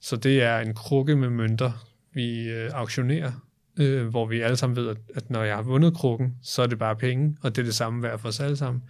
Så 0.02 0.16
det 0.16 0.42
er 0.44 0.60
en 0.60 0.74
krukke 0.74 1.16
med 1.16 1.30
mønter, 1.30 1.86
vi 2.14 2.50
øh, 2.50 2.72
auktionerer, 2.74 3.32
øh, 3.80 4.08
hvor 4.08 4.26
vi 4.26 4.42
alle 4.42 4.58
sammen 4.58 4.76
ved, 4.76 4.90
at, 4.90 4.98
at 5.16 5.30
når 5.30 5.44
jeg 5.44 5.56
har 5.56 5.64
vundet 5.64 5.94
krukken, 5.94 6.36
så 6.44 6.62
er 6.62 6.68
det 6.68 6.80
bare 6.80 6.96
penge, 6.96 7.38
og 7.42 7.56
det 7.56 7.62
er 7.62 7.66
det 7.66 7.76
samme 7.76 8.04
værd 8.04 8.20
for 8.20 8.28
os 8.28 8.40
alle 8.40 8.58
sammen, 8.58 8.84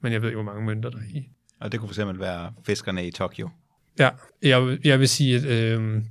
men 0.00 0.12
jeg 0.12 0.22
ved 0.22 0.28
ikke, 0.28 0.42
hvor 0.42 0.52
mange 0.52 0.66
mønter 0.66 0.90
der 0.90 0.98
er 0.98 1.02
i. 1.10 1.28
Og 1.60 1.72
det 1.72 1.80
kunne 1.80 1.88
fx 1.94 1.98
være 1.98 2.52
fiskerne 2.66 3.06
i 3.06 3.10
Tokyo. 3.10 3.50
Ja, 3.98 4.10
jeg, 4.42 4.66
vil- 4.66 4.80
jeg 4.84 5.00
vil 5.00 5.08
sige, 5.08 5.36
at 5.36 5.44
øh, 5.44 6.02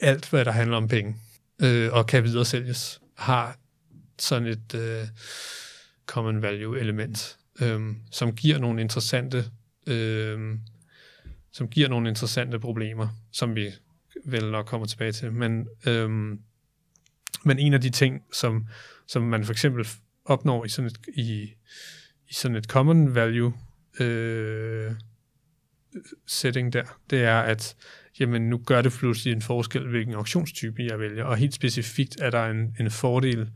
alt, 0.00 0.30
hvad 0.30 0.44
der 0.44 0.50
handler 0.52 0.76
om 0.76 0.88
penge 0.88 1.16
øh, 1.62 1.92
og 1.92 2.06
kan 2.06 2.24
videre 2.24 2.44
sælges, 2.44 3.00
har 3.16 3.56
sådan 4.18 4.48
et 4.48 4.74
øh, 4.74 5.06
common 6.06 6.42
value 6.42 6.80
element, 6.80 7.38
øh, 7.62 7.80
som 8.10 8.32
giver 8.32 8.58
nogle 8.58 8.80
interessante 8.80 9.44
øh, 9.86 10.58
som 11.52 11.68
giver 11.68 11.88
nogle 11.88 12.08
interessante 12.08 12.58
problemer, 12.58 13.08
som 13.32 13.56
vi 13.56 13.70
vel 14.24 14.50
nok 14.50 14.66
kommer 14.66 14.86
tilbage 14.86 15.12
til. 15.12 15.32
Men, 15.32 15.68
øh, 15.86 16.10
men 17.44 17.58
en 17.58 17.74
af 17.74 17.80
de 17.80 17.90
ting, 17.90 18.22
som, 18.32 18.66
som 19.06 19.22
man 19.22 19.44
for 19.44 19.52
eksempel 19.52 19.88
opnår 20.24 20.64
i 20.64 20.68
sådan 20.68 20.86
et, 20.86 20.98
i, 21.14 21.54
i 22.28 22.34
sådan 22.34 22.56
et 22.56 22.64
common 22.64 23.14
value 23.14 23.52
øh, 24.00 24.92
setting 26.26 26.72
der, 26.72 26.84
det 27.10 27.22
er, 27.22 27.40
at 27.40 27.76
jamen, 28.20 28.50
nu 28.50 28.58
gør 28.58 28.82
det 28.82 28.92
pludselig 28.92 29.32
en 29.32 29.42
forskel, 29.42 29.88
hvilken 29.88 30.14
auktionstype 30.14 30.82
jeg 30.82 30.98
vælger. 30.98 31.24
Og 31.24 31.36
helt 31.36 31.54
specifikt 31.54 32.20
er 32.20 32.30
der 32.30 32.46
en, 32.46 32.76
en 32.80 32.90
fordel, 32.90 33.50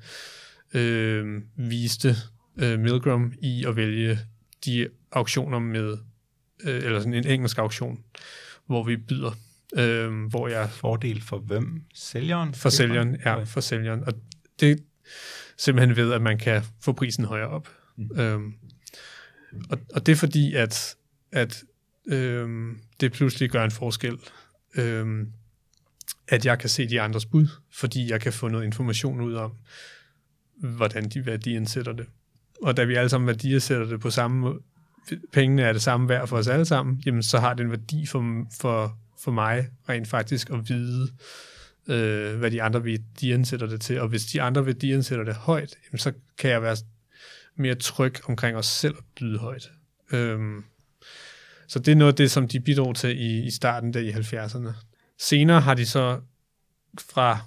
øh, 0.74 1.42
viste 1.56 2.14
øh, 2.56 2.78
Milgram 2.78 3.32
i 3.42 3.64
at 3.64 3.76
vælge 3.76 4.18
de 4.64 4.88
auktioner 5.12 5.58
med, 5.58 5.96
øh, 6.64 6.84
eller 6.84 6.98
sådan 6.98 7.14
en 7.14 7.26
engelsk 7.26 7.58
auktion, 7.58 8.04
hvor 8.66 8.84
vi 8.84 8.96
byder, 8.96 9.38
øh, 9.76 10.24
hvor 10.24 10.48
jeg... 10.48 10.70
Fordel 10.70 11.22
for 11.22 11.38
hvem? 11.38 11.82
Sælgeren? 11.94 12.54
For 12.54 12.68
sælgeren, 12.68 13.16
ja, 13.24 13.42
for 13.42 13.60
sælgeren. 13.60 14.04
Og 14.04 14.12
det 14.60 14.84
simpelthen 15.56 15.96
ved, 15.96 16.12
at 16.12 16.22
man 16.22 16.38
kan 16.38 16.62
få 16.80 16.92
prisen 16.92 17.24
højere 17.24 17.48
op. 17.48 17.68
Mm. 17.96 18.20
Øhm, 18.20 18.54
og, 19.70 19.78
og 19.94 20.06
det 20.06 20.12
er 20.12 20.16
fordi, 20.16 20.54
at, 20.54 20.96
at 21.32 21.64
øhm, 22.08 22.78
det 23.00 23.12
pludselig 23.12 23.50
gør 23.50 23.64
en 23.64 23.70
forskel, 23.70 24.18
øhm, 24.76 25.32
at 26.28 26.46
jeg 26.46 26.58
kan 26.58 26.68
se 26.68 26.88
de 26.88 27.00
andres 27.00 27.26
bud, 27.26 27.46
fordi 27.72 28.10
jeg 28.10 28.20
kan 28.20 28.32
få 28.32 28.48
noget 28.48 28.64
information 28.64 29.20
ud 29.20 29.34
om, 29.34 29.52
hvordan 30.54 31.08
de 31.08 31.26
værdiansætter 31.26 31.92
det. 31.92 32.06
Og 32.62 32.76
da 32.76 32.84
vi 32.84 32.94
alle 32.94 33.08
sammen 33.08 33.26
værdiansætter 33.26 33.86
det 33.86 34.00
på 34.00 34.10
samme 34.10 34.40
måde, 34.40 34.58
pengene 35.32 35.62
er 35.62 35.72
det 35.72 35.82
samme 35.82 36.08
værd 36.08 36.28
for 36.28 36.36
os 36.36 36.48
alle 36.48 36.64
sammen, 36.64 37.02
jamen 37.06 37.22
så 37.22 37.38
har 37.38 37.54
det 37.54 37.64
en 37.64 37.70
værdi 37.70 38.06
for, 38.06 38.46
for, 38.60 38.98
for 39.20 39.30
mig 39.30 39.68
rent 39.88 40.08
faktisk 40.08 40.50
at 40.50 40.68
vide, 40.68 41.08
øh, 41.88 42.38
hvad 42.38 42.50
de 42.50 42.62
andre 42.62 42.84
værdiansætter 42.84 43.66
det 43.66 43.80
til. 43.80 44.00
Og 44.00 44.08
hvis 44.08 44.24
de 44.24 44.42
andre 44.42 44.66
værdiansætter 44.66 45.24
det 45.24 45.34
højt, 45.34 45.74
jamen 45.86 45.98
så 45.98 46.12
kan 46.38 46.50
jeg 46.50 46.62
være 46.62 46.76
mere 47.56 47.74
tryg 47.74 48.14
omkring 48.28 48.56
os 48.56 48.66
selv 48.66 48.94
at 48.98 49.04
byde 49.16 49.38
højt. 49.38 49.70
Øhm, 50.12 50.64
så 51.68 51.78
det 51.78 51.92
er 51.92 51.96
noget 51.96 52.12
af 52.12 52.16
det, 52.16 52.30
som 52.30 52.48
de 52.48 52.60
bidrog 52.60 52.96
til 52.96 53.20
i, 53.20 53.46
i 53.46 53.50
starten 53.50 53.94
der 53.94 54.00
i 54.00 54.10
70'erne. 54.10 54.72
Senere 55.18 55.60
har 55.60 55.74
de 55.74 55.86
så 55.86 56.20
fra 57.10 57.38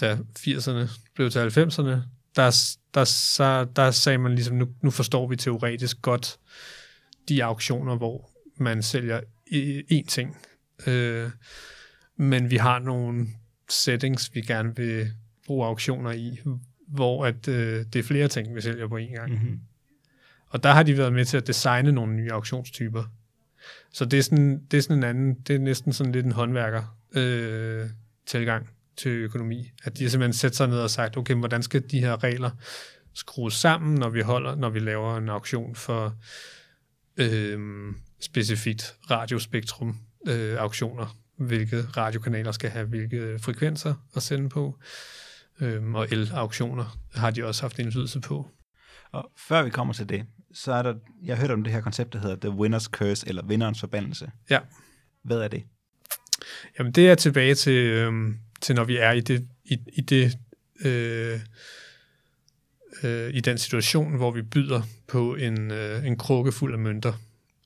da 0.00 0.18
80'erne 0.38 0.90
blev 1.14 1.30
til 1.30 1.38
90'erne, 1.38 1.96
der, 2.36 2.76
der, 2.94 3.04
så, 3.04 3.66
der 3.76 3.90
sagde 3.90 4.18
man 4.18 4.34
ligesom, 4.34 4.56
nu, 4.56 4.68
nu 4.82 4.90
forstår 4.90 5.28
vi 5.28 5.36
teoretisk 5.36 6.02
godt 6.02 6.38
de 7.28 7.44
auktioner, 7.44 7.96
hvor 7.96 8.30
man 8.56 8.82
sælger 8.82 9.20
én 9.92 10.06
ting. 10.08 10.36
Øh, 10.86 11.30
men 12.16 12.50
vi 12.50 12.56
har 12.56 12.78
nogle 12.78 13.26
settings, 13.68 14.34
vi 14.34 14.40
gerne 14.40 14.76
vil 14.76 15.12
bruge 15.46 15.66
auktioner 15.66 16.10
i, 16.10 16.40
hvor 16.88 17.26
at, 17.26 17.48
øh, 17.48 17.84
det 17.92 17.96
er 17.96 18.02
flere 18.02 18.28
ting, 18.28 18.54
vi 18.54 18.60
sælger 18.60 18.88
på 18.88 18.98
én 18.98 19.14
gang. 19.14 19.32
Mm-hmm. 19.32 19.60
Og 20.46 20.62
der 20.62 20.72
har 20.72 20.82
de 20.82 20.98
været 20.98 21.12
med 21.12 21.24
til 21.24 21.36
at 21.36 21.46
designe 21.46 21.92
nogle 21.92 22.14
nye 22.14 22.32
auktionstyper. 22.32 23.04
Så 23.92 24.04
det 24.04 24.18
er 24.18 24.22
sådan, 24.22 24.64
det 24.70 24.78
er 24.78 24.82
sådan 24.82 24.96
en 24.96 25.04
anden, 25.04 25.34
det 25.34 25.54
er 25.54 25.58
næsten 25.58 25.92
sådan 25.92 26.12
lidt 26.12 26.26
en 26.26 26.32
håndværker 26.32 26.96
øh, 27.12 27.90
tilgang 28.26 28.68
til 29.02 29.10
økonomi. 29.10 29.70
At 29.84 29.98
de 29.98 30.02
har 30.02 30.10
simpelthen 30.10 30.32
sat 30.32 30.56
sig 30.56 30.68
ned 30.68 30.80
og 30.80 30.90
sagt, 30.90 31.16
okay, 31.16 31.34
hvordan 31.34 31.62
skal 31.62 31.90
de 31.90 32.00
her 32.00 32.24
regler 32.24 32.50
skrues 33.14 33.54
sammen, 33.54 33.94
når 33.94 34.08
vi 34.08 34.20
holder, 34.20 34.54
når 34.54 34.70
vi 34.70 34.78
laver 34.78 35.16
en 35.16 35.28
auktion 35.28 35.74
for 35.74 36.16
øh, 37.16 37.58
specifikt 38.20 38.96
radiospektrum 39.10 39.96
øh, 40.28 40.56
auktioner, 40.58 41.16
hvilke 41.36 41.82
radiokanaler 41.82 42.52
skal 42.52 42.70
have 42.70 42.86
hvilke 42.86 43.38
frekvenser 43.38 43.94
at 44.16 44.22
sende 44.22 44.48
på, 44.48 44.78
øh, 45.60 45.94
og 45.94 46.08
el-auktioner 46.10 46.98
har 47.14 47.30
de 47.30 47.44
også 47.44 47.62
haft 47.62 47.78
indflydelse 47.78 48.20
på. 48.20 48.48
Og 49.12 49.30
før 49.48 49.62
vi 49.62 49.70
kommer 49.70 49.94
til 49.94 50.08
det, 50.08 50.26
så 50.54 50.72
er 50.72 50.82
der, 50.82 50.94
jeg 51.22 51.36
har 51.36 51.42
hørt 51.42 51.50
om 51.50 51.64
det 51.64 51.72
her 51.72 51.80
koncept, 51.80 52.12
der 52.12 52.18
hedder 52.18 52.36
The 52.36 52.50
Winner's 52.50 52.90
Curse, 52.90 53.28
eller 53.28 53.46
vinderens 53.46 53.80
forbandelse. 53.80 54.30
Ja. 54.50 54.58
Hvad 55.24 55.38
er 55.38 55.48
det? 55.48 55.64
Jamen, 56.78 56.92
det 56.92 57.10
er 57.10 57.14
tilbage 57.14 57.54
til, 57.54 57.86
øh, 57.86 58.12
til 58.60 58.74
når 58.74 58.84
vi 58.84 58.96
er 58.96 59.12
i 59.12 59.20
det, 59.20 59.48
i, 59.64 59.78
i 59.92 60.00
det 60.00 60.38
øh, 60.84 61.40
øh, 63.02 63.34
i 63.34 63.40
den 63.40 63.58
situation, 63.58 64.16
hvor 64.16 64.30
vi 64.30 64.42
byder 64.42 64.82
på 65.06 65.34
en, 65.34 65.70
øh, 65.70 66.06
en 66.06 66.16
krukke 66.16 66.52
fuld 66.52 66.72
af 66.72 66.78
mønter. 66.78 67.12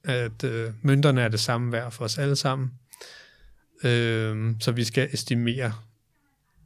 At 0.04 0.44
øh, 0.44 0.72
mønterne 0.82 1.20
er 1.20 1.28
det 1.28 1.40
samme 1.40 1.72
værd 1.72 1.92
for 1.92 2.04
os 2.04 2.18
alle 2.18 2.36
sammen. 2.36 2.72
Øh, 3.84 4.54
så 4.60 4.72
vi 4.72 4.84
skal 4.84 5.08
estimere. 5.12 5.72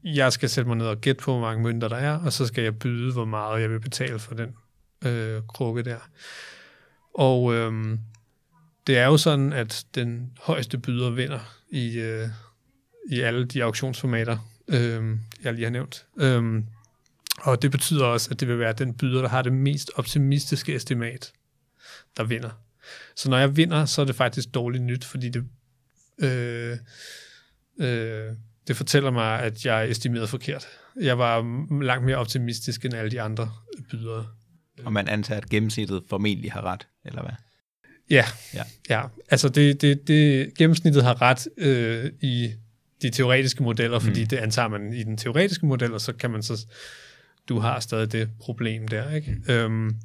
Jeg 0.04 0.32
skal 0.32 0.48
sætte 0.48 0.68
mig 0.68 0.76
ned 0.76 0.86
og 0.86 1.00
gætte 1.00 1.22
på, 1.22 1.32
hvor 1.32 1.40
mange 1.40 1.62
mønter 1.62 1.88
der 1.88 1.96
er, 1.96 2.18
og 2.18 2.32
så 2.32 2.46
skal 2.46 2.64
jeg 2.64 2.78
byde, 2.78 3.12
hvor 3.12 3.24
meget 3.24 3.62
jeg 3.62 3.70
vil 3.70 3.80
betale 3.80 4.18
for 4.18 4.34
den 4.34 4.56
øh, 5.04 5.42
krukke 5.48 5.82
der. 5.82 5.98
Og 7.14 7.54
øh, 7.54 7.98
det 8.86 8.98
er 8.98 9.06
jo 9.06 9.16
sådan, 9.16 9.52
at 9.52 9.86
den 9.94 10.32
højeste 10.40 10.78
byder 10.78 11.10
vinder 11.10 11.40
i, 11.70 11.98
øh, 11.98 12.28
i 13.08 13.20
alle 13.20 13.44
de 13.44 13.64
auktionsformater, 13.64 14.50
øh, 14.68 15.16
jeg 15.44 15.54
lige 15.54 15.64
har 15.64 15.70
nævnt. 15.70 16.06
Øh, 16.20 16.62
og 17.38 17.62
det 17.62 17.70
betyder 17.70 18.04
også, 18.04 18.28
at 18.30 18.40
det 18.40 18.48
vil 18.48 18.58
være 18.58 18.72
den 18.72 18.94
byder, 18.94 19.20
der 19.20 19.28
har 19.28 19.42
det 19.42 19.52
mest 19.52 19.90
optimistiske 19.94 20.74
estimat, 20.74 21.32
der 22.16 22.24
vinder. 22.24 22.50
Så 23.16 23.30
når 23.30 23.38
jeg 23.38 23.56
vinder, 23.56 23.84
så 23.84 24.00
er 24.00 24.04
det 24.04 24.14
faktisk 24.14 24.54
dårligt 24.54 24.84
nyt, 24.84 25.04
fordi 25.04 25.28
det, 25.28 25.44
øh, 26.18 26.76
øh, 27.80 28.32
det 28.68 28.76
fortæller 28.76 29.10
mig, 29.10 29.40
at 29.40 29.66
jeg 29.66 29.90
estimerede 29.90 30.26
forkert. 30.26 30.66
Jeg 31.00 31.18
var 31.18 31.40
langt 31.82 32.04
mere 32.04 32.16
optimistisk 32.16 32.84
end 32.84 32.94
alle 32.94 33.10
de 33.10 33.20
andre 33.20 33.52
bydere. 33.90 34.26
Og 34.84 34.92
man 34.92 35.08
antager, 35.08 35.40
at 35.40 35.48
gennemsnittet 35.48 36.02
formentlig 36.08 36.52
har 36.52 36.64
ret, 36.64 36.86
eller 37.04 37.22
hvad? 37.22 37.32
Ja, 38.10 38.24
ja. 38.54 38.62
ja. 38.88 39.02
altså 39.30 39.48
det, 39.48 39.82
det, 39.82 40.08
det, 40.08 40.54
gennemsnittet 40.58 41.04
har 41.04 41.22
ret 41.22 41.48
øh, 41.56 42.12
i 42.20 42.52
de 43.02 43.10
teoretiske 43.10 43.62
modeller, 43.62 43.98
fordi 43.98 44.22
mm. 44.22 44.28
det 44.28 44.36
antager 44.36 44.68
man 44.68 44.92
i 44.92 45.02
den 45.02 45.16
teoretiske 45.16 45.66
model, 45.66 45.92
og 45.92 46.00
så 46.00 46.12
kan 46.12 46.30
man 46.30 46.42
så, 46.42 46.66
du 47.48 47.58
har 47.58 47.80
stadig 47.80 48.12
det 48.12 48.30
problem 48.40 48.88
der, 48.88 49.14
ikke? 49.14 49.36
Mm. 49.48 49.54
Øhm, 49.54 49.96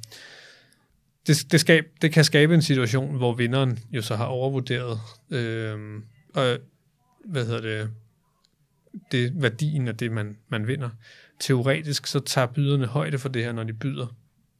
det, 1.26 1.52
det, 1.52 1.60
skab, 1.60 1.84
det 2.02 2.12
kan 2.12 2.24
skabe 2.24 2.54
en 2.54 2.62
situation, 2.62 3.16
hvor 3.16 3.34
vinderen 3.34 3.78
jo 3.92 4.02
så 4.02 4.16
har 4.16 4.24
overvurderet 4.24 4.98
øhm, 5.30 6.04
og, 6.34 6.58
hvad 7.24 7.46
hedder 7.46 7.60
det, 7.60 7.90
det, 9.12 9.42
værdien 9.42 9.88
af 9.88 9.96
det, 9.96 10.12
man, 10.12 10.36
man 10.48 10.66
vinder. 10.66 10.90
Teoretisk 11.40 12.06
så 12.06 12.20
tager 12.20 12.46
byderne 12.46 12.86
højde 12.86 13.18
for 13.18 13.28
det 13.28 13.44
her, 13.44 13.52
når 13.52 13.64
de 13.64 13.72
byder. 13.72 14.06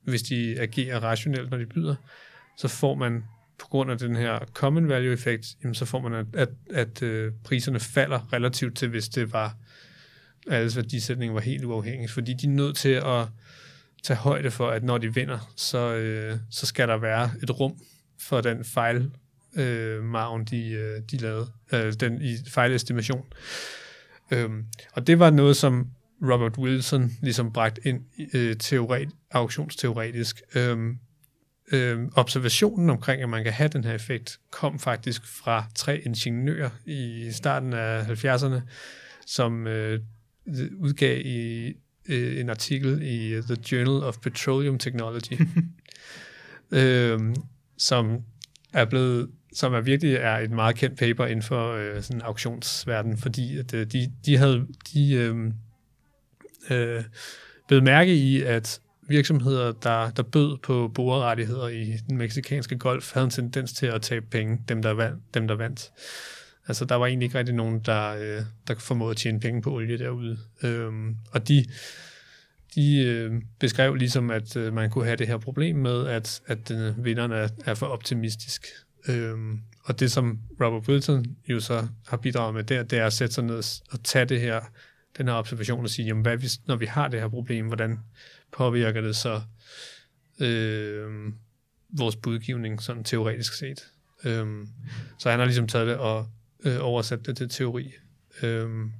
Hvis 0.02 0.22
de 0.22 0.60
agerer 0.60 1.00
rationelt, 1.00 1.50
når 1.50 1.58
de 1.58 1.66
byder, 1.66 1.94
så 2.58 2.68
får 2.68 2.94
man 2.94 3.24
på 3.58 3.66
grund 3.66 3.90
af 3.90 3.98
den 3.98 4.16
her 4.16 4.38
common 4.52 4.88
value 4.88 5.12
effekt, 5.12 5.46
jamen 5.62 5.74
så 5.74 5.84
får 5.84 6.00
man, 6.00 6.14
at, 6.14 6.26
at, 6.34 6.48
at 6.70 7.02
øh, 7.02 7.32
priserne 7.44 7.80
falder 7.80 8.32
relativt 8.32 8.76
til, 8.76 8.88
hvis 8.88 9.08
det 9.08 9.32
var, 9.32 9.56
alles 10.46 10.76
værdisætning 10.76 11.34
var 11.34 11.40
helt 11.40 11.64
uafhængig, 11.64 12.10
fordi 12.10 12.34
de 12.34 12.46
er 12.46 12.50
nødt 12.50 12.76
til 12.76 12.88
at 12.88 13.26
tage 14.02 14.16
højde 14.16 14.50
for, 14.50 14.68
at 14.68 14.84
når 14.84 14.98
de 14.98 15.14
vinder, 15.14 15.52
så, 15.56 15.94
øh, 15.94 16.36
så 16.50 16.66
skal 16.66 16.88
der 16.88 16.96
være 16.96 17.30
et 17.42 17.60
rum 17.60 17.78
for 18.20 18.40
den 18.40 18.64
fejl 18.64 19.10
øh, 19.56 20.02
margen, 20.04 20.44
de, 20.44 20.70
øh, 20.70 21.02
de 21.10 21.16
lavede, 21.16 21.46
øh, 21.72 21.92
den 21.92 22.22
i 22.22 22.36
fejlestimation. 22.48 23.26
Øhm, 24.30 24.64
og 24.92 25.06
det 25.06 25.18
var 25.18 25.30
noget, 25.30 25.56
som 25.56 25.90
Robert 26.22 26.58
Wilson 26.58 27.12
ligesom 27.22 27.52
bragt 27.52 27.78
ind 27.84 28.02
øh, 28.34 28.56
teoret, 28.56 29.08
auktionsteoretisk. 29.30 30.42
Øhm, 30.54 30.98
øh, 31.72 31.98
observationen 32.14 32.90
omkring, 32.90 33.22
at 33.22 33.28
man 33.28 33.44
kan 33.44 33.52
have 33.52 33.68
den 33.68 33.84
her 33.84 33.94
effekt, 33.94 34.40
kom 34.50 34.78
faktisk 34.78 35.26
fra 35.26 35.64
tre 35.74 35.98
ingeniører 35.98 36.70
i 36.86 37.28
starten 37.32 37.72
af 37.72 38.24
70'erne, 38.24 38.60
som 39.26 39.66
øh, 39.66 40.00
udgav 40.78 41.20
i 41.20 41.72
øh, 42.08 42.40
en 42.40 42.50
artikel 42.50 43.02
i 43.02 43.42
The 43.42 43.56
Journal 43.72 44.04
of 44.04 44.18
Petroleum 44.18 44.78
Technology, 44.78 45.40
øh, 46.80 47.20
som 47.78 48.22
er 48.72 48.84
blevet 48.84 49.30
som 49.54 49.74
er 49.74 49.80
virkelig 49.80 50.14
er 50.14 50.36
et 50.36 50.50
meget 50.50 50.76
kendt 50.76 50.98
paper 50.98 51.26
inden 51.26 51.42
for 51.42 51.72
øh, 51.72 52.02
sådan 52.02 52.22
auktionsverden, 52.22 53.18
fordi 53.18 53.58
at, 53.58 53.74
øh, 53.74 53.86
de, 53.86 54.12
de 54.26 54.36
havde 54.36 54.66
de 54.92 55.14
øh, 55.14 55.36
øh, 56.70 57.04
blevet 57.68 57.84
mærke 57.84 58.14
i, 58.14 58.42
at 58.42 58.80
virksomheder, 59.08 59.72
der, 59.72 60.10
der 60.10 60.22
bød 60.22 60.58
på 60.62 60.90
borerettigheder 60.94 61.68
i 61.68 61.96
den 62.08 62.16
meksikanske 62.16 62.78
golf, 62.78 63.12
havde 63.12 63.24
en 63.24 63.30
tendens 63.30 63.72
til 63.72 63.86
at 63.86 64.02
tabe 64.02 64.26
penge, 64.30 64.58
dem 64.68 64.82
der, 64.82 64.90
vandt, 64.90 65.34
dem 65.34 65.48
der 65.48 65.54
vandt. 65.54 65.90
Altså, 66.68 66.84
der 66.84 66.94
var 66.94 67.06
egentlig 67.06 67.26
ikke 67.26 67.38
rigtig 67.38 67.54
nogen, 67.54 67.80
der, 67.80 68.08
øh, 68.10 68.42
der 68.68 68.74
formåede 68.78 69.10
at 69.10 69.16
tjene 69.16 69.40
penge 69.40 69.62
på 69.62 69.74
olie 69.74 69.98
derude. 69.98 70.38
Øhm, 70.62 71.16
og 71.30 71.48
de, 71.48 71.64
de 72.74 73.04
øh, 73.06 73.32
beskrev 73.60 73.94
ligesom, 73.94 74.30
at 74.30 74.56
øh, 74.56 74.74
man 74.74 74.90
kunne 74.90 75.04
have 75.04 75.16
det 75.16 75.26
her 75.26 75.38
problem 75.38 75.76
med, 75.76 76.06
at, 76.06 76.40
at 76.46 76.70
øh, 76.70 77.04
vinderne 77.04 77.34
er, 77.34 77.48
er 77.64 77.74
for 77.74 77.86
optimistisk. 77.86 78.66
Øhm, 79.08 79.60
og 79.84 80.00
det, 80.00 80.12
som 80.12 80.38
Robert 80.60 80.88
Wilson 80.88 81.24
jo 81.48 81.60
så 81.60 81.88
har 82.06 82.16
bidraget 82.16 82.54
med 82.54 82.64
der, 82.64 82.82
det 82.82 82.98
er 82.98 83.06
at 83.06 83.12
sætte 83.12 83.34
sig 83.34 83.44
ned 83.44 83.62
og 83.90 84.04
tage 84.04 84.24
det 84.24 84.40
her, 84.40 84.60
den 85.18 85.28
her 85.28 85.34
observation 85.34 85.84
og 85.84 85.90
sige, 85.90 86.06
jamen, 86.06 86.22
hvad 86.22 86.36
hvis, 86.36 86.60
når 86.66 86.76
vi 86.76 86.86
har 86.86 87.08
det 87.08 87.20
her 87.20 87.28
problem, 87.28 87.66
hvordan 87.66 87.98
påvirker 88.54 89.00
det 89.00 89.16
så 89.16 89.42
øh, 90.40 91.32
vores 91.88 92.16
budgivning 92.16 92.82
sådan 92.82 93.04
teoretisk 93.04 93.54
set? 93.54 93.86
Øhm, 94.24 94.68
så 95.18 95.30
han 95.30 95.38
har 95.38 95.46
ligesom 95.46 95.68
taget 95.68 95.86
det 95.86 95.96
og 95.96 96.28
øh, 96.64 96.76
oversat 96.80 97.26
det 97.26 97.36
til 97.36 97.48
teori. 97.48 97.92
Øhm, 98.42 98.92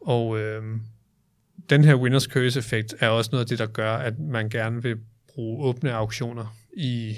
og 0.00 0.38
øhm, 0.38 0.80
den 1.70 1.84
her 1.84 1.94
winners 1.94 2.24
curse 2.24 2.58
effekt 2.58 2.94
er 3.00 3.08
også 3.08 3.30
noget 3.32 3.44
af 3.44 3.48
det, 3.48 3.58
der 3.58 3.66
gør, 3.66 3.94
at 3.96 4.18
man 4.18 4.48
gerne 4.48 4.82
vil 4.82 4.96
bruge 5.34 5.64
åbne 5.64 5.92
auktioner 5.92 6.56
i, 6.76 7.16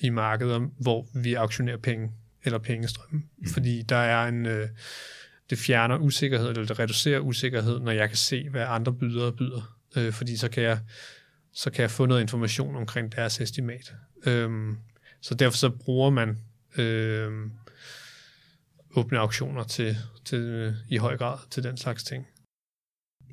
i 0.00 0.08
markeder, 0.08 0.68
hvor 0.78 1.06
vi 1.14 1.34
auktionerer 1.34 1.76
penge 1.76 2.12
eller 2.44 2.58
pengestrømme. 2.58 3.22
Mm. 3.38 3.48
Fordi 3.48 3.82
der 3.82 3.96
er 3.96 4.28
en... 4.28 4.46
Øh, 4.46 4.68
det 5.50 5.58
fjerner 5.58 5.98
usikkerhed, 5.98 6.48
eller 6.48 6.64
det 6.64 6.78
reducerer 6.78 7.20
usikkerhed, 7.20 7.80
når 7.80 7.92
jeg 7.92 8.08
kan 8.08 8.16
se, 8.16 8.48
hvad 8.48 8.64
andre 8.68 8.94
bydere 8.94 9.32
byder. 9.32 9.78
Øh, 9.96 10.12
fordi 10.12 10.36
så 10.36 10.48
kan, 10.48 10.62
jeg, 10.62 10.78
så 11.52 11.70
kan 11.70 11.82
jeg 11.82 11.90
få 11.90 12.06
noget 12.06 12.20
information 12.20 12.76
omkring 12.76 13.12
deres 13.12 13.40
estimat. 13.40 13.94
Øhm, 14.26 14.78
så 15.20 15.34
derfor 15.34 15.56
så 15.56 15.70
bruger 15.70 16.10
man 16.10 16.38
øh, 16.78 17.50
åbne 18.96 19.18
auktioner 19.18 19.64
til, 19.64 19.96
til, 20.24 20.38
øh, 20.38 20.74
i 20.88 20.96
høj 20.96 21.16
grad 21.16 21.38
til 21.50 21.62
den 21.62 21.76
slags 21.76 22.04
ting. 22.04 22.26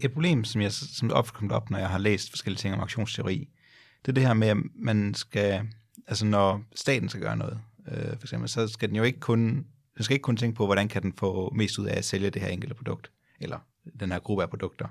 Et 0.02 0.12
problem, 0.12 0.44
som 0.44 0.62
jeg 0.62 0.72
som 0.72 1.10
er 1.10 1.22
kommet 1.22 1.52
op, 1.52 1.70
når 1.70 1.78
jeg 1.78 1.90
har 1.90 1.98
læst 1.98 2.30
forskellige 2.30 2.60
ting 2.60 2.74
om 2.74 2.80
auktionsteori, 2.80 3.50
det 4.02 4.12
er 4.12 4.14
det 4.14 4.28
her 4.28 4.34
med, 4.34 4.48
at 4.48 4.58
man 4.76 5.14
skal, 5.14 5.68
altså 6.08 6.26
når 6.26 6.64
staten 6.76 7.10
skal 7.10 7.22
gøre 7.22 7.38
noget, 7.38 7.60
øh, 7.88 8.10
for 8.10 8.24
eksempel, 8.24 8.50
så 8.50 8.68
skal 8.68 8.90
den 8.90 8.96
jo 8.96 9.04
ikke 9.04 9.20
kun, 9.20 9.66
den 9.98 10.04
skal 10.04 10.14
ikke 10.14 10.24
kun 10.24 10.38
tænke 10.38 10.56
på, 10.56 10.66
hvordan 10.66 10.88
kan 10.88 11.02
den 11.02 11.14
få 11.14 11.54
mest 11.54 11.80
ud 11.80 11.86
af 11.86 11.98
at 11.98 12.06
sælge 12.06 12.30
det 12.30 12.42
her 12.42 12.50
enkelte 12.50 12.76
produkt, 12.76 13.12
eller 13.40 13.60
den 14.00 14.12
her 14.12 14.20
gruppe 14.20 14.44
af 14.44 14.50
produkter. 14.50 14.88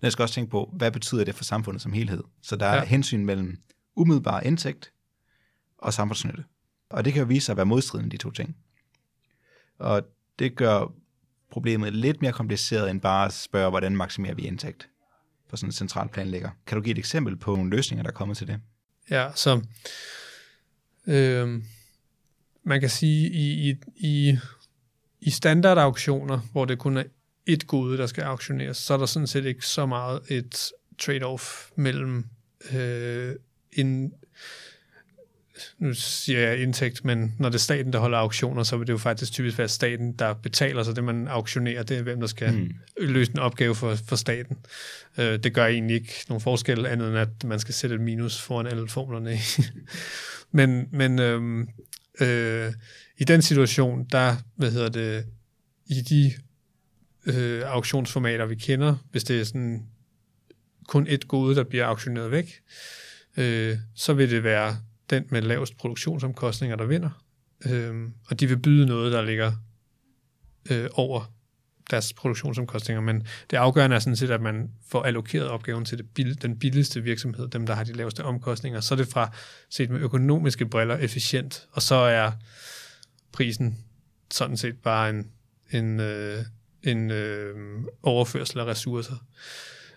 Den 0.00 0.10
skal 0.10 0.22
også 0.22 0.34
tænke 0.34 0.50
på, 0.50 0.74
hvad 0.76 0.90
betyder 0.90 1.24
det 1.24 1.34
for 1.34 1.44
samfundet 1.44 1.82
som 1.82 1.92
helhed? 1.92 2.22
Så 2.42 2.56
der 2.56 2.66
er 2.66 2.76
ja. 2.76 2.84
hensyn 2.84 3.24
mellem 3.24 3.56
umiddelbar 3.96 4.40
indtægt 4.40 4.92
og 5.78 5.94
samfundsnytte. 5.94 6.44
Og 6.90 7.04
det 7.04 7.12
kan 7.12 7.20
jo 7.20 7.26
vise 7.26 7.46
sig 7.46 7.52
at 7.52 7.56
være 7.56 7.66
modstridende, 7.66 8.10
de 8.10 8.16
to 8.16 8.30
ting. 8.30 8.56
Og 9.78 10.02
det 10.38 10.56
gør 10.56 10.92
problemet 11.50 11.92
lidt 11.92 12.22
mere 12.22 12.32
kompliceret 12.32 12.90
end 12.90 13.00
bare 13.00 13.26
at 13.26 13.32
spørge, 13.32 13.70
hvordan 13.70 13.96
maksimerer 13.96 14.34
vi 14.34 14.42
indtægt 14.42 14.88
på 15.48 15.56
sådan 15.56 15.68
en 15.68 15.72
central 15.72 16.08
planlægger. 16.08 16.50
Kan 16.66 16.76
du 16.76 16.82
give 16.82 16.92
et 16.92 16.98
eksempel 16.98 17.36
på 17.36 17.56
nogle 17.56 17.70
løsninger, 17.70 18.02
der 18.02 18.10
er 18.10 18.14
kommet 18.14 18.36
til 18.36 18.46
det? 18.46 18.60
Ja, 19.10 19.28
så 19.34 19.62
øh, 21.06 21.62
man 22.62 22.80
kan 22.80 22.90
sige, 22.90 23.30
i, 23.30 23.70
i, 23.70 23.76
i, 23.96 24.38
i 25.20 25.30
standardauktioner, 25.30 26.38
hvor 26.52 26.64
det 26.64 26.78
kun 26.78 26.96
er 26.96 27.04
et 27.46 27.66
gode, 27.66 27.98
der 27.98 28.06
skal 28.06 28.22
auktioneres, 28.22 28.76
så 28.76 28.94
er 28.94 28.98
der 28.98 29.06
sådan 29.06 29.26
set 29.26 29.44
ikke 29.44 29.66
så 29.66 29.86
meget 29.86 30.20
et 30.28 30.72
trade-off 31.02 31.70
mellem 31.76 32.24
øh, 32.74 33.34
en, 33.72 34.12
nu 35.78 35.94
siger 35.94 36.40
jeg 36.40 36.58
indtægt, 36.58 37.04
men 37.04 37.34
når 37.38 37.48
det 37.48 37.54
er 37.54 37.60
staten, 37.60 37.92
der 37.92 37.98
holder 37.98 38.18
auktioner, 38.18 38.62
så 38.62 38.76
vil 38.76 38.86
det 38.86 38.92
jo 38.92 38.98
faktisk 38.98 39.32
typisk 39.32 39.58
være 39.58 39.68
staten, 39.68 40.12
der 40.12 40.34
betaler, 40.34 40.82
så 40.82 40.92
det 40.92 41.04
man 41.04 41.28
auktionerer, 41.28 41.82
det 41.82 41.98
er 41.98 42.02
hvem, 42.02 42.20
der 42.20 42.26
skal 42.26 42.52
mm. 42.52 42.70
løse 43.00 43.32
en 43.32 43.38
opgave 43.38 43.74
for, 43.74 43.94
for 43.94 44.16
staten. 44.16 44.56
Øh, 45.18 45.38
det 45.38 45.54
gør 45.54 45.66
egentlig 45.66 45.96
ikke 45.96 46.24
nogen 46.28 46.40
forskel, 46.40 46.86
andet 46.86 47.08
end 47.08 47.18
at 47.18 47.44
man 47.44 47.60
skal 47.60 47.74
sætte 47.74 47.96
et 47.96 48.02
minus 48.02 48.40
foran 48.40 48.66
alle 48.66 48.88
formlerne. 48.88 49.38
men 50.58 50.88
men 50.92 51.18
øhm, 51.18 51.68
øh, 52.20 52.72
i 53.18 53.24
den 53.24 53.42
situation, 53.42 54.06
der, 54.12 54.36
hvad 54.56 54.70
hedder 54.70 54.88
det, 54.88 55.24
i 55.86 56.00
de 56.00 56.32
øh, 57.26 57.62
auktionsformater, 57.66 58.46
vi 58.46 58.54
kender, 58.54 58.96
hvis 59.10 59.24
det 59.24 59.40
er 59.40 59.44
sådan 59.44 59.86
kun 60.88 61.06
et 61.06 61.28
gode, 61.28 61.56
der 61.56 61.64
bliver 61.64 61.86
auktioneret 61.86 62.30
væk, 62.30 62.62
øh, 63.36 63.78
så 63.94 64.12
vil 64.14 64.30
det 64.30 64.44
være 64.44 64.76
den 65.10 65.26
med 65.28 65.42
lavest 65.42 65.76
produktionsomkostninger, 65.76 66.76
der 66.76 66.84
vinder. 66.84 67.24
Øh, 67.66 68.08
og 68.26 68.40
de 68.40 68.46
vil 68.46 68.56
byde 68.56 68.86
noget, 68.86 69.12
der 69.12 69.22
ligger 69.22 69.52
øh, 70.70 70.88
over 70.92 71.32
deres 71.90 72.12
produktionsomkostninger, 72.12 73.00
men 73.00 73.26
det 73.50 73.56
afgørende 73.56 73.96
er 73.96 74.00
sådan 74.00 74.16
set, 74.16 74.30
at 74.30 74.40
man 74.40 74.70
får 74.88 75.02
allokeret 75.02 75.48
opgaven 75.48 75.84
til 75.84 75.98
det 75.98 76.06
bill- 76.18 76.34
den 76.42 76.58
billigste 76.58 77.02
virksomhed, 77.02 77.48
dem 77.48 77.66
der 77.66 77.74
har 77.74 77.84
de 77.84 77.92
laveste 77.92 78.24
omkostninger. 78.24 78.80
Så 78.80 78.94
er 78.94 78.96
det 78.96 79.08
fra 79.08 79.32
set 79.70 79.90
med 79.90 80.00
økonomiske 80.00 80.66
briller 80.66 80.96
efficient, 80.96 81.66
og 81.72 81.82
så 81.82 81.94
er 81.94 82.32
prisen 83.32 83.78
sådan 84.30 84.56
set 84.56 84.78
bare 84.82 85.10
en, 85.10 85.30
en, 85.70 86.00
øh, 86.00 86.44
en 86.86 87.10
øh, 87.10 87.54
overførsel 88.02 88.60
af 88.60 88.64
ressourcer. 88.64 89.26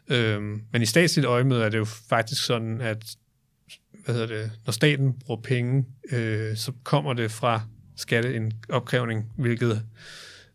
Øh, 0.10 0.42
men 0.72 0.82
i 0.82 0.86
statsligt 0.86 1.28
øjemed 1.28 1.58
er 1.58 1.70
det 1.70 1.78
jo 1.78 1.86
faktisk 1.86 2.46
sådan, 2.46 2.82
at 2.82 3.16
hvad 4.06 4.16
hedder 4.16 4.28
det, 4.28 4.52
når 4.66 4.72
staten 4.72 5.14
bruger 5.20 5.42
penge, 5.42 5.86
øh, 6.12 6.58
så 6.58 6.72
kommer 6.84 7.14
det 7.14 7.32
fra 7.32 7.62
skatteopkrævning, 7.96 9.32
hvilket 9.38 9.86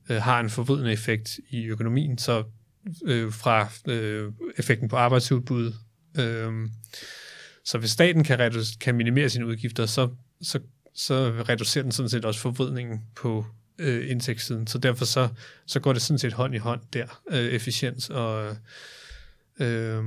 øh, 0.08 0.16
har 0.16 0.40
en 0.40 0.50
forvridende 0.50 0.92
effekt 0.92 1.40
i 1.48 1.64
økonomien, 1.64 2.18
så 2.18 2.44
øh, 3.04 3.32
fra 3.32 3.68
øh, 3.88 4.32
effekten 4.58 4.88
på 4.88 4.96
arbejdsudbud. 4.96 5.72
Øh, 6.18 6.52
så 7.64 7.78
hvis 7.78 7.90
staten 7.90 8.24
kan, 8.24 8.40
redu- 8.40 8.76
kan 8.80 8.94
minimere 8.94 9.28
sine 9.28 9.46
udgifter, 9.46 9.86
så, 9.86 10.08
så, 10.42 10.60
så 10.94 11.44
reducerer 11.48 11.82
den 11.82 11.92
sådan 11.92 12.08
set 12.08 12.24
også 12.24 12.40
forvridningen 12.40 13.02
på 13.16 13.46
øh, 13.78 14.10
indtægtssiden. 14.10 14.66
Så 14.66 14.78
derfor 14.78 15.04
så, 15.04 15.28
så 15.66 15.80
går 15.80 15.92
det 15.92 16.02
sådan 16.02 16.18
set 16.18 16.32
hånd 16.32 16.54
i 16.54 16.58
hånd 16.58 16.80
der, 16.92 17.22
øh, 17.30 17.38
efficiens 17.38 18.10
og, 18.10 18.56
øh, 19.60 20.04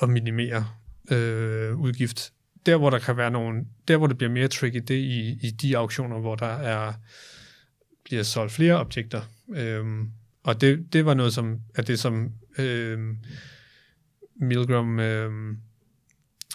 og 0.00 0.10
minimere 0.10 0.66
øh, 1.10 1.76
udgift. 1.76 2.32
Der, 2.66 2.76
hvor 2.76 2.90
der 2.90 2.98
kan 2.98 3.16
være 3.16 3.30
nogle, 3.30 3.64
der, 3.88 3.96
hvor 3.96 4.06
det 4.06 4.18
bliver 4.18 4.30
mere 4.30 4.48
tricky, 4.48 4.82
det 4.88 4.96
er 4.96 5.04
i, 5.04 5.38
i 5.42 5.50
de 5.50 5.76
auktioner, 5.76 6.18
hvor 6.18 6.34
der 6.34 6.46
er, 6.46 6.92
bliver 8.04 8.22
solgt 8.22 8.52
flere 8.52 8.80
objekter. 8.80 9.22
Øh, 9.54 9.84
og 10.42 10.60
det, 10.60 10.92
det 10.92 11.06
var 11.06 11.14
noget, 11.14 11.34
som, 11.34 11.60
at 11.74 11.86
det 11.86 11.98
som 11.98 12.32
øh, 12.58 12.98
Milgram 14.36 15.00
øh, 15.00 15.56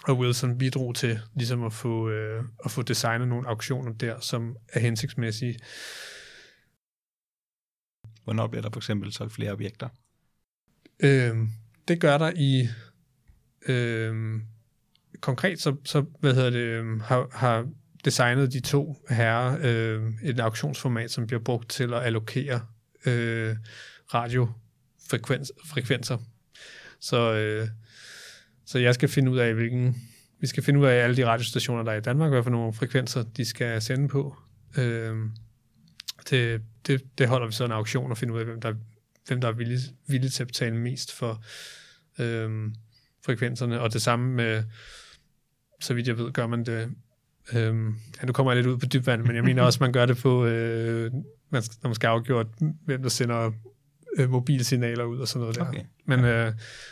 og 0.04 0.18
Wilson 0.18 0.58
bidrog 0.58 0.94
til 0.94 1.20
ligesom 1.34 1.64
at 1.64 1.72
få, 1.72 2.08
øh, 2.08 2.44
at 2.64 2.70
få 2.70 2.82
designet 2.82 3.28
nogle 3.28 3.48
auktioner 3.48 3.92
der, 3.92 4.20
som 4.20 4.56
er 4.72 4.80
hensigtsmæssige. 4.80 5.58
Hvornår 8.24 8.46
bliver 8.46 8.62
der 8.62 8.70
for 8.72 8.80
eksempel 8.80 9.12
solgt 9.12 9.32
flere 9.32 9.52
objekter? 9.52 9.88
Øh, 11.00 11.36
det 11.88 12.00
gør 12.00 12.18
der 12.18 12.32
i 12.36 12.68
øh, 13.68 14.40
konkret 15.20 15.60
så, 15.60 15.76
så 15.84 16.04
hvad 16.20 16.34
hedder 16.34 16.50
det, 16.50 16.58
øh, 16.58 17.00
har, 17.00 17.28
har 17.32 17.68
designet 18.04 18.52
de 18.52 18.60
to 18.60 19.04
herrer 19.10 19.58
øh, 19.62 20.12
et 20.22 20.40
auktionsformat, 20.40 21.10
som 21.10 21.26
bliver 21.26 21.40
brugt 21.40 21.70
til 21.70 21.94
at 21.94 22.02
allokere 22.02 22.66
øh, 23.06 23.56
radiofrekvenser. 24.14 26.18
Så, 27.00 27.32
øh, 27.32 27.68
så 28.68 28.78
jeg 28.78 28.94
skal 28.94 29.08
finde 29.08 29.30
ud 29.30 29.38
af, 29.38 29.54
hvilken 29.54 29.96
vi 30.40 30.46
skal 30.46 30.62
finde 30.62 30.80
ud 30.80 30.86
af 30.86 30.94
alle 30.94 31.16
de 31.16 31.26
radiostationer, 31.26 31.82
der 31.82 31.92
er 31.92 31.96
i 31.96 32.00
Danmark, 32.00 32.30
hvad 32.30 32.42
for 32.42 32.50
nogle 32.50 32.72
frekvenser 32.72 33.22
de 33.22 33.44
skal 33.44 33.82
sende 33.82 34.08
på. 34.08 34.36
Øh, 34.78 35.16
det, 36.30 36.62
det, 36.86 37.18
det 37.18 37.28
holder 37.28 37.46
vi 37.46 37.52
så 37.52 37.64
en 37.64 37.72
auktion 37.72 38.10
og 38.10 38.18
finder 38.18 38.34
ud 38.34 38.40
af, 38.40 38.46
hvem 38.46 38.60
der, 38.60 38.74
hvem 39.26 39.40
der 39.40 39.48
er 39.48 39.52
villig, 39.52 39.78
villige 40.08 40.30
til 40.30 40.42
at 40.42 40.46
betale 40.46 40.76
mest 40.76 41.12
for 41.12 41.44
øh, 42.18 42.70
frekvenserne. 43.24 43.80
Og 43.80 43.92
det 43.92 44.02
samme 44.02 44.34
med, 44.34 44.62
så 45.80 45.94
vidt 45.94 46.08
jeg 46.08 46.18
ved, 46.18 46.32
gør 46.32 46.46
man 46.46 46.64
det 46.64 46.94
Øh, 47.52 47.74
ja, 48.20 48.26
nu 48.26 48.32
kommer 48.32 48.52
jeg 48.52 48.56
lidt 48.56 48.66
ud 48.66 48.78
på 48.78 48.86
dybvand, 48.86 49.22
men 49.22 49.36
jeg 49.36 49.44
mener 49.44 49.62
også, 49.62 49.78
man 49.80 49.92
gør 49.92 50.06
det 50.06 50.16
på, 50.16 50.46
øh, 50.46 51.12
man, 51.50 51.62
når 51.82 51.88
man 51.88 51.94
skal 51.94 52.08
afgjort, 52.08 52.46
hvem 52.84 53.02
der 53.02 53.08
sender 53.08 53.52
øh, 54.18 54.30
mobilsignaler 54.30 55.04
ud 55.04 55.18
og 55.18 55.28
sådan 55.28 55.40
noget 55.40 55.56
der. 55.56 55.68
Okay. 55.68 55.80
Men, 56.06 56.24
øh, 56.24 56.44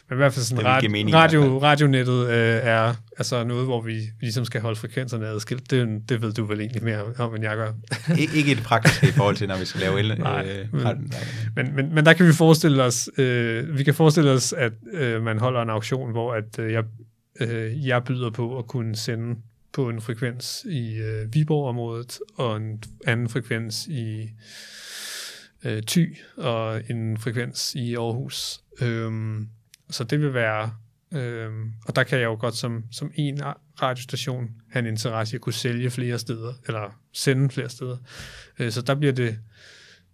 men 0.09 0.13
i 0.13 0.15
hvert 0.17 0.33
fald 0.35 0.45
sådan 0.45 0.65
rad, 0.65 0.89
mening, 0.89 1.15
radio, 1.17 1.59
radionettet 1.63 2.27
øh, 2.29 2.61
er 2.63 2.95
altså 3.19 3.45
noget, 3.45 3.65
hvor 3.65 3.81
vi, 3.81 4.01
ligesom 4.21 4.45
skal 4.45 4.61
holde 4.61 4.77
frekvenserne 4.77 5.27
adskilt. 5.27 5.71
Det, 5.71 6.03
det 6.09 6.23
ved 6.23 6.33
du 6.33 6.45
vel 6.45 6.61
egentlig 6.61 6.85
mere 6.85 7.05
om, 7.19 7.35
end 7.35 7.45
jeg 7.45 7.57
gør. 7.57 7.73
Ik- 7.93 8.37
ikke 8.37 8.51
i 8.51 8.55
det 8.55 8.63
praktiske 8.63 9.09
i 9.09 9.11
forhold 9.11 9.37
til, 9.37 9.49
når 9.49 9.59
vi 9.59 9.65
skal 9.65 9.81
lave 9.81 9.99
el. 10.01 10.09
Nej, 10.19 10.47
øh, 10.49 10.75
men, 10.75 11.13
men, 11.57 11.77
men, 11.77 11.95
men 11.95 12.07
der 12.07 12.13
kan 12.13 12.27
vi 12.27 12.33
forestille 12.33 12.83
os, 12.83 13.11
øh, 13.19 13.79
vi 13.79 13.85
kan 13.85 13.95
forestille 13.95 14.31
os, 14.31 14.53
at 14.53 14.73
øh, 14.93 15.23
man 15.23 15.39
holder 15.39 15.63
en 15.63 15.71
auktion, 15.71 16.11
hvor 16.11 16.33
at 16.35 16.59
øh, 16.59 16.73
jeg, 16.73 16.85
øh, 17.41 17.87
jeg 17.87 18.05
byder 18.05 18.31
på 18.31 18.59
at 18.59 18.67
kunne 18.67 18.97
sende 18.97 19.37
på 19.73 19.89
en 19.89 20.01
frekvens 20.01 20.67
i 20.71 20.95
øh, 20.97 21.35
Viborg-området, 21.35 22.19
og 22.37 22.57
en 22.57 22.83
anden 23.07 23.29
frekvens 23.29 23.87
i 23.87 24.31
øh, 25.67 25.83
Ty 25.83 26.07
og 26.37 26.91
en 26.91 27.19
frekvens 27.19 27.75
i 27.75 27.95
Aarhus. 27.95 28.61
Øhm, 28.81 29.49
så 29.91 30.05
det 30.05 30.21
vil 30.21 30.35
være, 30.35 30.75
øhm, 31.13 31.73
og 31.87 31.97
der 31.97 32.03
kan 32.03 32.19
jeg 32.19 32.25
jo 32.25 32.37
godt 32.41 32.55
som, 32.55 32.85
som 32.91 33.13
en 33.15 33.41
radiostation 33.83 34.51
have 34.71 34.81
en 34.81 34.87
interesse 34.87 35.35
i 35.35 35.37
at 35.37 35.41
kunne 35.41 35.53
sælge 35.53 35.91
flere 35.91 36.19
steder, 36.19 36.55
eller 36.67 37.01
sende 37.13 37.51
flere 37.51 37.69
steder. 37.69 37.97
Øh, 38.59 38.73
så 38.73 38.83
der 38.83 38.95
bliver, 38.95 39.13
det, 39.13 39.39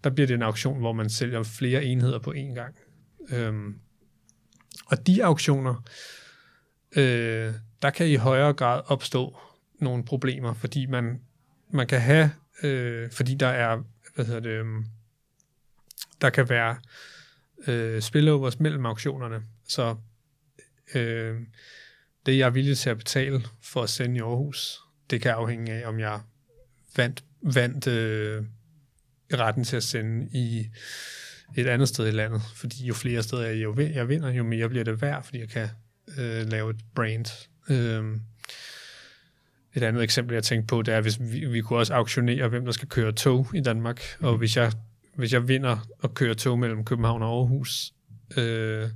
der 0.04 0.10
bliver 0.10 0.26
det 0.26 0.34
en 0.34 0.42
auktion, 0.42 0.80
hvor 0.80 0.92
man 0.92 1.10
sælger 1.10 1.42
flere 1.42 1.84
enheder 1.84 2.18
på 2.18 2.32
én 2.36 2.54
gang. 2.54 2.74
Øhm, 3.30 3.78
og 4.86 5.06
de 5.06 5.24
auktioner, 5.24 5.84
øh, 6.96 7.52
der 7.82 7.90
kan 7.90 8.08
i 8.08 8.14
højere 8.14 8.52
grad 8.52 8.80
opstå 8.86 9.38
nogle 9.80 10.04
problemer, 10.04 10.54
fordi 10.54 10.86
man 10.86 11.20
man 11.72 11.86
kan 11.86 12.00
have, 12.00 12.30
øh, 12.62 13.10
fordi 13.10 13.34
der 13.34 13.46
er, 13.46 13.82
hvad 14.14 14.24
hedder 14.24 14.40
det, 14.40 14.50
øh, 14.50 14.66
der 16.22 16.30
kan 16.30 16.48
være 16.48 16.76
øh, 17.66 18.02
spillovers 18.02 18.60
mellem 18.60 18.86
auktionerne. 18.86 19.42
Så 19.68 19.96
øh, 20.94 21.40
det, 22.26 22.38
jeg 22.38 22.46
er 22.46 22.50
villig 22.50 22.78
til 22.78 22.90
at 22.90 22.98
betale 22.98 23.42
for 23.62 23.82
at 23.82 23.90
sende 23.90 24.16
i 24.16 24.20
Aarhus, 24.20 24.80
det 25.10 25.20
kan 25.20 25.30
afhænge 25.30 25.72
af, 25.72 25.88
om 25.88 26.00
jeg 26.00 26.20
vandt, 26.96 27.24
vandt 27.42 27.86
øh, 27.86 28.42
retten 29.32 29.64
til 29.64 29.76
at 29.76 29.82
sende 29.82 30.28
i 30.32 30.66
et 31.56 31.66
andet 31.66 31.88
sted 31.88 32.08
i 32.08 32.10
landet. 32.10 32.42
Fordi 32.54 32.86
jo 32.86 32.94
flere 32.94 33.22
steder 33.22 33.46
jeg, 33.46 33.62
jo, 33.62 33.76
jeg 33.78 34.08
vinder, 34.08 34.30
jo 34.30 34.44
mere 34.44 34.68
bliver 34.68 34.84
det 34.84 35.02
værd, 35.02 35.24
fordi 35.24 35.40
jeg 35.40 35.48
kan 35.48 35.68
øh, 36.18 36.50
lave 36.50 36.70
et 36.70 36.80
brand. 36.94 37.48
Øh, 37.70 38.18
et 39.74 39.82
andet 39.82 40.02
eksempel, 40.02 40.34
jeg 40.34 40.44
tænkte 40.44 40.66
på, 40.66 40.82
det 40.82 40.94
er, 40.94 41.00
hvis 41.00 41.20
vi, 41.20 41.46
vi 41.46 41.60
kunne 41.60 41.78
også 41.78 41.94
auktionere, 41.94 42.48
hvem 42.48 42.64
der 42.64 42.72
skal 42.72 42.88
køre 42.88 43.12
tog 43.12 43.46
i 43.54 43.60
Danmark. 43.60 44.02
Og 44.20 44.36
hvis 44.36 44.56
jeg, 44.56 44.72
hvis 45.16 45.32
jeg 45.32 45.48
vinder 45.48 45.76
og 45.98 46.14
kører 46.14 46.34
tog 46.34 46.58
mellem 46.58 46.84
København 46.84 47.22
og 47.22 47.28
Aarhus, 47.28 47.92
øh, 48.36 48.88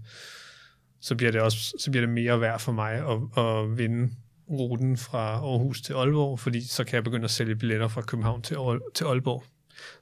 så 1.01 1.15
bliver 1.15 1.33
det 1.33 1.41
også 1.41 1.75
så 1.79 1.91
bliver 1.91 2.07
det 2.07 2.15
mere 2.15 2.41
værd 2.41 2.61
for 2.61 2.73
mig 2.73 2.93
at, 2.93 3.45
at 3.45 3.79
vinde 3.79 4.13
ruten 4.51 4.97
fra 4.97 5.33
Aarhus 5.33 5.81
til 5.81 5.93
Aalborg, 5.93 6.41
fordi 6.41 6.67
så 6.67 6.85
kan 6.85 6.95
jeg 6.95 7.05
begynde 7.05 7.25
at 7.25 7.31
sælge 7.31 7.57
billetter 7.57 7.89
fra 7.89 8.01
København 8.01 8.43
til, 8.43 8.57
til 8.95 9.05
Aalborg. 9.05 9.45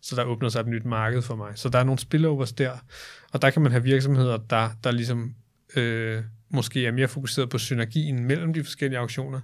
Så 0.01 0.17
der 0.17 0.25
åbner 0.25 0.49
sig 0.49 0.61
et 0.61 0.67
nyt 0.67 0.85
marked 0.85 1.23
for 1.23 1.37
mig. 1.37 1.53
Så 1.59 1.69
der 1.69 1.79
er 1.79 1.85
nogle 1.85 1.99
spillovers 1.99 2.53
der, 2.53 2.73
og 3.33 3.43
der 3.43 3.51
kan 3.51 3.62
man 3.62 3.73
have 3.73 3.83
virksomheder, 3.83 4.37
der, 4.37 4.71
der 4.85 4.91
ligesom 4.91 5.35
øh, 5.77 6.23
måske 6.49 6.87
er 6.87 6.93
mere 6.93 7.09
fokuseret 7.09 7.51
på 7.51 7.59
synergien 7.59 8.25
mellem 8.25 8.53
de 8.53 8.65
forskellige 8.65 8.99
auktioner. 8.99 9.41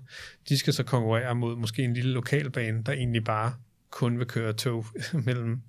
De 0.48 0.58
skal 0.58 0.72
så 0.72 0.82
konkurrere 0.82 1.34
mod 1.34 1.56
måske 1.56 1.82
en 1.82 1.94
lille 1.94 2.12
lokalbane, 2.12 2.82
der 2.82 2.92
egentlig 2.92 3.24
bare 3.24 3.54
kun 3.90 4.18
vil 4.18 4.26
køre 4.26 4.52
tog 4.52 4.86
mellem 5.26 5.60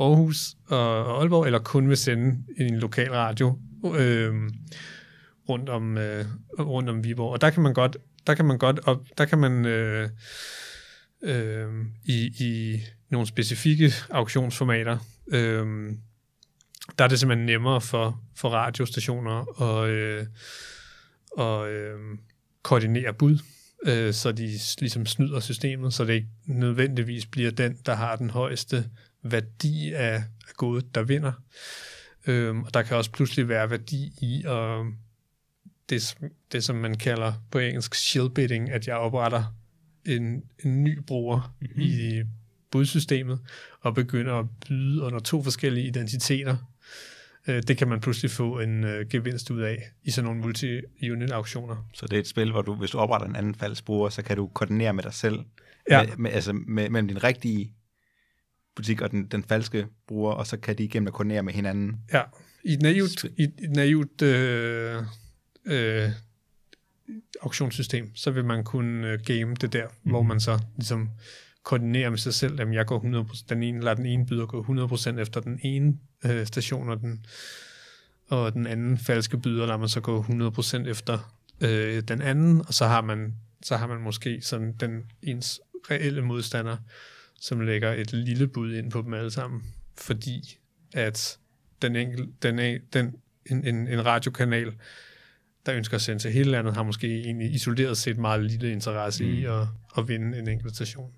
Aarhus 0.00 0.56
og 0.66 1.20
Aalborg, 1.20 1.46
eller 1.46 1.58
kun 1.58 1.88
vil 1.88 1.96
sende 1.96 2.44
en 2.58 2.78
lokal 2.78 3.10
radio 3.10 3.58
øh, 3.96 4.34
rundt 5.48 5.68
om, 5.68 5.98
øh, 5.98 6.24
rundt 6.58 6.88
om 6.88 7.04
Viborg. 7.04 7.32
Og 7.32 7.40
der 7.40 7.50
kan 7.50 7.62
man 7.62 7.74
godt, 7.74 7.96
der 8.26 8.34
kan 8.34 8.44
man 8.44 8.58
godt, 8.58 8.78
og 8.78 9.06
der 9.18 9.24
kan 9.24 9.38
man 9.38 9.66
øh, 9.66 10.08
øh, 11.22 11.68
i, 12.04 12.44
i 12.44 12.80
nogle 13.10 13.26
specifikke 13.26 13.92
auktionsformater, 14.10 14.98
øh, 15.32 15.92
der 16.98 17.04
er 17.04 17.08
det 17.08 17.20
simpelthen 17.20 17.46
nemmere 17.46 17.80
for, 17.80 18.20
for 18.36 18.48
radiostationer 18.48 19.62
at, 19.62 19.90
øh, 19.90 20.26
og, 21.32 21.70
øh, 21.72 22.18
koordinere 22.62 23.14
bud, 23.14 23.38
øh, 23.86 24.14
så 24.14 24.32
de 24.32 24.58
ligesom 24.78 25.06
snyder 25.06 25.40
systemet, 25.40 25.94
så 25.94 26.04
det 26.04 26.14
ikke 26.14 26.28
nødvendigvis 26.46 27.26
bliver 27.26 27.50
den, 27.50 27.78
der 27.86 27.94
har 27.94 28.16
den 28.16 28.30
højeste 28.30 28.90
værdi 29.22 29.92
af, 29.92 30.14
af 30.48 30.54
godet, 30.56 30.94
der 30.94 31.02
vinder. 31.02 31.32
Øh, 32.26 32.56
og 32.56 32.74
der 32.74 32.82
kan 32.82 32.96
også 32.96 33.10
pludselig 33.10 33.48
være 33.48 33.70
værdi 33.70 34.12
i 34.20 34.44
at 34.46 34.86
det, 35.90 36.16
det, 36.52 36.64
som 36.64 36.76
man 36.76 36.94
kalder 36.94 37.32
på 37.50 37.58
engelsk 37.58 37.94
shield 37.94 38.30
bidding, 38.30 38.70
at 38.70 38.88
jeg 38.88 38.96
opretter 38.96 39.54
en, 40.06 40.42
en 40.64 40.84
ny 40.84 40.98
bruger 40.98 41.54
mm-hmm. 41.60 41.82
i 41.82 42.22
budsystemet 42.70 43.38
og 43.80 43.94
begynder 43.94 44.34
at 44.34 44.46
byde 44.68 45.02
under 45.02 45.18
to 45.18 45.42
forskellige 45.42 45.86
identiteter. 45.86 46.56
Øh, 47.48 47.62
det 47.62 47.78
kan 47.78 47.88
man 47.88 48.00
pludselig 48.00 48.30
få 48.30 48.60
en 48.60 48.84
øh, 48.84 49.08
gevinst 49.08 49.50
ud 49.50 49.60
af 49.60 49.90
i 50.02 50.10
sådan 50.10 50.26
nogle 50.26 50.40
multi-unit 50.40 51.30
auktioner. 51.30 51.88
Så 51.94 52.06
det 52.06 52.16
er 52.16 52.20
et 52.20 52.26
spil, 52.26 52.50
hvor 52.50 52.62
du, 52.62 52.74
hvis 52.74 52.90
du 52.90 52.98
opretter 52.98 53.28
en 53.28 53.36
anden 53.36 53.54
falsk 53.54 53.84
bruger, 53.84 54.08
så 54.08 54.22
kan 54.22 54.36
du 54.36 54.46
koordinere 54.46 54.92
med 54.92 55.02
dig 55.02 55.14
selv, 55.14 55.38
ja. 55.90 56.02
med, 56.02 56.16
med, 56.16 56.30
altså 56.30 56.52
med, 56.52 56.90
mellem 56.90 57.08
din 57.08 57.24
rigtige 57.24 57.72
butik 58.76 59.00
og 59.00 59.10
den, 59.10 59.26
den 59.26 59.44
falske 59.44 59.86
bruger, 60.06 60.32
og 60.32 60.46
så 60.46 60.56
kan 60.56 60.78
de 60.78 60.84
igennem 60.84 61.06
at 61.06 61.12
koordinere 61.12 61.42
med 61.42 61.52
hinanden. 61.52 61.96
Ja, 62.12 62.22
i 62.64 62.72
et 62.72 62.82
naivt, 62.82 63.24
i 63.24 63.42
et 63.42 63.70
naivt 63.70 64.22
øh, 64.22 65.02
øh, 65.64 66.08
auktionssystem, 67.42 68.16
så 68.16 68.30
vil 68.30 68.44
man 68.44 68.64
kunne 68.64 69.08
øh, 69.08 69.18
game 69.24 69.54
det 69.54 69.72
der, 69.72 69.86
mm. 70.02 70.10
hvor 70.10 70.22
man 70.22 70.40
så 70.40 70.58
ligesom 70.76 71.10
koordinerer 71.62 72.10
med 72.10 72.18
sig 72.18 72.34
selv, 72.34 72.60
at 72.60 72.72
jeg 72.72 72.86
går 72.86 73.24
100%, 73.24 73.44
den 73.48 73.62
ene, 73.62 73.80
lader 73.80 73.96
den 73.96 74.06
ene 74.06 74.26
byder 74.26 74.46
gå 74.46 74.62
100% 75.16 75.20
efter 75.20 75.40
den 75.40 75.60
ene 75.62 75.98
øh, 76.24 76.46
station, 76.46 76.88
og 76.88 77.00
den, 77.00 77.26
og 78.28 78.52
den 78.52 78.66
anden 78.66 78.98
falske 78.98 79.38
byder 79.38 79.66
lader 79.66 79.78
man 79.78 79.88
så 79.88 80.00
gå 80.00 80.22
100% 80.22 80.88
efter 80.88 81.34
øh, 81.60 82.02
den 82.02 82.22
anden, 82.22 82.62
og 82.66 82.74
så 82.74 82.86
har 82.86 83.00
man 83.00 83.34
så 83.62 83.76
har 83.76 83.86
man 83.86 84.00
måske 84.00 84.40
sådan 84.40 84.72
den 84.72 85.02
ens 85.22 85.60
reelle 85.90 86.22
modstander, 86.22 86.76
som 87.40 87.60
lægger 87.60 87.92
et 87.92 88.12
lille 88.12 88.48
bud 88.48 88.74
ind 88.74 88.90
på 88.90 89.02
dem 89.02 89.14
alle 89.14 89.30
sammen, 89.30 89.62
fordi 89.98 90.58
at 90.94 91.38
den 91.82 91.96
enkel, 91.96 92.28
den, 92.42 92.80
den, 92.92 93.14
en, 93.46 93.66
en, 93.66 93.88
en 93.88 94.06
radiokanal 94.06 94.72
der 95.66 95.74
ønsker 95.74 95.96
at 95.96 96.02
sende 96.02 96.22
til 96.22 96.32
hele 96.32 96.50
landet, 96.50 96.74
har 96.74 96.82
måske 96.82 97.20
egentlig 97.20 97.54
isoleret 97.54 97.98
set 97.98 98.18
meget 98.18 98.44
lille 98.44 98.72
interesse 98.72 99.24
mm. 99.24 99.30
i 99.30 99.44
at, 99.44 99.66
at 99.98 100.08
vinde 100.08 100.38
en 100.38 100.48
enkelt 100.48 100.74
station. 100.74 101.12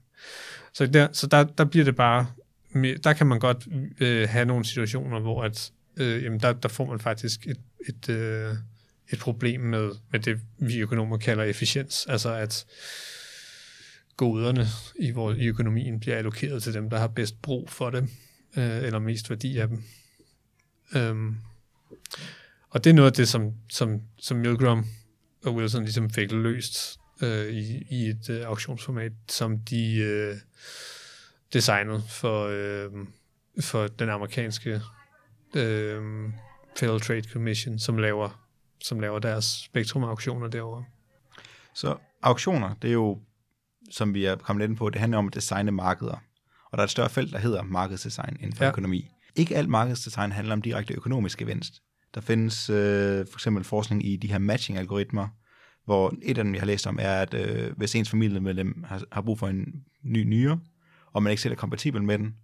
Så 0.72 0.86
der, 0.86 1.08
så 1.12 1.26
der, 1.26 1.44
der 1.44 1.64
bliver 1.64 1.84
det 1.84 1.96
bare, 1.96 2.26
der 2.74 3.12
kan 3.12 3.26
man 3.26 3.38
godt 3.38 3.68
øh, 4.00 4.28
have 4.28 4.44
nogle 4.44 4.64
situationer, 4.64 5.20
hvor 5.20 5.42
at, 5.42 5.72
øh, 5.96 6.24
jamen 6.24 6.40
der, 6.40 6.52
der 6.52 6.68
får 6.68 6.86
man 6.86 7.00
faktisk 7.00 7.46
et, 7.46 7.60
et, 7.88 8.08
øh, 8.08 8.54
et 9.12 9.18
problem 9.18 9.60
med, 9.60 9.90
med 10.12 10.20
det, 10.20 10.40
vi 10.58 10.78
økonomer 10.78 11.16
kalder 11.16 11.44
efficiens, 11.44 12.06
altså 12.08 12.34
at 12.34 12.66
goderne 14.16 14.66
i, 14.98 15.10
vores, 15.10 15.38
i 15.38 15.46
økonomien 15.46 16.00
bliver 16.00 16.16
allokeret 16.16 16.62
til 16.62 16.74
dem, 16.74 16.90
der 16.90 16.98
har 16.98 17.06
bedst 17.06 17.42
brug 17.42 17.70
for 17.70 17.90
dem, 17.90 18.08
øh, 18.56 18.76
eller 18.76 18.98
mest 18.98 19.30
værdi 19.30 19.58
af 19.58 19.68
dem. 19.68 19.82
Øhm, 20.94 21.36
og 22.70 22.84
det 22.84 22.90
er 22.90 22.94
noget 22.94 23.10
af 23.10 23.12
det, 23.12 23.28
som, 23.28 23.52
som, 23.68 24.00
som 24.18 24.36
Milgram 24.36 24.86
og 25.44 25.54
Wilson 25.54 25.82
ligesom 25.82 26.10
fik 26.10 26.32
løst 26.32 27.00
øh, 27.22 27.46
i, 27.46 27.86
i 27.90 28.08
et 28.08 28.30
øh, 28.30 28.46
auktionsformat, 28.46 29.12
som 29.28 29.58
de 29.58 29.96
øh, 29.96 30.36
designede 31.52 32.02
for, 32.08 32.46
øh, 32.46 33.06
for 33.60 33.86
den 33.86 34.08
amerikanske 34.08 34.80
øh, 35.56 36.28
Federal 36.78 37.00
Trade 37.00 37.22
Commission, 37.32 37.78
som 37.78 37.98
laver, 37.98 38.46
som 38.84 39.00
laver 39.00 39.18
deres 39.18 39.44
spektrum-auktioner 39.44 40.48
derovre. 40.48 40.84
Så 41.74 41.96
auktioner, 42.22 42.74
det 42.82 42.88
er 42.88 42.94
jo, 42.94 43.20
som 43.90 44.14
vi 44.14 44.24
er 44.24 44.36
kommet 44.36 44.68
lidt 44.68 44.78
på, 44.78 44.90
det 44.90 45.00
handler 45.00 45.18
om 45.18 45.26
at 45.26 45.34
designe 45.34 45.70
markeder. 45.70 46.22
Og 46.64 46.78
der 46.78 46.78
er 46.78 46.84
et 46.84 46.90
større 46.90 47.10
felt, 47.10 47.32
der 47.32 47.38
hedder 47.38 47.62
markedsdesign 47.62 48.36
inden 48.40 48.56
for 48.56 48.64
ja. 48.64 48.70
økonomi. 48.70 49.10
Ikke 49.36 49.56
alt 49.56 49.68
markedsdesign 49.68 50.32
handler 50.32 50.52
om 50.52 50.62
direkte 50.62 50.94
økonomisk 50.94 51.38
gevinst. 51.38 51.82
Der 52.14 52.20
findes 52.20 52.70
øh, 52.70 53.26
for 53.30 53.36
eksempel 53.36 53.64
forskning 53.64 54.06
i 54.06 54.16
de 54.16 54.28
her 54.28 54.38
matching-algoritmer, 54.38 55.28
hvor 55.84 56.14
et 56.22 56.38
af 56.38 56.44
dem, 56.44 56.54
jeg 56.54 56.60
har 56.60 56.66
læst 56.66 56.86
om, 56.86 56.98
er, 57.00 57.22
at 57.22 57.34
øh, 57.34 57.76
hvis 57.76 57.94
ens 57.94 58.10
familiemedlem 58.10 58.84
har, 58.86 59.02
har 59.12 59.22
brug 59.22 59.38
for 59.38 59.48
en 59.48 59.84
ny 60.02 60.22
nyre, 60.24 60.60
og 61.12 61.22
man 61.22 61.30
ikke 61.30 61.42
selv 61.42 61.52
er 61.52 61.56
kompatibel 61.56 62.02
med 62.02 62.18
den, 62.18 62.34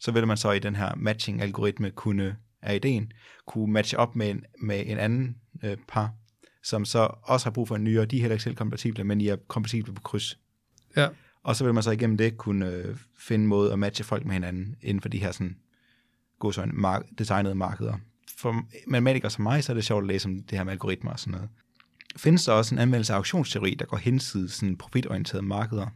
så 0.00 0.12
vil 0.12 0.26
man 0.26 0.36
så 0.36 0.52
i 0.52 0.58
den 0.58 0.76
her 0.76 0.94
matching-algoritme 0.96 1.90
kunne, 1.90 2.36
er 2.62 2.72
ideen, 2.72 3.12
kunne 3.46 3.72
matche 3.72 3.98
op 3.98 4.16
med 4.16 4.30
en, 4.30 4.44
med 4.60 4.82
en 4.86 4.98
anden 4.98 5.36
øh, 5.62 5.76
par, 5.88 6.12
som 6.62 6.84
så 6.84 7.08
også 7.22 7.46
har 7.46 7.50
brug 7.50 7.68
for 7.68 7.76
en 7.76 7.84
nyere, 7.84 8.04
de 8.04 8.16
er 8.16 8.20
heller 8.20 8.34
ikke 8.34 8.44
selv 8.44 8.56
kompatible, 8.56 9.04
men 9.04 9.20
I 9.20 9.28
er 9.28 9.36
kompatible 9.48 9.94
på 9.94 10.02
kryds. 10.02 10.38
Ja. 10.96 11.08
Og 11.42 11.56
så 11.56 11.64
vil 11.64 11.74
man 11.74 11.82
så 11.82 11.90
igennem 11.90 12.16
det 12.16 12.36
kunne 12.36 12.70
øh, 12.70 12.96
finde 13.18 13.42
en 13.42 13.48
måde 13.48 13.72
at 13.72 13.78
matche 13.78 14.04
folk 14.04 14.24
med 14.24 14.32
hinanden 14.32 14.76
inden 14.82 15.00
for 15.00 15.08
de 15.08 15.18
her 15.18 15.32
sådan, 15.32 15.56
gode 16.38 16.66
mark- 16.72 17.06
designede 17.18 17.54
markeder 17.54 17.96
for 18.38 18.64
matematikere 18.86 19.30
som 19.30 19.42
mig, 19.42 19.64
så 19.64 19.72
er 19.72 19.74
det 19.74 19.84
sjovt 19.84 20.02
at 20.02 20.08
læse 20.08 20.28
om 20.28 20.42
det 20.42 20.58
her 20.58 20.64
med 20.64 20.72
algoritmer 20.72 21.12
og 21.12 21.20
sådan 21.20 21.32
noget. 21.32 21.48
Findes 22.16 22.44
der 22.44 22.52
også 22.52 22.74
en 22.74 22.78
anvendelse 22.78 23.12
af 23.12 23.16
auktionsteori, 23.16 23.74
der 23.74 23.84
går 23.84 23.96
hensides 23.96 24.52
sådan 24.52 24.76
profitorienterede 24.76 25.46
markeder? 25.46 25.86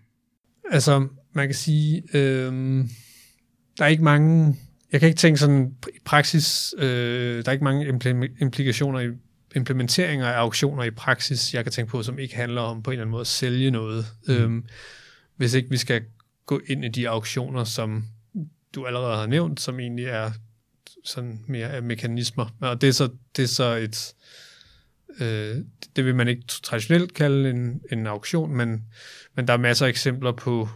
Altså, 0.71 1.09
man 1.33 1.49
kan 1.49 1.55
sige, 1.55 2.03
øh, 2.15 2.85
der 3.79 3.85
er 3.85 3.89
ikke 3.89 4.05
mange, 4.05 4.57
jeg 4.93 5.01
kan 5.01 5.09
ikke 5.09 5.19
tænke 5.19 5.41
sådan 5.41 5.75
i 5.89 5.99
praksis, 6.05 6.75
øh, 6.79 7.45
der 7.45 7.49
er 7.49 7.53
ikke 7.53 7.65
mange 7.65 7.87
implikationer 8.41 9.01
i 9.01 9.09
implementeringer 9.57 10.27
af 10.27 10.39
auktioner 10.39 10.85
i 10.85 10.91
praksis, 10.91 11.55
jeg 11.55 11.65
kan 11.65 11.73
tænke 11.73 11.91
på, 11.91 12.03
som 12.03 12.19
ikke 12.19 12.37
handler 12.37 12.61
om 12.61 12.83
på 12.83 12.91
en 12.91 12.93
eller 12.93 13.03
anden 13.03 13.11
måde 13.11 13.21
at 13.21 13.27
sælge 13.27 13.71
noget. 13.71 14.07
Mm. 14.29 14.35
Øhm, 14.35 14.65
hvis 15.37 15.55
ikke 15.55 15.71
vi 15.71 15.77
skal 15.77 16.03
gå 16.47 16.61
ind 16.67 16.85
i 16.85 16.89
de 16.89 17.09
auktioner, 17.09 17.65
som 17.65 18.05
du 18.75 18.87
allerede 18.87 19.17
har 19.17 19.27
nævnt, 19.27 19.61
som 19.61 19.81
egentlig 19.81 20.05
er 20.05 20.31
sådan 21.05 21.41
mere 21.47 21.71
af 21.71 21.83
mekanismer. 21.83 22.47
Og 22.61 22.81
det 22.81 22.89
er 22.89 22.93
så, 22.93 23.09
det 23.37 23.43
er 23.43 23.49
så 23.49 23.65
et, 23.65 24.15
øh, 24.15 24.48
Øh, 25.21 25.57
det 25.97 26.05
vil 26.05 26.15
man 26.15 26.29
ikke 26.29 26.43
traditionelt 26.47 27.15
kalde 27.15 27.51
en, 27.51 27.81
en 27.93 28.07
auktion, 28.07 28.57
men, 28.57 28.85
men 29.35 29.47
der 29.47 29.53
er 29.53 29.59
masser 29.59 29.87
af 29.87 29.91
eksempler 29.91 30.33
på 30.33 30.69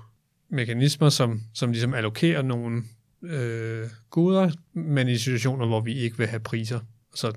mekanismer, 0.48 1.08
som, 1.08 1.40
som 1.54 1.70
ligesom 1.70 1.94
allokerer 1.94 2.42
nogle 2.42 2.82
øh, 3.22 3.86
goder, 4.10 4.50
men 4.72 5.08
i 5.08 5.16
situationer, 5.16 5.66
hvor 5.66 5.80
vi 5.80 5.94
ikke 5.94 6.18
vil 6.18 6.26
have 6.26 6.40
priser. 6.40 6.80
Så 7.14 7.32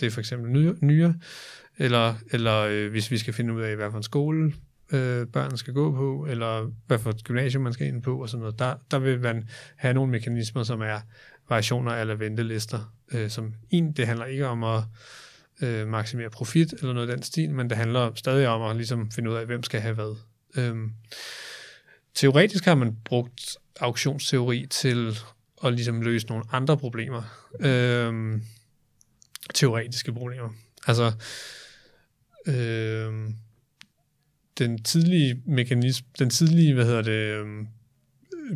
det 0.00 0.06
er 0.06 0.10
for 0.10 0.20
eksempel 0.20 0.74
nyere, 0.80 1.14
eller, 1.78 2.14
eller 2.30 2.58
øh, 2.58 2.90
hvis 2.90 3.10
vi 3.10 3.18
skal 3.18 3.34
finde 3.34 3.54
ud 3.54 3.62
af, 3.62 3.76
hvad 3.76 3.90
for 3.90 3.96
en 3.96 4.02
skole 4.02 4.52
øh, 4.92 5.26
børn 5.26 5.56
skal 5.56 5.74
gå 5.74 5.92
på, 5.92 6.26
eller 6.30 6.72
hvad 6.86 6.98
for 6.98 7.10
et 7.10 7.24
gymnasium 7.24 7.62
man 7.62 7.72
skal 7.72 7.86
ind 7.86 8.02
på, 8.02 8.22
og 8.22 8.28
sådan 8.28 8.40
noget. 8.40 8.58
Der, 8.58 8.74
der 8.90 8.98
vil 8.98 9.20
man 9.20 9.48
have 9.76 9.94
nogle 9.94 10.10
mekanismer, 10.10 10.62
som 10.62 10.80
er 10.80 11.00
variationer 11.48 11.92
eller 11.92 12.14
ventelister. 12.14 12.94
Øh, 13.12 13.30
som 13.30 13.54
en, 13.70 13.92
det 13.92 14.06
handler 14.06 14.26
ikke 14.26 14.46
om 14.46 14.64
at 14.64 14.82
øh, 15.62 15.88
maksimere 15.88 16.30
profit 16.30 16.72
eller 16.72 16.92
noget 16.92 17.10
af 17.10 17.16
den 17.16 17.22
stil, 17.22 17.50
men 17.50 17.70
det 17.70 17.76
handler 17.76 18.12
stadig 18.14 18.48
om 18.48 18.62
at 18.62 18.76
ligesom 18.76 19.10
finde 19.10 19.30
ud 19.30 19.34
af, 19.34 19.46
hvem 19.46 19.62
skal 19.62 19.80
have 19.80 19.94
hvad. 19.94 20.14
Øhm, 20.56 20.92
teoretisk 22.14 22.64
har 22.64 22.74
man 22.74 22.96
brugt 23.04 23.56
auktionsteori 23.80 24.66
til 24.70 25.18
at 25.64 25.72
ligesom 25.72 26.02
løse 26.02 26.26
nogle 26.26 26.44
andre 26.52 26.76
problemer. 26.76 27.22
Øhm, 27.60 28.42
teoretiske 29.54 30.12
problemer. 30.12 30.48
Altså, 30.86 31.12
øhm, 32.46 33.34
den 34.58 34.82
tidlige 34.82 35.42
mekanisme, 35.46 36.06
den 36.18 36.30
tidlige, 36.30 36.74
hvad 36.74 36.84
hedder 36.84 37.02
det, 37.02 37.40
øhm, 37.40 37.66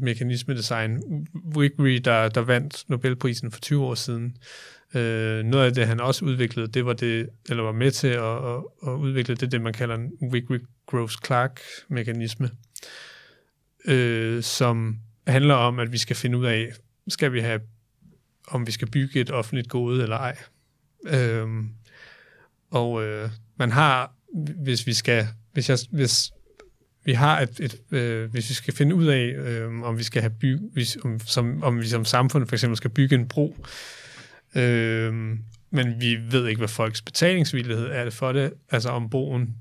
mekanismedesign, 0.01 1.03
Wiggery, 1.57 2.01
der, 2.05 2.29
der 2.29 2.41
vandt 2.41 2.85
Nobelprisen 2.89 3.51
for 3.51 3.61
20 3.61 3.85
år 3.85 3.95
siden, 3.95 4.37
øh, 4.95 5.45
noget 5.45 5.67
af 5.67 5.75
det, 5.75 5.87
han 5.87 6.01
også 6.01 6.25
udviklede, 6.25 6.69
det 6.69 6.87
var 6.87 6.93
det, 6.93 7.29
eller 7.49 7.63
var 7.63 7.73
med 7.73 7.91
til 7.91 8.09
at, 8.09 8.23
at, 8.23 8.63
at 8.87 8.93
udvikle, 8.93 9.35
det 9.35 9.53
det, 9.53 9.63
man 9.63 9.73
kalder 9.73 9.95
en 9.95 10.13
Wigry-Groves-Clark-mekanisme, 10.23 12.51
øh, 13.85 14.43
som 14.43 14.99
handler 15.27 15.55
om, 15.55 15.79
at 15.79 15.93
vi 15.93 15.99
skal 15.99 16.17
finde 16.17 16.39
ud 16.39 16.45
af, 16.45 16.73
skal 17.09 17.33
vi 17.33 17.41
have, 17.41 17.61
om 18.49 18.67
vi 18.67 18.73
skal 18.73 18.91
bygge 18.91 19.21
et 19.21 19.31
offentligt 19.31 19.69
gode 19.69 20.03
eller 20.03 20.17
ej. 20.17 20.37
Øh, 21.07 21.49
og 22.71 23.05
øh, 23.05 23.31
man 23.57 23.71
har, 23.71 24.15
hvis 24.57 24.87
vi 24.87 24.93
skal, 24.93 25.27
hvis, 25.53 25.71
jeg, 25.71 25.79
hvis 25.91 26.33
vi 27.05 27.13
har 27.13 27.41
et, 27.41 27.61
et 27.61 27.81
øh, 27.91 28.31
hvis 28.31 28.49
vi 28.49 28.55
skal 28.55 28.75
finde 28.75 28.95
ud 28.95 29.07
af, 29.07 29.25
øh, 29.25 29.83
om 29.83 29.99
vi 29.99 30.03
skal 30.03 30.23
have 30.23 30.35
byg, 30.41 30.59
hvis, 30.73 30.99
om, 31.05 31.21
som, 31.21 31.63
om 31.63 31.81
vi 31.81 31.87
som 31.87 32.05
samfund 32.05 32.47
for 32.47 32.57
eksempel 32.57 32.77
skal 32.77 32.91
bygge 32.91 33.15
en 33.15 33.29
bro, 33.29 33.57
øh, 33.59 33.65
Øh, 34.55 35.15
men 35.71 36.01
vi 36.01 36.19
ved 36.31 36.47
ikke, 36.47 36.59
hvad 36.59 36.69
folks 36.69 37.03
betalingsvillighed 37.03 37.87
er 37.87 38.05
det 38.05 38.13
for 38.13 38.33
det, 38.33 38.53
altså 38.71 38.89
om 38.89 39.11
broen 39.11 39.57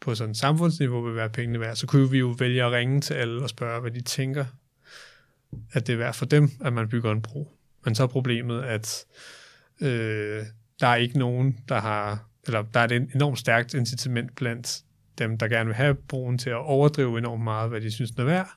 på 0.00 0.14
sådan 0.14 0.30
et 0.30 0.36
samfundsniveau 0.36 1.00
vil 1.00 1.14
være 1.14 1.28
pengene 1.30 1.60
værd, 1.60 1.76
så 1.76 1.86
kunne 1.86 2.10
vi 2.10 2.18
jo 2.18 2.34
vælge 2.38 2.64
at 2.64 2.72
ringe 2.72 3.00
til 3.00 3.14
alle 3.14 3.42
og 3.42 3.48
spørge, 3.48 3.80
hvad 3.80 3.90
de 3.90 4.00
tænker, 4.00 4.44
at 5.72 5.86
det 5.86 5.92
er 5.92 5.96
værd 5.96 6.14
for 6.14 6.24
dem, 6.24 6.50
at 6.60 6.72
man 6.72 6.88
bygger 6.88 7.12
en 7.12 7.22
bro. 7.22 7.52
Men 7.84 7.94
så 7.94 8.02
er 8.02 8.06
problemet, 8.06 8.62
at 8.62 9.04
øh, 9.80 10.44
der 10.80 10.86
er 10.86 10.96
ikke 10.96 11.18
nogen, 11.18 11.58
der 11.68 11.80
har, 11.80 12.28
eller 12.46 12.62
der 12.62 12.80
er 12.80 12.84
et 12.84 13.08
enormt 13.14 13.38
stærkt 13.38 13.74
incitament 13.74 14.36
blandt 14.36 14.82
dem, 15.18 15.38
der 15.38 15.48
gerne 15.48 15.66
vil 15.66 15.74
have 15.74 15.94
broen 15.94 16.38
til 16.38 16.50
at 16.50 16.56
overdrive 16.56 17.18
enormt 17.18 17.44
meget, 17.44 17.70
hvad 17.70 17.80
de 17.80 17.90
synes, 17.90 18.10
den 18.10 18.20
er 18.20 18.24
værd. 18.24 18.48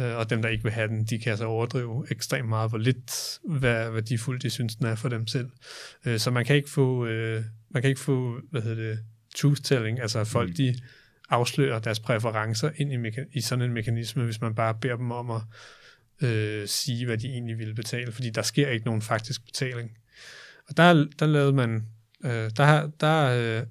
Øh, 0.00 0.16
og 0.16 0.30
dem, 0.30 0.42
der 0.42 0.48
ikke 0.48 0.64
vil 0.64 0.72
have 0.72 0.88
den, 0.88 1.04
de 1.04 1.18
kan 1.18 1.30
altså 1.30 1.44
overdrive 1.44 2.06
ekstremt 2.10 2.48
meget, 2.48 2.70
hvor 2.70 2.78
lidt 2.78 3.38
hvad 3.44 3.90
værdifuldt 3.90 4.42
de 4.42 4.50
synes, 4.50 4.76
den 4.76 4.86
er 4.86 4.94
for 4.94 5.08
dem 5.08 5.26
selv. 5.26 5.50
Øh, 6.06 6.18
så 6.18 6.30
man 6.30 6.44
kan 6.44 6.56
ikke 6.56 6.70
få, 6.70 7.06
øh, 7.06 7.44
man 7.70 7.82
kan 7.82 7.88
ikke 7.88 8.00
få 8.00 8.40
hvad 8.50 8.62
hedder 8.62 8.82
det, 8.82 8.98
truth-telling, 9.36 10.00
altså 10.00 10.24
folk 10.24 10.48
mm. 10.48 10.54
de 10.54 10.74
afslører 11.30 11.78
deres 11.78 12.00
præferencer 12.00 12.70
ind 12.76 12.92
i, 12.92 13.10
i 13.32 13.40
sådan 13.40 13.64
en 13.64 13.72
mekanisme, 13.72 14.24
hvis 14.24 14.40
man 14.40 14.54
bare 14.54 14.74
beder 14.80 14.96
dem 14.96 15.10
om 15.10 15.30
at 15.30 15.40
øh, 16.28 16.68
sige, 16.68 17.06
hvad 17.06 17.18
de 17.18 17.28
egentlig 17.28 17.58
ville 17.58 17.74
betale, 17.74 18.12
fordi 18.12 18.30
der 18.30 18.42
sker 18.42 18.68
ikke 18.68 18.86
nogen 18.86 19.02
faktisk 19.02 19.44
betaling. 19.44 19.90
Og 20.68 20.76
der, 20.76 21.06
der 21.18 21.26
lavede 21.26 21.52
man, 21.52 21.86
øh, 22.24 22.50
der, 22.56 22.90
der 23.00 23.24
øh, 23.24 23.66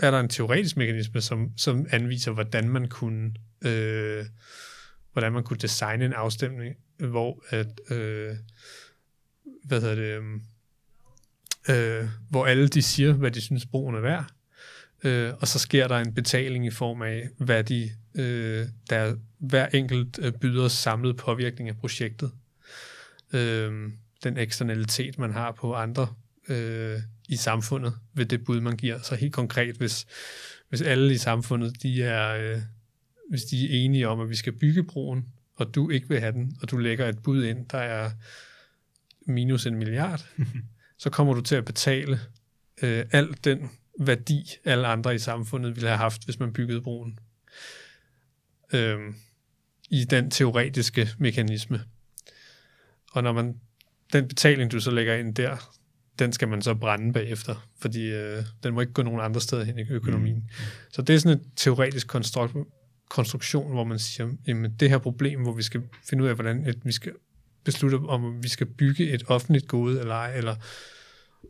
er 0.00 0.10
der 0.10 0.20
en 0.20 0.28
teoretisk 0.28 0.76
mekanisme, 0.76 1.20
som, 1.20 1.50
som 1.56 1.86
anviser, 1.90 2.32
hvordan 2.32 2.68
man 2.68 2.88
kunne 2.88 3.34
øh, 3.64 4.24
hvordan 5.14 5.32
man 5.32 5.44
kunne 5.44 5.58
designe 5.58 6.04
en 6.04 6.12
afstemning, 6.12 6.76
hvor 6.98 7.44
at, 7.48 7.80
øh, 7.90 8.36
hvad 9.64 9.80
hedder 9.80 9.94
det, 9.94 10.16
øhm, 10.16 10.42
øh, 11.68 12.08
hvor 12.30 12.46
alle 12.46 12.68
de 12.68 12.82
siger, 12.82 13.12
hvad 13.12 13.30
de 13.30 13.40
synes 13.40 13.66
broen 13.66 13.94
er 13.94 14.00
værd, 14.00 14.26
øh, 15.04 15.32
og 15.40 15.48
så 15.48 15.58
sker 15.58 15.88
der 15.88 15.98
en 15.98 16.14
betaling 16.14 16.66
i 16.66 16.70
form 16.70 17.02
af, 17.02 17.28
hvad 17.38 17.64
de, 17.64 17.90
øh, 18.14 18.66
der 18.90 19.16
hver 19.38 19.66
enkelt 19.66 20.18
øh, 20.22 20.32
byder 20.32 20.68
samlet 20.68 21.16
påvirkning 21.16 21.68
af 21.68 21.76
projektet. 21.76 22.32
Øh, 23.32 23.90
den 24.24 24.38
eksternalitet, 24.38 25.18
man 25.18 25.32
har 25.32 25.52
på 25.52 25.74
andre 25.74 26.08
øh, 26.48 26.98
i 27.28 27.36
samfundet 27.36 27.94
ved 28.14 28.26
det 28.26 28.44
bud, 28.44 28.60
man 28.60 28.76
giver. 28.76 29.02
Så 29.02 29.14
helt 29.14 29.32
konkret, 29.32 29.76
hvis, 29.76 30.06
hvis 30.68 30.82
alle 30.82 31.14
i 31.14 31.18
samfundet, 31.18 31.82
de 31.82 32.02
er, 32.02 32.34
øh, 32.34 32.62
hvis 33.30 33.44
de 33.44 33.64
er 33.64 33.84
enige 33.84 34.08
om, 34.08 34.20
at 34.20 34.30
vi 34.30 34.36
skal 34.36 34.52
bygge 34.52 34.82
broen, 34.82 35.24
og 35.56 35.74
du 35.74 35.90
ikke 35.90 36.08
vil 36.08 36.20
have 36.20 36.32
den, 36.32 36.56
og 36.62 36.70
du 36.70 36.76
lægger 36.76 37.08
et 37.08 37.22
bud 37.22 37.44
ind, 37.44 37.68
der 37.68 37.78
er 37.78 38.10
minus 39.26 39.66
en 39.66 39.74
milliard, 39.74 40.26
så 40.98 41.10
kommer 41.10 41.34
du 41.34 41.40
til 41.40 41.54
at 41.54 41.64
betale 41.64 42.20
øh, 42.82 43.04
al 43.12 43.36
den 43.44 43.70
værdi, 44.00 44.50
alle 44.64 44.86
andre 44.86 45.14
i 45.14 45.18
samfundet 45.18 45.76
ville 45.76 45.88
have 45.88 45.98
haft, 45.98 46.24
hvis 46.24 46.38
man 46.38 46.52
byggede 46.52 46.80
broen. 46.80 47.18
Øh, 48.72 48.98
I 49.90 50.04
den 50.04 50.30
teoretiske 50.30 51.08
mekanisme. 51.18 51.80
Og 53.12 53.22
når 53.22 53.32
man 53.32 53.60
den 54.12 54.28
betaling, 54.28 54.72
du 54.72 54.80
så 54.80 54.90
lægger 54.90 55.14
ind 55.14 55.34
der, 55.34 55.74
den 56.18 56.32
skal 56.32 56.48
man 56.48 56.62
så 56.62 56.74
brænde 56.74 57.12
bagefter, 57.12 57.68
fordi 57.78 58.12
øh, 58.12 58.42
den 58.62 58.74
må 58.74 58.80
ikke 58.80 58.92
gå 58.92 59.02
nogen 59.02 59.20
andre 59.20 59.40
steder 59.40 59.64
hen 59.64 59.78
i 59.78 59.84
økonomien. 59.90 60.36
Mm. 60.36 60.42
Så 60.92 61.02
det 61.02 61.14
er 61.14 61.18
sådan 61.18 61.38
et 61.38 61.46
teoretisk 61.56 62.06
konstrukt, 62.06 62.56
konstruktion, 63.14 63.72
hvor 63.72 63.84
man 63.84 63.98
siger, 63.98 64.28
jamen 64.46 64.74
det 64.80 64.90
her 64.90 64.98
problem, 64.98 65.42
hvor 65.42 65.52
vi 65.52 65.62
skal 65.62 65.82
finde 66.08 66.24
ud 66.24 66.28
af, 66.28 66.34
hvordan 66.34 66.66
at 66.66 66.76
vi 66.84 66.92
skal 66.92 67.12
beslutte, 67.64 67.96
om 67.96 68.42
vi 68.42 68.48
skal 68.48 68.66
bygge 68.66 69.10
et 69.10 69.22
offentligt 69.26 69.68
gode 69.68 70.00
eller 70.00 70.14
ej, 70.14 70.36
eller 70.36 70.56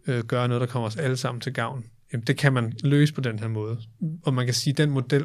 øh, 0.06 0.24
gøre 0.24 0.48
noget, 0.48 0.60
der 0.60 0.66
kommer 0.66 0.86
os 0.88 0.96
alle 0.96 1.16
sammen 1.16 1.40
til 1.40 1.52
gavn. 1.52 1.84
Jamen 2.12 2.26
det 2.26 2.38
kan 2.38 2.52
man 2.52 2.72
løse 2.82 3.14
på 3.14 3.20
den 3.20 3.38
her 3.38 3.48
måde. 3.48 3.80
Og 4.22 4.34
man 4.34 4.44
kan 4.44 4.54
sige, 4.54 4.72
at 4.72 4.78
den 4.78 4.90
model 4.90 5.24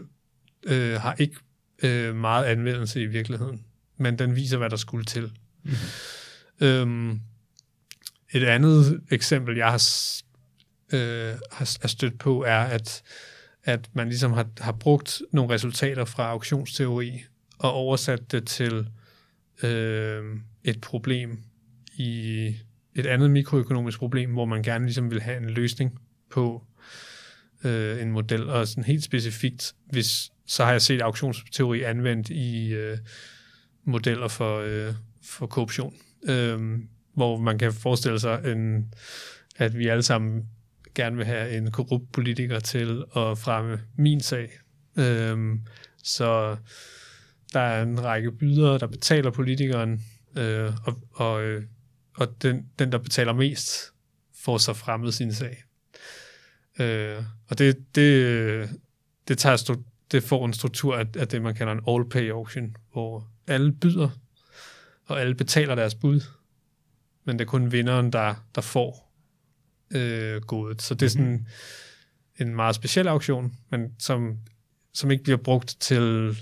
øh, 0.64 0.94
har 0.94 1.16
ikke 1.20 1.36
øh, 1.84 2.16
meget 2.16 2.46
anvendelse 2.46 3.02
i 3.02 3.06
virkeligheden, 3.06 3.64
men 3.98 4.20
den 4.20 4.36
viser, 4.36 4.58
hvad 4.58 4.70
der 4.70 4.78
skulle 4.78 5.06
til. 5.06 5.32
Mm. 5.64 5.72
Øhm, 6.62 7.20
et 8.32 8.44
andet 8.44 9.02
eksempel, 9.12 9.58
jeg 9.58 9.68
har, 9.68 9.84
øh, 10.94 11.36
har, 11.52 11.78
har 11.82 11.88
stødt 11.88 12.20
på, 12.20 12.44
er, 12.44 12.60
at, 12.60 13.04
at 13.70 13.90
man 13.94 14.08
ligesom 14.08 14.34
har, 14.34 14.48
har 14.58 14.72
brugt 14.72 15.22
nogle 15.32 15.54
resultater 15.54 16.06
fra 16.06 16.30
auktionsteori 16.30 17.24
og 17.58 17.72
oversat 17.72 18.32
det 18.32 18.48
til 18.48 18.88
øh, 19.64 20.24
et 20.64 20.82
problem 20.82 21.44
i 21.94 22.56
et 22.96 23.06
andet 23.06 23.32
mikroøkonomisk 23.32 24.00
problem, 24.00 24.32
hvor 24.32 24.46
man 24.46 24.64
gerne 24.64 24.86
ligesom 24.86 25.12
vil 25.12 25.22
have 25.22 25.38
en 25.38 25.50
løsning 25.50 26.00
på 26.32 26.64
øh, 27.64 28.02
en 28.02 28.12
model. 28.12 28.50
Og 28.50 28.68
sådan 28.68 28.84
helt 28.84 29.04
specifikt, 29.04 29.76
hvis 29.86 30.32
så 30.46 30.66
har 30.66 30.72
jeg 30.72 30.82
set 30.82 31.02
auktionsteori 31.02 31.84
anvendt 31.84 32.30
i 32.30 32.74
øh, 32.74 32.98
modeller 33.84 34.28
for, 34.28 34.60
øh, 34.60 34.94
for 35.24 35.48
korruption. 35.48 35.94
Øh, 36.30 36.80
hvor 37.14 37.38
man 37.38 37.58
kan 37.58 37.74
forestille 37.74 38.20
sig, 38.20 38.42
en, 38.46 38.94
at 39.56 39.78
vi 39.78 39.88
alle 39.88 40.04
sammen 40.04 40.46
gerne 41.00 41.18
vil 41.18 41.26
have 41.26 41.58
en 41.58 41.72
korrupt 41.72 42.12
politiker 42.12 42.60
til 42.60 43.04
at 43.16 43.38
fremme 43.38 43.80
min 43.98 44.22
sag. 44.22 44.50
Øhm, 44.98 45.62
så 46.04 46.58
der 47.54 47.60
er 47.60 47.84
en 47.84 48.04
række 48.04 48.32
bydere, 48.32 48.78
der 48.78 48.88
betaler 48.88 49.32
politikeren, 49.32 50.06
øh, 50.38 50.74
og, 50.86 51.02
og, 51.14 51.44
øh, 51.44 51.64
og 52.16 52.42
den, 52.42 52.70
den, 52.80 52.92
der 52.92 52.98
betaler 52.98 53.34
mest, 53.34 53.94
får 54.44 54.58
så 54.58 54.74
fremmet 54.74 55.14
sin 55.14 55.34
sag. 55.34 55.64
Øh, 56.80 57.24
og 57.50 57.58
det, 57.58 57.96
det, 57.96 58.70
det, 59.28 59.38
tager 59.38 59.76
det 60.12 60.24
får 60.24 60.46
en 60.46 60.54
struktur 60.54 60.96
af, 60.96 61.06
af 61.18 61.28
det, 61.28 61.42
man 61.42 61.56
kalder 61.56 61.74
en 61.74 61.82
all-pay 61.88 62.32
auction, 62.32 62.76
hvor 62.92 63.28
alle 63.48 63.72
byder, 63.72 64.10
og 65.06 65.22
alle 65.22 65.36
betaler 65.36 65.76
deres 65.76 65.96
bud, 65.96 66.22
men 67.26 67.40
det 67.40 67.46
er 67.46 67.50
kun 67.50 67.72
vinderen, 67.72 68.14
der, 68.14 68.36
der 68.56 68.62
får 68.62 69.09
øh, 69.92 70.42
godet. 70.42 70.82
Så 70.82 70.94
det 70.94 71.06
er 71.06 71.10
sådan 71.10 71.48
en 72.40 72.56
meget 72.56 72.76
speciel 72.76 73.08
auktion, 73.08 73.54
men 73.70 73.94
som, 74.00 74.38
som 74.94 75.12
ikke 75.12 75.24
bliver 75.24 75.38
brugt 75.38 75.78
til 75.80 76.38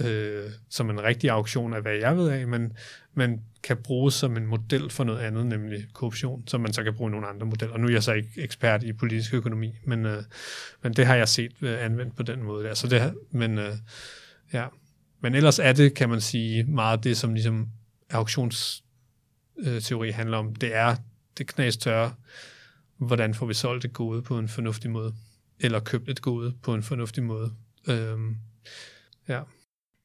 øh, 0.00 0.50
som 0.70 0.90
en 0.90 1.02
rigtig 1.02 1.30
auktion 1.30 1.74
af, 1.74 1.82
hvad 1.82 1.94
jeg 1.94 2.16
ved 2.16 2.28
af, 2.28 2.46
men, 2.46 2.72
men 3.14 3.40
kan 3.62 3.76
bruges 3.76 4.14
som 4.14 4.36
en 4.36 4.46
model 4.46 4.90
for 4.90 5.04
noget 5.04 5.20
andet, 5.20 5.46
nemlig 5.46 5.86
korruption, 5.92 6.48
som 6.48 6.60
man 6.60 6.72
så 6.72 6.82
kan 6.82 6.94
bruge 6.94 7.10
i 7.10 7.12
nogle 7.12 7.26
andre 7.26 7.46
modeller. 7.46 7.74
Og 7.74 7.80
nu 7.80 7.86
er 7.86 7.92
jeg 7.92 8.02
så 8.02 8.12
ikke 8.12 8.30
ekspert 8.36 8.82
i 8.82 8.92
politisk 8.92 9.34
økonomi, 9.34 9.74
men, 9.84 10.06
øh, 10.06 10.22
men 10.82 10.92
det 10.92 11.06
har 11.06 11.14
jeg 11.14 11.28
set 11.28 11.52
øh, 11.60 11.84
anvendt 11.84 12.16
på 12.16 12.22
den 12.22 12.42
måde 12.42 12.64
der. 12.64 12.74
Så 12.74 12.86
det, 12.86 13.14
men, 13.30 13.58
øh, 13.58 13.74
ja. 14.52 14.66
men 15.20 15.34
ellers 15.34 15.58
er 15.58 15.72
det, 15.72 15.94
kan 15.94 16.08
man 16.08 16.20
sige, 16.20 16.64
meget 16.64 17.04
det, 17.04 17.16
som 17.16 17.34
ligesom 17.34 17.68
auktions 18.10 18.84
øh, 19.58 19.80
teori 19.80 20.10
handler 20.10 20.38
om, 20.38 20.54
det 20.54 20.74
er 20.74 20.96
det 21.38 21.46
knastørre, 21.46 22.12
hvordan 23.06 23.34
får 23.34 23.46
vi 23.46 23.54
solgt 23.54 23.84
et 23.84 23.92
gode 23.92 24.22
på 24.22 24.38
en 24.38 24.48
fornuftig 24.48 24.90
måde, 24.90 25.14
eller 25.60 25.80
købt 25.80 26.08
et 26.08 26.22
gode 26.22 26.54
på 26.62 26.74
en 26.74 26.82
fornuftig 26.82 27.22
måde. 27.22 27.52
Øhm, 27.88 28.36
ja. 29.28 29.42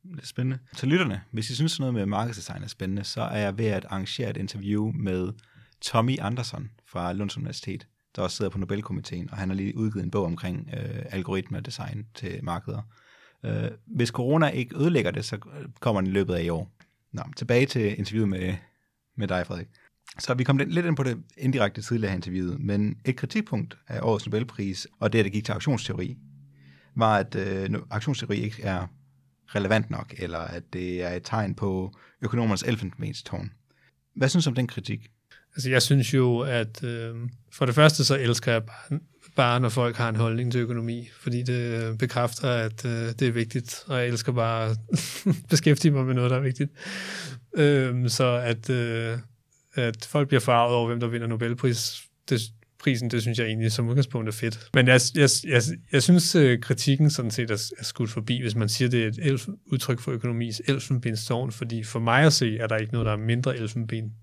Det 0.04 0.22
er 0.22 0.26
spændende. 0.26 0.60
Til 0.76 0.88
lytterne, 0.88 1.22
hvis 1.32 1.50
I 1.50 1.56
synes 1.56 1.80
noget 1.80 1.94
med 1.94 2.06
markedsdesign 2.06 2.64
er 2.64 2.68
spændende, 2.68 3.04
så 3.04 3.22
er 3.22 3.38
jeg 3.38 3.58
ved 3.58 3.66
at 3.66 3.86
arrangere 3.86 4.30
et 4.30 4.38
interview 4.38 4.92
med 4.92 5.34
Tommy 5.82 6.18
Andersson 6.20 6.72
fra 6.86 7.14
Lunds 7.14 7.38
Universitet, 7.38 7.88
der 8.16 8.22
også 8.22 8.38
sidder 8.38 8.52
på 8.52 8.58
Nobelkomiteen, 8.58 9.30
og 9.32 9.38
han 9.38 9.50
har 9.50 9.56
lige 9.56 9.78
udgivet 9.78 10.04
en 10.04 10.12
bog 10.12 10.26
omkring 10.26 10.70
øh, 10.74 11.06
algoritmer 11.10 11.60
design 11.60 12.08
til 12.16 12.40
markeder. 12.44 12.82
Øh, 13.46 13.72
hvis 13.86 14.10
corona 14.10 14.48
ikke 14.48 14.78
ødelægger 14.78 15.12
det, 15.12 15.26
så 15.26 15.38
kommer 15.80 16.02
den 16.02 16.10
i 16.10 16.14
løbet 16.14 16.34
af 16.34 16.44
i 16.44 16.50
år. 16.50 16.72
Nå, 17.12 17.24
tilbage 17.36 17.66
til 17.66 18.00
interviewet 18.00 18.30
med, 18.30 18.56
med 19.16 19.28
dig, 19.28 19.48
Frederik. 19.48 19.68
Så 20.20 20.34
vi 20.34 20.44
kom 20.44 20.58
lidt 20.58 20.86
ind 20.86 20.96
på 20.96 21.04
det 21.04 21.18
indirekte 21.38 21.82
tidligere 21.82 22.10
her 22.10 22.16
interviewet, 22.16 22.60
men 22.60 22.98
et 23.06 23.16
kritikpunkt 23.16 23.78
af 23.88 24.00
årets 24.02 24.26
Nobelpris, 24.26 24.88
og 25.00 25.14
det, 25.14 25.20
at 25.20 25.26
det 25.26 25.34
gik 25.34 25.46
til 25.46 25.52
auktionsteori, 25.52 26.18
var, 26.96 27.18
at 27.18 27.36
øh, 27.36 27.70
auktionsteori 27.90 28.38
ikke 28.38 28.64
er 28.64 28.88
relevant 29.48 29.90
nok, 29.90 30.14
eller 30.18 30.40
at 30.40 30.64
det 30.74 31.04
er 31.04 31.10
et 31.10 31.24
tegn 31.24 31.56
på 31.56 31.98
økonomernes 32.22 32.64
elfenbenstårn. 32.64 33.52
Hvad 34.16 34.30
synes 34.30 34.46
du 34.46 34.50
om 34.50 34.56
den 34.56 34.68
kritik? 34.68 35.08
Altså, 35.56 35.70
jeg 35.70 35.82
synes 35.82 36.14
jo, 36.14 36.40
at 36.40 36.84
øh, 36.84 37.16
for 37.54 37.66
det 37.66 37.76
første 37.76 38.06
så 38.06 38.18
elsker 38.18 38.52
jeg 38.52 38.64
bare, 38.64 39.00
bare, 39.36 39.60
når 39.60 39.70
folk 39.70 39.96
har 39.96 40.10
en 40.10 40.16
holdning 40.16 40.52
til 40.52 40.62
økonomi, 40.62 41.10
fordi 41.20 41.44
det 41.44 41.84
øh, 41.84 41.98
bekræfter, 41.98 42.50
at 42.50 42.86
øh, 42.86 42.92
det 42.92 43.22
er 43.22 43.32
vigtigt, 43.32 43.84
og 43.88 43.98
jeg 43.98 44.08
elsker 44.08 44.32
bare 44.32 44.70
at 44.70 44.78
beskæftige 45.50 45.92
mig 45.92 46.06
med 46.06 46.14
noget, 46.14 46.32
der 46.32 46.38
er 46.38 46.42
vigtigt. 46.42 46.72
Øh, 47.56 48.10
så 48.10 48.26
at, 48.26 48.70
øh, 48.70 49.18
at 49.78 50.06
folk 50.06 50.28
bliver 50.28 50.42
farvet 50.42 50.76
over, 50.76 50.88
hvem 50.88 51.00
der 51.00 51.08
vinder 51.08 51.28
Nobelpris, 51.28 52.04
det, 52.30 52.42
prisen, 52.80 53.12
det 53.12 53.22
synes 53.22 53.40
jeg 53.40 53.48
egentlig 53.48 53.72
som 53.72 53.88
udgangspunkt 53.88 54.28
er 54.28 54.32
fedt. 54.32 54.70
Men 54.74 54.88
jeg, 54.88 55.02
jeg, 55.16 55.30
jeg, 55.44 55.62
jeg 55.92 56.04
synes, 56.04 56.36
øh, 56.36 56.60
kritikken 56.60 57.10
sådan 57.10 57.32
set 57.32 57.52
er, 57.52 57.72
er 57.80 57.84
skudt 57.84 58.10
forbi, 58.10 58.42
hvis 58.42 58.56
man 58.56 58.70
siger, 58.70 58.90
det 58.90 59.04
er 59.04 59.08
et 59.08 59.20
elf, 59.22 59.48
udtryk 59.66 60.00
for 60.00 60.12
økonomis 60.12 60.62
elfenbenstårn, 60.68 61.52
fordi 61.52 61.84
for 61.84 62.00
mig 62.00 62.24
at 62.24 62.34
se, 62.34 62.58
er 62.58 62.68
der 62.68 62.78
ikke 62.78 62.94
noget, 62.94 63.06
der 63.06 63.12
er 63.12 63.18
mindre 63.18 63.58
elfenben 63.58 64.14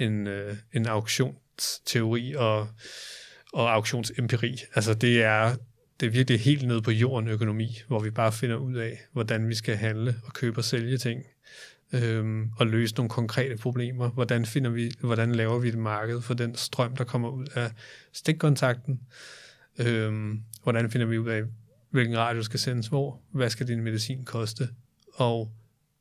end, 0.00 0.28
øh, 0.28 0.56
en 0.74 0.86
auktionsteori 0.86 2.34
og, 2.34 2.68
og 3.52 3.74
auktionsempiri. 3.74 4.56
Altså 4.74 4.94
det 4.94 5.22
er, 5.22 5.56
det 6.00 6.06
er 6.06 6.10
virkelig 6.10 6.40
helt 6.40 6.66
nede 6.66 6.82
på 6.82 6.90
jorden 6.90 7.28
økonomi, 7.28 7.78
hvor 7.88 8.00
vi 8.00 8.10
bare 8.10 8.32
finder 8.32 8.56
ud 8.56 8.74
af, 8.74 9.00
hvordan 9.12 9.48
vi 9.48 9.54
skal 9.54 9.76
handle 9.76 10.16
og 10.24 10.32
købe 10.32 10.58
og 10.58 10.64
sælge 10.64 10.98
ting 10.98 11.22
øhm, 11.94 12.50
og 12.56 12.66
løse 12.66 12.94
nogle 12.94 13.10
konkrete 13.10 13.56
problemer. 13.56 14.10
Hvordan, 14.10 14.46
finder 14.46 14.70
vi, 14.70 14.92
hvordan 15.00 15.32
laver 15.32 15.58
vi 15.58 15.68
et 15.68 15.78
marked 15.78 16.20
for 16.20 16.34
den 16.34 16.54
strøm, 16.54 16.96
der 16.96 17.04
kommer 17.04 17.28
ud 17.28 17.46
af 17.54 17.70
stikkontakten? 18.12 19.00
Øhm, 19.78 20.42
hvordan 20.62 20.90
finder 20.90 21.06
vi 21.06 21.18
ud 21.18 21.28
af, 21.28 21.42
hvilken 21.90 22.18
radio 22.18 22.42
skal 22.42 22.60
sendes 22.60 22.86
hvor? 22.86 23.20
Hvad 23.32 23.50
skal 23.50 23.68
din 23.68 23.82
medicin 23.82 24.24
koste? 24.24 24.68
Og 25.14 25.52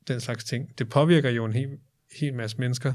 den 0.07 0.19
slags 0.19 0.43
ting. 0.43 0.79
Det 0.79 0.89
påvirker 0.89 1.29
jo 1.29 1.45
en 1.45 1.53
hel, 1.53 1.77
hel 2.19 2.33
masse 2.33 2.57
mennesker. 2.57 2.93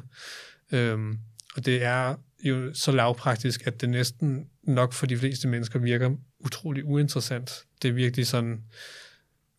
Øhm, 0.73 1.19
og 1.57 1.67
det 1.67 1.83
er 1.83 2.15
jo 2.45 2.75
så 2.75 2.93
lavpraktisk, 2.93 3.67
at 3.67 3.81
det 3.81 3.89
næsten 3.89 4.49
nok 4.63 4.93
for 4.93 5.07
de 5.07 5.17
fleste 5.17 5.49
mennesker 5.49 5.79
virker 5.79 6.11
utrolig 6.39 6.85
uinteressant. 6.85 7.65
Det 7.83 7.89
er 7.89 7.93
virkelig 7.93 8.27
sådan 8.27 8.63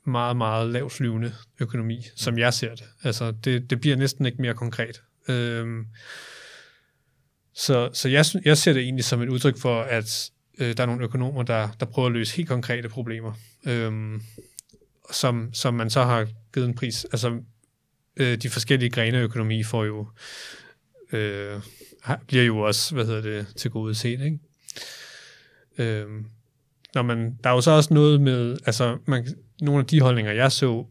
meget, 0.05 0.37
meget 0.37 0.69
lavflyvende 0.69 1.33
økonomi, 1.59 2.05
som 2.15 2.37
jeg 2.37 2.53
ser 2.53 2.75
det. 2.75 2.85
Altså, 3.03 3.31
det, 3.31 3.69
det 3.69 3.81
bliver 3.81 3.95
næsten 3.95 4.25
ikke 4.25 4.41
mere 4.41 4.53
konkret. 4.53 5.01
Øhm, 5.27 5.87
så 7.53 7.89
så 7.93 8.09
jeg, 8.09 8.25
jeg 8.45 8.57
ser 8.57 8.73
det 8.73 8.81
egentlig 8.81 9.05
som 9.05 9.21
et 9.21 9.29
udtryk 9.29 9.57
for, 9.57 9.81
at 9.81 10.31
øh, 10.59 10.77
der 10.77 10.83
er 10.83 10.87
nogle 10.87 11.03
økonomer, 11.03 11.43
der, 11.43 11.69
der 11.79 11.85
prøver 11.85 12.07
at 12.07 12.13
løse 12.13 12.35
helt 12.35 12.49
konkrete 12.49 12.89
problemer, 12.89 13.33
øhm, 13.67 14.21
som, 15.11 15.53
som 15.53 15.73
man 15.73 15.89
så 15.89 16.03
har 16.03 16.27
givet 16.53 16.67
en 16.67 16.75
pris. 16.75 17.05
Altså, 17.05 17.41
øh, 18.17 18.37
de 18.37 18.49
forskellige 18.49 18.89
grene 18.89 19.17
af 19.17 19.21
økonomi 19.21 19.63
får 19.63 19.85
jo, 19.85 20.07
øh, 21.11 21.61
bliver 22.27 22.43
jo 22.43 22.59
også, 22.59 22.95
hvad 22.95 23.05
hedder 23.05 23.21
det, 23.21 23.47
til 23.55 23.71
gode 23.71 23.95
set, 23.95 24.21
ikke? 24.21 24.39
Øhm, 25.77 26.25
når 26.95 27.01
man, 27.01 27.37
der 27.43 27.49
er 27.49 27.53
jo 27.53 27.61
så 27.61 27.71
også 27.71 27.93
noget 27.93 28.21
med, 28.21 28.57
altså 28.65 28.97
man, 29.05 29.27
nogle 29.61 29.79
af 29.79 29.85
de 29.85 30.01
holdninger, 30.01 30.31
jeg 30.31 30.51
så, 30.51 30.85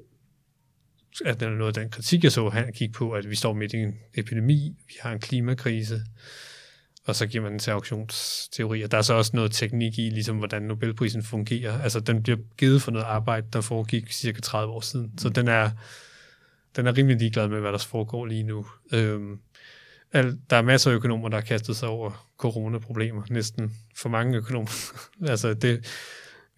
at 1.25 1.41
der 1.41 1.47
er 1.47 1.51
noget 1.51 1.77
af 1.77 1.83
den 1.83 1.91
kritik, 1.91 2.25
jeg 2.25 2.33
så, 2.33 2.49
han 2.49 2.73
gik 2.73 2.93
på, 2.93 3.11
at 3.11 3.31
vi 3.31 3.35
står 3.35 3.53
midt 3.53 3.73
i 3.73 3.77
en 3.77 3.95
epidemi, 4.15 4.77
vi 4.87 4.95
har 5.01 5.13
en 5.13 5.21
klimakrise, 5.21 6.03
og 7.09 7.17
så 7.17 7.27
giver 7.27 7.43
man 7.43 7.53
den 7.53 7.59
til 7.59 7.71
auktionsteori. 7.71 8.83
Og 8.83 8.91
der 8.91 8.99
er 8.99 9.03
så 9.03 9.15
også 9.15 9.31
noget 9.35 9.53
teknik 9.53 9.99
i, 9.99 10.11
ligesom 10.11 10.37
hvordan 10.37 10.63
Nobelprisen 10.63 11.23
fungerer. 11.23 11.83
Altså, 11.83 12.01
den 12.01 12.23
bliver 12.23 12.39
givet 12.59 12.83
for 12.83 12.91
noget 12.91 13.07
arbejde, 13.07 13.47
der 13.53 13.61
foregik 13.61 14.13
cirka 14.13 14.41
30 14.41 14.73
år 14.73 14.81
siden. 14.81 15.19
Så 15.19 15.29
den 15.29 15.49
er, 15.49 15.71
den 16.77 16.87
er 16.87 16.97
rimelig 16.97 17.19
ligeglad 17.19 17.49
med, 17.49 17.61
hvad 17.61 17.73
der 17.73 17.79
foregår 17.79 18.27
lige 18.27 18.43
nu. 18.43 18.67
Øhm, 18.93 19.39
der 20.13 20.57
er 20.57 20.63
masser 20.63 20.91
af 20.91 20.95
økonomer, 20.95 21.29
der 21.29 21.37
har 21.37 21.45
kastet 21.45 21.77
sig 21.77 21.89
over 21.89 22.29
coronaproblemer. 22.39 23.23
Næsten 23.31 23.73
for 23.97 24.09
mange 24.09 24.37
økonomer. 24.37 24.71
altså, 25.33 25.55
det, 25.55 25.87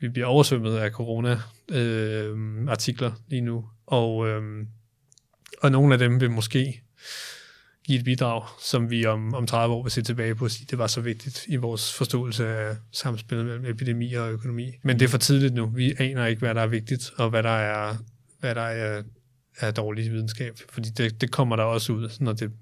vi 0.01 0.09
bliver 0.09 0.26
oversvømmet 0.26 0.76
af 0.76 0.90
corona-artikler 0.90 3.11
øh, 3.11 3.16
lige 3.28 3.42
nu, 3.42 3.64
og, 3.86 4.28
øh, 4.28 4.66
og 5.62 5.72
nogle 5.72 5.94
af 5.94 5.98
dem 5.98 6.20
vil 6.20 6.30
måske 6.30 6.82
give 7.86 7.98
et 7.98 8.05
bidrag, 8.05 8.42
som 8.61 8.90
vi 8.90 9.07
om, 9.07 9.34
om 9.34 9.46
30 9.46 9.74
år 9.74 9.82
vil 9.82 9.92
se 9.92 10.03
tilbage 10.03 10.34
på 10.34 10.44
og 10.44 10.51
sige, 10.51 10.66
det 10.70 10.78
var 10.78 10.86
så 10.86 11.01
vigtigt 11.01 11.44
i 11.48 11.57
vores 11.57 11.94
forståelse 11.94 12.48
af 12.48 12.76
samspillet 12.92 13.46
mellem 13.46 13.66
epidemi 13.66 14.14
og 14.14 14.32
økonomi. 14.32 14.72
Men 14.82 14.98
det 14.98 15.05
er 15.05 15.09
for 15.09 15.18
tidligt 15.18 15.55
nu. 15.55 15.66
Vi 15.66 15.94
aner 15.98 16.26
ikke, 16.26 16.40
hvad 16.40 16.55
der 16.55 16.62
er 16.62 16.66
vigtigt, 16.66 17.11
og 17.16 17.30
hvad 17.30 17.42
der 17.42 17.51
er, 17.51 17.96
hvad 18.40 18.55
der 18.55 18.61
er, 18.61 19.03
er 19.61 19.70
dårlig 19.70 20.11
videnskab, 20.12 20.58
fordi 20.68 20.88
det, 20.90 21.20
det 21.20 21.30
kommer 21.30 21.56
der 21.56 21.64
også 21.64 21.92
ud, 21.92 22.08
når 22.20 22.32
det, 22.32 22.52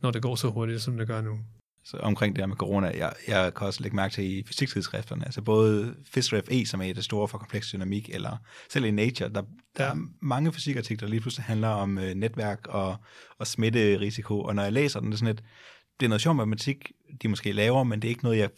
når 0.00 0.10
det 0.10 0.22
går 0.22 0.36
så 0.36 0.50
hurtigt, 0.50 0.82
som 0.82 0.96
det 0.96 1.06
gør 1.06 1.20
nu 1.20 1.38
så 1.84 1.96
omkring 1.96 2.36
det 2.36 2.42
her 2.42 2.46
med 2.46 2.56
corona, 2.56 2.86
jeg, 2.86 3.12
jeg 3.28 3.54
kan 3.54 3.66
også 3.66 3.82
lægge 3.82 3.96
mærke 3.96 4.14
til 4.14 4.38
i 4.38 4.44
fysiktidsskrifterne, 4.46 5.24
altså 5.24 5.42
både 5.42 5.94
FISREF 6.04 6.44
E, 6.50 6.66
som 6.66 6.82
er 6.82 6.92
det 6.92 7.04
store 7.04 7.28
for 7.28 7.38
kompleks 7.38 7.70
dynamik, 7.70 8.10
eller 8.12 8.36
selv 8.70 8.84
i 8.84 8.90
Nature, 8.90 9.28
der, 9.28 9.42
der 9.76 9.84
er 9.84 9.96
mange 10.20 10.52
fysikartikler, 10.52 11.06
der 11.06 11.10
lige 11.10 11.20
pludselig 11.20 11.44
handler 11.44 11.68
om 11.68 11.98
øh, 11.98 12.14
netværk 12.14 12.66
og, 12.68 12.96
og 13.38 13.46
smitterisiko, 13.46 14.40
og 14.40 14.54
når 14.54 14.62
jeg 14.62 14.72
læser 14.72 15.00
den, 15.00 15.08
det 15.08 15.14
er 15.14 15.18
sådan 15.18 15.34
et, 15.34 15.44
det 16.00 16.06
er 16.06 16.08
noget 16.08 16.22
sjov 16.22 16.34
matematik, 16.34 16.92
de 17.22 17.28
måske 17.28 17.52
laver, 17.52 17.84
men 17.84 18.02
det 18.02 18.08
er 18.08 18.10
ikke 18.10 18.24
noget, 18.24 18.38
jeg 18.38 18.50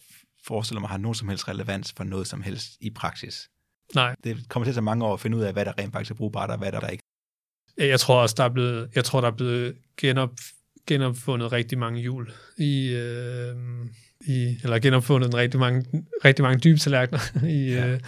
forestiller 0.44 0.80
mig 0.80 0.90
har 0.90 0.98
nogen 0.98 1.14
som 1.14 1.28
helst 1.28 1.48
relevans 1.48 1.92
for 1.96 2.04
noget 2.04 2.26
som 2.26 2.42
helst 2.42 2.76
i 2.80 2.90
praksis. 2.90 3.50
Nej. 3.94 4.16
Det 4.24 4.48
kommer 4.48 4.64
til 4.64 4.70
at 4.70 4.74
tage 4.74 4.82
mange 4.82 5.04
år 5.04 5.12
at 5.12 5.20
finde 5.20 5.36
ud 5.36 5.42
af, 5.42 5.52
hvad 5.52 5.64
der 5.64 5.78
rent 5.78 5.92
faktisk 5.92 6.10
er 6.10 6.14
brugbart, 6.14 6.50
og 6.50 6.58
hvad 6.58 6.72
der, 6.72 6.80
der 6.80 6.88
ikke 6.88 7.04
jeg 7.78 8.00
tror 8.00 8.22
også, 8.22 8.34
der 8.38 8.44
er 8.44 8.48
blevet, 8.48 8.88
jeg 8.94 9.04
tror, 9.04 9.20
der 9.20 9.28
er 9.28 9.36
blevet 9.36 9.74
genop, 9.96 10.30
genopfundet 10.86 11.52
rigtig 11.52 11.78
mange 11.78 12.00
hjul 12.00 12.32
i, 12.58 12.88
øh, 12.88 13.54
i 14.20 14.58
eller 14.62 14.78
genopfundet 14.78 15.28
en 15.28 15.34
rigtig 15.34 15.60
mange, 15.60 15.84
rigtig 16.24 16.42
mange 16.42 16.58
dybe 16.58 16.78
tallerkener 16.78 17.46
i, 17.48 17.72
ja. 17.72 17.86
øh, 17.86 18.00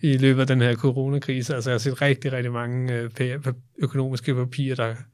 i 0.00 0.16
løbet 0.16 0.40
af 0.40 0.46
den 0.46 0.60
her 0.60 0.74
coronakrise. 0.74 1.54
Altså 1.54 1.70
jeg 1.70 1.74
har 1.74 1.78
set 1.78 2.02
rigtig, 2.02 2.32
rigtig 2.32 2.52
mange 2.52 2.94
øh, 2.94 3.38
økonomiske 3.78 4.34
papirer, 4.34 4.74
der 4.74 4.86
har 4.86 5.04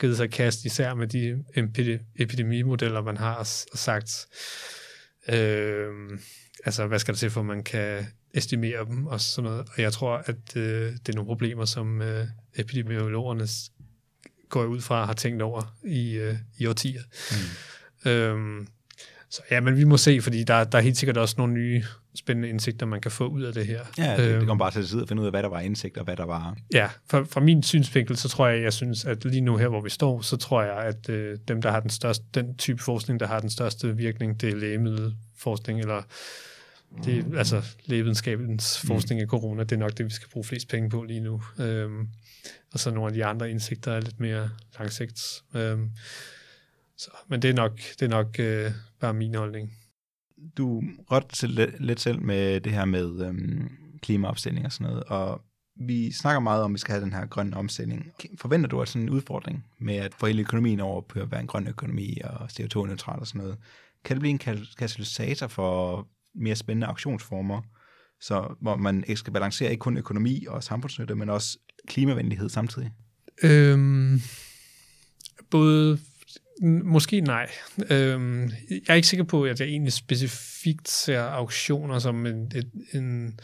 givet 0.00 0.16
sig 0.16 0.30
kast, 0.30 0.64
især 0.64 0.94
med 0.94 1.06
de 1.06 1.44
epidemimodeller, 2.18 3.02
man 3.02 3.16
har 3.16 3.42
sagt. 3.74 4.26
Øh, 5.28 5.88
altså 6.64 6.86
hvad 6.86 6.98
skal 6.98 7.14
der 7.14 7.18
til 7.18 7.30
for, 7.30 7.42
man 7.42 7.62
kan 7.62 8.06
estimere 8.34 8.84
dem 8.84 9.06
og 9.06 9.20
sådan 9.20 9.50
noget. 9.50 9.68
Og 9.76 9.82
jeg 9.82 9.92
tror, 9.92 10.16
at 10.26 10.56
øh, 10.56 10.92
det 10.92 11.08
er 11.08 11.14
nogle 11.14 11.28
problemer, 11.28 11.64
som 11.64 12.02
øh, 12.02 12.26
epidemiologerne 12.56 13.48
går 14.48 14.60
jeg 14.60 14.68
ud 14.68 14.80
fra, 14.80 15.04
har 15.04 15.12
tænkt 15.12 15.42
over 15.42 15.76
i, 15.84 16.12
øh, 16.12 16.34
i 16.58 16.66
årtier. 16.66 17.02
Mm. 18.04 18.10
Øhm, 18.10 18.66
så 19.30 19.42
ja, 19.50 19.60
men 19.60 19.76
vi 19.76 19.84
må 19.84 19.96
se, 19.96 20.20
fordi 20.20 20.44
der, 20.44 20.64
der 20.64 20.78
er 20.78 20.82
helt 20.82 20.96
sikkert 20.96 21.16
også 21.16 21.34
nogle 21.38 21.54
nye 21.54 21.84
spændende 22.14 22.48
indsigter, 22.48 22.86
man 22.86 23.00
kan 23.00 23.10
få 23.10 23.26
ud 23.26 23.42
af 23.42 23.54
det 23.54 23.66
her. 23.66 23.80
Ja, 23.98 24.16
det, 24.16 24.28
øhm, 24.28 24.38
det 24.38 24.48
kommer 24.48 24.64
bare 24.64 24.70
til 24.70 24.80
at 24.80 24.88
sidde 24.88 25.02
og 25.02 25.08
finde 25.08 25.22
ud 25.22 25.26
af, 25.26 25.32
hvad 25.32 25.42
der 25.42 25.48
var 25.48 25.60
indsigt, 25.60 25.96
og 25.96 26.04
hvad 26.04 26.16
der 26.16 26.24
var... 26.24 26.56
Ja, 26.74 26.88
fra, 27.10 27.22
fra 27.22 27.40
min 27.40 27.62
synsvinkel, 27.62 28.16
så 28.16 28.28
tror 28.28 28.48
jeg, 28.48 28.62
jeg 28.62 28.72
synes, 28.72 29.04
at 29.04 29.24
lige 29.24 29.40
nu 29.40 29.56
her, 29.56 29.68
hvor 29.68 29.80
vi 29.80 29.90
står, 29.90 30.20
så 30.20 30.36
tror 30.36 30.62
jeg, 30.62 30.76
at 30.76 31.08
øh, 31.08 31.38
dem, 31.48 31.62
der 31.62 31.70
har 31.70 31.80
den 31.80 31.90
største, 31.90 32.24
den 32.34 32.56
type 32.56 32.82
forskning, 32.82 33.20
der 33.20 33.26
har 33.26 33.40
den 33.40 33.50
største 33.50 33.96
virkning, 33.96 34.40
det 34.40 34.48
er 34.48 34.56
lægemiddelforskning, 34.56 35.80
eller 35.80 36.02
det, 37.04 37.26
mm. 37.26 37.38
altså 37.38 37.62
lægevidenskabens 37.84 38.80
mm. 38.82 38.86
forskning 38.86 39.20
af 39.20 39.26
corona, 39.26 39.62
det 39.62 39.72
er 39.72 39.80
nok 39.80 39.98
det, 39.98 40.06
vi 40.06 40.10
skal 40.10 40.28
bruge 40.28 40.44
flest 40.44 40.68
penge 40.68 40.90
på 40.90 41.02
lige 41.02 41.20
nu. 41.20 41.42
Øhm, 41.58 42.08
og 42.72 42.78
så 42.78 42.90
nogle 42.90 43.08
af 43.08 43.14
de 43.14 43.24
andre 43.24 43.50
indsigter 43.50 43.92
er 43.92 44.00
lidt 44.00 44.20
mere 44.20 44.50
langsigt. 44.78 45.42
Øhm, 45.54 45.90
så, 46.96 47.10
men 47.28 47.42
det 47.42 47.50
er 47.50 47.54
nok, 47.54 47.80
det 48.00 48.02
er 48.02 48.08
nok 48.08 48.40
øh, 48.40 48.70
bare 49.00 49.14
min 49.14 49.34
holdning. 49.34 49.72
Du 50.56 50.82
rørte 51.10 51.46
lidt, 51.46 51.80
lidt 51.80 52.00
selv 52.00 52.22
med 52.22 52.60
det 52.60 52.72
her 52.72 52.84
med 52.84 53.26
øhm, 53.26 53.70
klimaopstilling 54.02 54.66
og 54.66 54.72
sådan 54.72 54.86
noget, 54.86 55.04
og 55.04 55.42
vi 55.78 56.12
snakker 56.12 56.40
meget 56.40 56.62
om, 56.62 56.70
at 56.70 56.74
vi 56.74 56.78
skal 56.78 56.92
have 56.92 57.04
den 57.04 57.12
her 57.12 57.26
grønne 57.26 57.56
omstilling. 57.56 58.12
Forventer 58.38 58.68
du, 58.68 58.82
at 58.82 58.88
sådan 58.88 59.02
en 59.02 59.10
udfordring 59.10 59.66
med 59.78 59.96
at 59.96 60.14
få 60.14 60.26
hele 60.26 60.40
økonomien 60.40 60.80
over 60.80 61.00
på 61.00 61.20
at 61.20 61.30
være 61.30 61.40
en 61.40 61.46
grøn 61.46 61.66
økonomi 61.66 62.18
og 62.24 62.44
CO2-neutral 62.44 63.20
og 63.20 63.26
sådan 63.26 63.40
noget, 63.40 63.56
kan 64.04 64.16
det 64.16 64.20
blive 64.20 64.30
en 64.30 64.64
katalysator 64.78 65.46
for 65.46 66.08
mere 66.34 66.56
spændende 66.56 66.86
auktionsformer, 66.86 67.62
så 68.20 68.54
hvor 68.60 68.76
man 68.76 69.04
ikke 69.06 69.18
skal 69.18 69.32
balancere 69.32 69.70
ikke 69.70 69.80
kun 69.80 69.96
økonomi 69.96 70.46
og 70.48 70.64
samfundsnytte, 70.64 71.14
men 71.14 71.28
også 71.28 71.58
klimavenlighed 71.86 72.48
samtidig? 72.48 72.90
Øhm, 73.42 74.20
både 75.50 75.98
Måske 76.84 77.20
nej. 77.20 77.50
Øhm, 77.90 78.42
jeg 78.70 78.80
er 78.88 78.94
ikke 78.94 79.08
sikker 79.08 79.24
på, 79.24 79.44
at 79.44 79.60
jeg 79.60 79.68
egentlig 79.68 79.92
specifikt 79.92 80.88
ser 80.88 81.20
auktioner 81.20 81.98
som 81.98 82.26
en, 82.26 82.52
et, 82.54 82.70
en, 82.92 83.38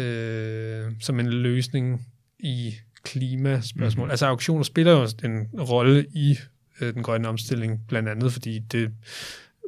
øh, 0.00 0.92
som 1.00 1.20
en 1.20 1.28
løsning 1.28 2.06
i 2.38 2.74
klimaspørgsmål. 3.02 4.04
Mm-hmm. 4.04 4.10
Altså 4.10 4.26
auktioner 4.26 4.62
spiller 4.62 4.92
jo 4.92 5.08
en 5.24 5.60
rolle 5.60 6.06
i 6.14 6.36
øh, 6.80 6.94
den 6.94 7.02
grønne 7.02 7.28
omstilling, 7.28 7.80
blandt 7.88 8.08
andet 8.08 8.32
fordi 8.32 8.58
det, 8.58 8.90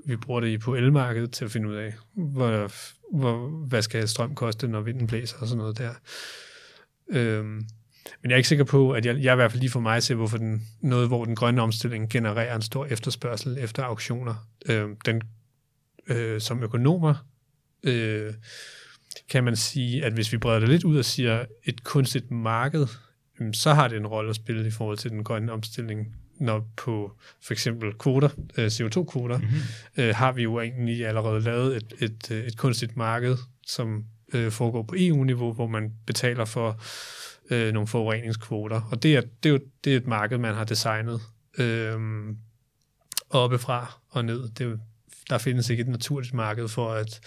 vi 0.06 0.16
bruger 0.16 0.40
det 0.40 0.60
på 0.60 0.74
elmarkedet 0.74 1.32
til 1.32 1.44
at 1.44 1.50
finde 1.50 1.68
ud 1.68 1.74
af, 1.74 1.94
hvor, 2.12 2.72
hvor, 3.18 3.48
hvad 3.48 3.82
skal 3.82 4.08
strøm 4.08 4.34
koste, 4.34 4.68
når 4.68 4.80
vinden 4.80 5.06
blæser 5.06 5.36
og 5.38 5.46
sådan 5.46 5.58
noget 5.58 5.78
der. 5.78 5.94
Øhm, 7.10 7.66
men 8.22 8.30
jeg 8.30 8.32
er 8.32 8.36
ikke 8.36 8.48
sikker 8.48 8.64
på, 8.64 8.92
at 8.92 9.06
jeg, 9.06 9.16
jeg 9.16 9.28
er 9.28 9.32
i 9.32 9.36
hvert 9.36 9.50
fald 9.50 9.60
lige 9.60 9.70
for 9.70 9.80
mig 9.80 10.02
se, 10.02 10.14
hvorfor 10.14 10.38
den, 10.38 10.68
noget, 10.80 11.08
hvor 11.08 11.24
den 11.24 11.36
grønne 11.36 11.62
omstilling 11.62 12.10
genererer 12.10 12.56
en 12.56 12.62
stor 12.62 12.86
efterspørgsel 12.86 13.58
efter 13.60 13.82
auktioner. 13.82 14.48
Øh, 14.66 14.88
den, 15.06 15.22
øh, 16.06 16.40
som 16.40 16.62
økonomer 16.62 17.14
øh, 17.82 18.34
kan 19.28 19.44
man 19.44 19.56
sige, 19.56 20.04
at 20.04 20.12
hvis 20.12 20.32
vi 20.32 20.38
breder 20.38 20.60
det 20.60 20.68
lidt 20.68 20.84
ud 20.84 20.98
og 20.98 21.04
siger 21.04 21.44
et 21.64 21.84
kunstigt 21.84 22.30
marked, 22.30 22.86
øh, 23.40 23.54
så 23.54 23.74
har 23.74 23.88
det 23.88 23.96
en 23.96 24.06
rolle 24.06 24.30
at 24.30 24.36
spille 24.36 24.66
i 24.66 24.70
forhold 24.70 24.98
til 24.98 25.10
den 25.10 25.24
grønne 25.24 25.52
omstilling. 25.52 26.16
Når 26.40 26.68
på 26.76 27.12
for 27.42 27.52
eksempel 27.52 27.92
kvoter, 27.98 28.28
øh, 28.58 28.66
CO2-kvoter, 28.66 29.38
mm-hmm. 29.38 29.58
øh, 29.96 30.14
har 30.14 30.32
vi 30.32 30.42
jo 30.42 30.60
egentlig 30.60 31.06
allerede 31.06 31.40
lavet 31.40 31.76
et, 31.76 31.94
et, 31.98 32.30
et 32.30 32.56
kunstigt 32.56 32.96
marked, 32.96 33.36
som 33.66 34.04
øh, 34.34 34.52
foregår 34.52 34.82
på 34.82 34.94
EU-niveau, 34.98 35.52
hvor 35.52 35.66
man 35.66 35.92
betaler 36.06 36.44
for 36.44 36.80
øh, 37.50 37.72
nogle 37.72 37.86
forureningskvoter. 37.86 38.88
Og 38.90 39.02
det 39.02 39.16
er, 39.16 39.20
det, 39.20 39.48
er 39.48 39.52
jo, 39.52 39.60
det 39.84 39.92
er 39.92 39.96
et 39.96 40.06
marked, 40.06 40.38
man 40.38 40.54
har 40.54 40.64
designet 40.64 41.20
øh, 41.58 41.98
oppefra 43.30 43.98
og 44.08 44.24
ned. 44.24 44.48
Det 44.48 44.66
er, 44.66 44.76
der 45.30 45.38
findes 45.38 45.70
ikke 45.70 45.80
et 45.80 45.88
naturligt 45.88 46.34
marked 46.34 46.68
for 46.68 46.92
at 46.92 47.20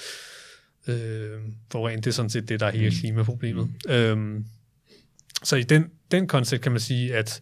øh, 0.88 1.40
forurene. 1.72 2.02
Det 2.02 2.08
er 2.08 2.12
sådan 2.12 2.30
set 2.30 2.50
det, 2.50 2.60
der 2.60 2.66
er 2.66 2.72
hele 2.72 2.90
mm. 2.90 2.96
klimaproblemet. 3.00 3.72
Mm. 3.86 3.92
Øh, 3.92 4.44
så 5.44 5.56
i 5.56 5.64
den, 5.64 5.92
den 6.12 6.28
koncept 6.28 6.64
kan 6.64 6.72
man 6.72 6.82
sige, 6.82 7.16
at, 7.16 7.42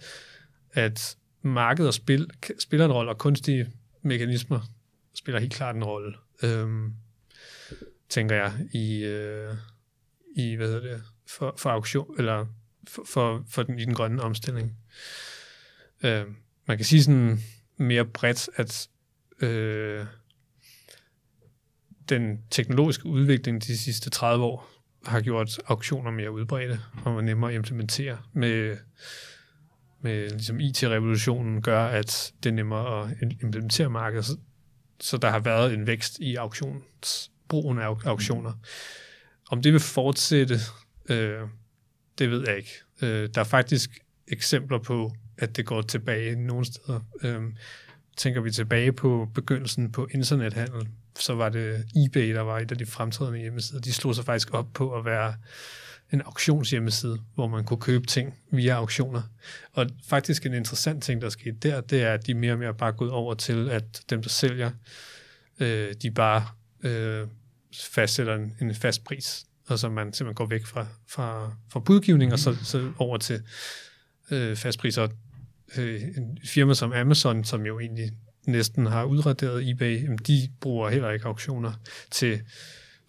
at 0.73 1.17
marked 1.41 1.87
og 1.87 1.93
spil 1.93 2.27
spiller 2.59 2.85
en 2.85 2.91
rolle, 2.91 3.11
og 3.11 3.17
kunstige 3.17 3.67
mekanismer 4.01 4.59
spiller 5.15 5.39
helt 5.39 5.53
klart 5.53 5.75
en 5.75 5.83
rolle, 5.83 6.13
øh, 6.43 6.67
tænker 8.11 8.35
jeg, 8.35 8.53
i, 8.71 9.03
øh, 9.03 9.53
i 10.35 10.55
hvad 10.55 10.67
hedder 10.67 10.91
det, 10.91 11.03
for, 11.27 11.55
for 11.57 11.69
auktion, 11.69 12.15
eller 12.17 12.45
for, 12.87 13.03
for, 13.05 13.43
for 13.49 13.63
den, 13.63 13.79
i 13.79 13.85
den 13.85 13.93
grønne 13.93 14.21
omstilling. 14.21 14.77
Øh, 16.03 16.25
man 16.67 16.77
kan 16.77 16.85
sige 16.85 17.03
sådan 17.03 17.39
mere 17.77 18.05
bredt, 18.05 18.49
at 18.55 18.89
øh, 19.41 20.05
den 22.09 22.39
teknologiske 22.49 23.05
udvikling 23.05 23.63
de 23.63 23.77
sidste 23.77 24.09
30 24.09 24.45
år 24.45 24.69
har 25.05 25.21
gjort 25.21 25.59
auktioner 25.67 26.11
mere 26.11 26.31
udbredte 26.31 26.79
og 27.05 27.23
nemmere 27.23 27.51
at 27.51 27.55
implementere 27.55 28.17
med, 28.33 28.77
med 30.01 30.29
ligesom 30.29 30.59
IT-revolutionen 30.59 31.61
gør, 31.61 31.85
at 31.85 32.33
det 32.43 32.49
er 32.49 32.53
nemmere 32.53 33.11
at 33.11 33.17
implementere 33.21 33.89
markedet. 33.89 34.25
Så, 34.25 34.37
så 34.99 35.17
der 35.17 35.29
har 35.29 35.39
været 35.39 35.73
en 35.73 35.87
vækst 35.87 36.19
i 36.19 36.35
auktions, 36.35 37.31
brugen 37.51 37.79
af 37.79 37.95
auktioner. 38.05 38.53
Om 39.51 39.61
det 39.61 39.73
vil 39.73 39.81
fortsætte, 39.81 40.55
øh, 41.09 41.39
det 42.17 42.31
ved 42.31 42.43
jeg 42.47 42.57
ikke. 42.57 42.71
Øh, 43.01 43.29
der 43.35 43.41
er 43.41 43.45
faktisk 43.45 43.99
eksempler 44.27 44.79
på, 44.79 45.11
at 45.37 45.57
det 45.57 45.65
går 45.65 45.81
tilbage 45.81 46.35
nogle 46.35 46.65
steder. 46.65 46.99
Øh, 47.23 47.41
tænker 48.17 48.41
vi 48.41 48.51
tilbage 48.51 48.93
på 48.93 49.27
begyndelsen 49.33 49.91
på 49.91 50.07
internethandel, 50.11 50.87
så 51.19 51.35
var 51.35 51.49
det 51.49 51.85
eBay, 51.95 52.33
der 52.33 52.41
var 52.41 52.59
et 52.59 52.71
af 52.71 52.77
de 52.77 52.85
fremtrædende 52.85 53.39
hjemmesider. 53.39 53.81
De 53.81 53.93
slog 53.93 54.15
sig 54.15 54.25
faktisk 54.25 54.53
op 54.53 54.67
på 54.73 54.95
at 54.95 55.05
være 55.05 55.35
en 56.13 56.21
auktionshjemmeside, 56.21 57.19
hvor 57.35 57.47
man 57.47 57.63
kunne 57.63 57.79
købe 57.79 58.05
ting 58.05 58.37
via 58.51 58.73
auktioner. 58.73 59.21
Og 59.73 59.87
faktisk 60.07 60.45
en 60.45 60.53
interessant 60.53 61.03
ting, 61.03 61.21
der 61.21 61.29
skete 61.29 61.55
der, 61.55 61.81
det 61.81 62.01
er, 62.01 62.13
at 62.13 62.27
de 62.27 62.33
mere 62.33 62.53
og 62.53 62.59
mere 62.59 62.73
bare 62.73 62.91
gået 62.91 63.11
over 63.11 63.33
til, 63.33 63.69
at 63.69 64.03
dem, 64.09 64.21
der 64.21 64.29
sælger, 64.29 64.71
øh, 65.59 65.93
de 66.01 66.11
bare 66.11 66.45
øh, 66.83 67.27
fastsætter 67.91 68.35
en, 68.35 68.55
en 68.61 68.75
fast 68.75 69.03
pris 69.03 69.45
og 69.71 69.79
så 69.79 69.89
man 69.89 70.13
simpelthen 70.13 70.35
går 70.35 70.45
væk 70.45 70.65
fra, 70.65 70.87
fra, 71.07 71.51
fra 71.69 71.79
budgivning 71.79 72.33
og 72.33 72.39
så, 72.39 72.55
så 72.63 72.91
over 72.97 73.17
til 73.17 73.43
øh, 74.31 74.55
fastpriser. 74.55 75.07
Øh, 75.77 76.01
en 76.17 76.37
firma 76.45 76.73
som 76.73 76.93
Amazon, 76.93 77.43
som 77.43 77.65
jo 77.65 77.79
egentlig 77.79 78.11
næsten 78.47 78.85
har 78.85 79.03
udraderet 79.03 79.69
eBay, 79.69 80.07
de 80.27 80.49
bruger 80.61 80.89
heller 80.89 81.09
ikke 81.09 81.25
auktioner 81.25 81.73
til 82.11 82.41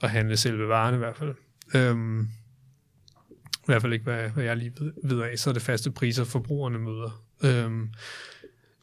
at 0.02 0.10
handle 0.10 0.36
selve 0.36 0.68
varerne 0.68 0.96
i 0.96 0.98
hvert 0.98 1.16
fald. 1.16 1.34
Øhm, 1.74 2.20
I 2.20 3.66
hvert 3.66 3.82
fald 3.82 3.92
ikke, 3.92 4.04
hvad, 4.04 4.28
hvad 4.28 4.44
jeg 4.44 4.56
lige 4.56 4.72
ved, 4.80 4.92
ved 5.04 5.22
af. 5.22 5.38
Så 5.38 5.50
er 5.50 5.54
det 5.54 5.62
faste 5.62 5.90
priser, 5.90 6.24
forbrugerne 6.24 6.78
møder. 6.78 7.24
Øhm, 7.44 7.94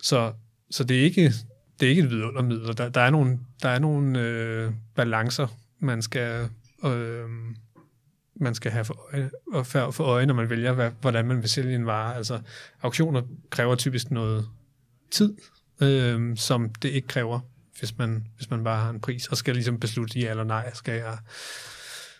så, 0.01 0.34
så 0.71 0.84
det 0.84 0.99
er 0.99 1.03
ikke 1.03 1.34
det 1.80 1.86
er 1.86 1.89
ikke 1.89 2.01
et 2.01 2.09
vidundermiddel. 2.09 2.77
Der, 2.77 2.89
der 2.89 3.01
er 3.01 3.09
nogle, 3.09 3.39
der 3.63 3.69
er 3.69 3.80
nogle 3.80 4.19
øh, 4.19 4.71
balancer, 4.95 5.47
man 5.80 6.01
skal 6.01 6.49
øh, 6.86 7.30
man 8.39 8.55
skal 8.55 8.71
have 8.71 8.86
for 8.86 9.13
øje, 9.13 9.32
og 9.53 9.67
for, 9.67 9.91
for 9.91 10.03
øje 10.03 10.25
når 10.25 10.34
man 10.34 10.49
vælger, 10.49 10.73
hvad, 10.73 10.91
hvordan 11.01 11.27
man 11.27 11.41
vil 11.41 11.49
sælge 11.49 11.75
en 11.75 11.86
vare. 11.86 12.15
Altså, 12.15 12.39
auktioner 12.82 13.21
kræver 13.49 13.75
typisk 13.75 14.11
noget 14.11 14.49
tid, 15.11 15.38
øh, 15.82 16.38
som 16.38 16.69
det 16.69 16.89
ikke 16.89 17.07
kræver, 17.07 17.39
hvis 17.80 17.97
man, 17.97 18.27
hvis 18.36 18.49
man 18.49 18.63
bare 18.63 18.84
har 18.84 18.89
en 18.89 18.99
pris, 18.99 19.27
og 19.27 19.38
skal 19.38 19.53
ligesom 19.53 19.80
beslutte 19.80 20.19
ja 20.19 20.30
eller 20.30 20.43
nej, 20.43 20.73
skal 20.73 20.93
jeg, 20.93 21.17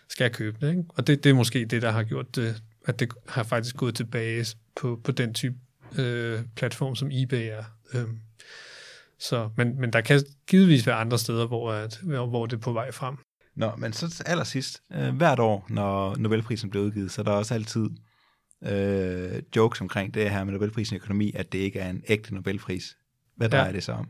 skal 0.08 0.24
jeg 0.24 0.32
købe 0.32 0.66
det. 0.66 0.70
Ikke? 0.70 0.84
Og 0.88 1.06
det, 1.06 1.24
det 1.24 1.30
er 1.30 1.34
måske 1.34 1.64
det, 1.64 1.82
der 1.82 1.90
har 1.90 2.02
gjort 2.02 2.36
det, 2.36 2.62
at 2.86 3.00
det 3.00 3.12
har 3.28 3.42
faktisk 3.42 3.76
gået 3.76 3.94
tilbage 3.94 4.46
på, 4.80 5.00
på 5.04 5.12
den 5.12 5.34
type 5.34 5.56
øh, 5.98 6.40
platform, 6.56 6.96
som 6.96 7.08
eBay 7.12 7.48
er. 7.48 7.64
Øh, 7.94 8.08
så, 9.18 9.50
men, 9.56 9.80
men 9.80 9.92
der 9.92 10.00
kan 10.00 10.22
givetvis 10.46 10.86
være 10.86 10.96
andre 10.96 11.18
steder, 11.18 11.46
hvor, 11.46 11.72
at, 11.72 12.00
hvor 12.02 12.46
det 12.46 12.56
er 12.56 12.60
på 12.60 12.72
vej 12.72 12.92
frem. 12.92 13.16
Nå, 13.56 13.72
men 13.78 13.92
så 13.92 14.22
allersidst, 14.26 14.82
øh, 14.92 15.16
hvert 15.16 15.38
år, 15.38 15.66
når 15.68 16.16
Nobelprisen 16.16 16.70
bliver 16.70 16.84
udgivet, 16.84 17.10
så 17.10 17.20
er 17.20 17.24
der 17.24 17.32
også 17.32 17.54
altid 17.54 17.90
øh, 18.66 19.42
jokes 19.56 19.80
omkring 19.80 20.14
det 20.14 20.30
her 20.30 20.44
med 20.44 20.52
Nobelprisen 20.52 20.94
i 20.94 20.96
økonomi, 20.96 21.32
at 21.34 21.52
det 21.52 21.58
ikke 21.58 21.78
er 21.78 21.90
en 21.90 22.02
ægte 22.08 22.34
Nobelpris. 22.34 22.96
Hvad 23.36 23.48
drejer 23.48 23.66
ja. 23.66 23.72
det 23.72 23.84
så 23.84 23.92
om? 23.92 24.08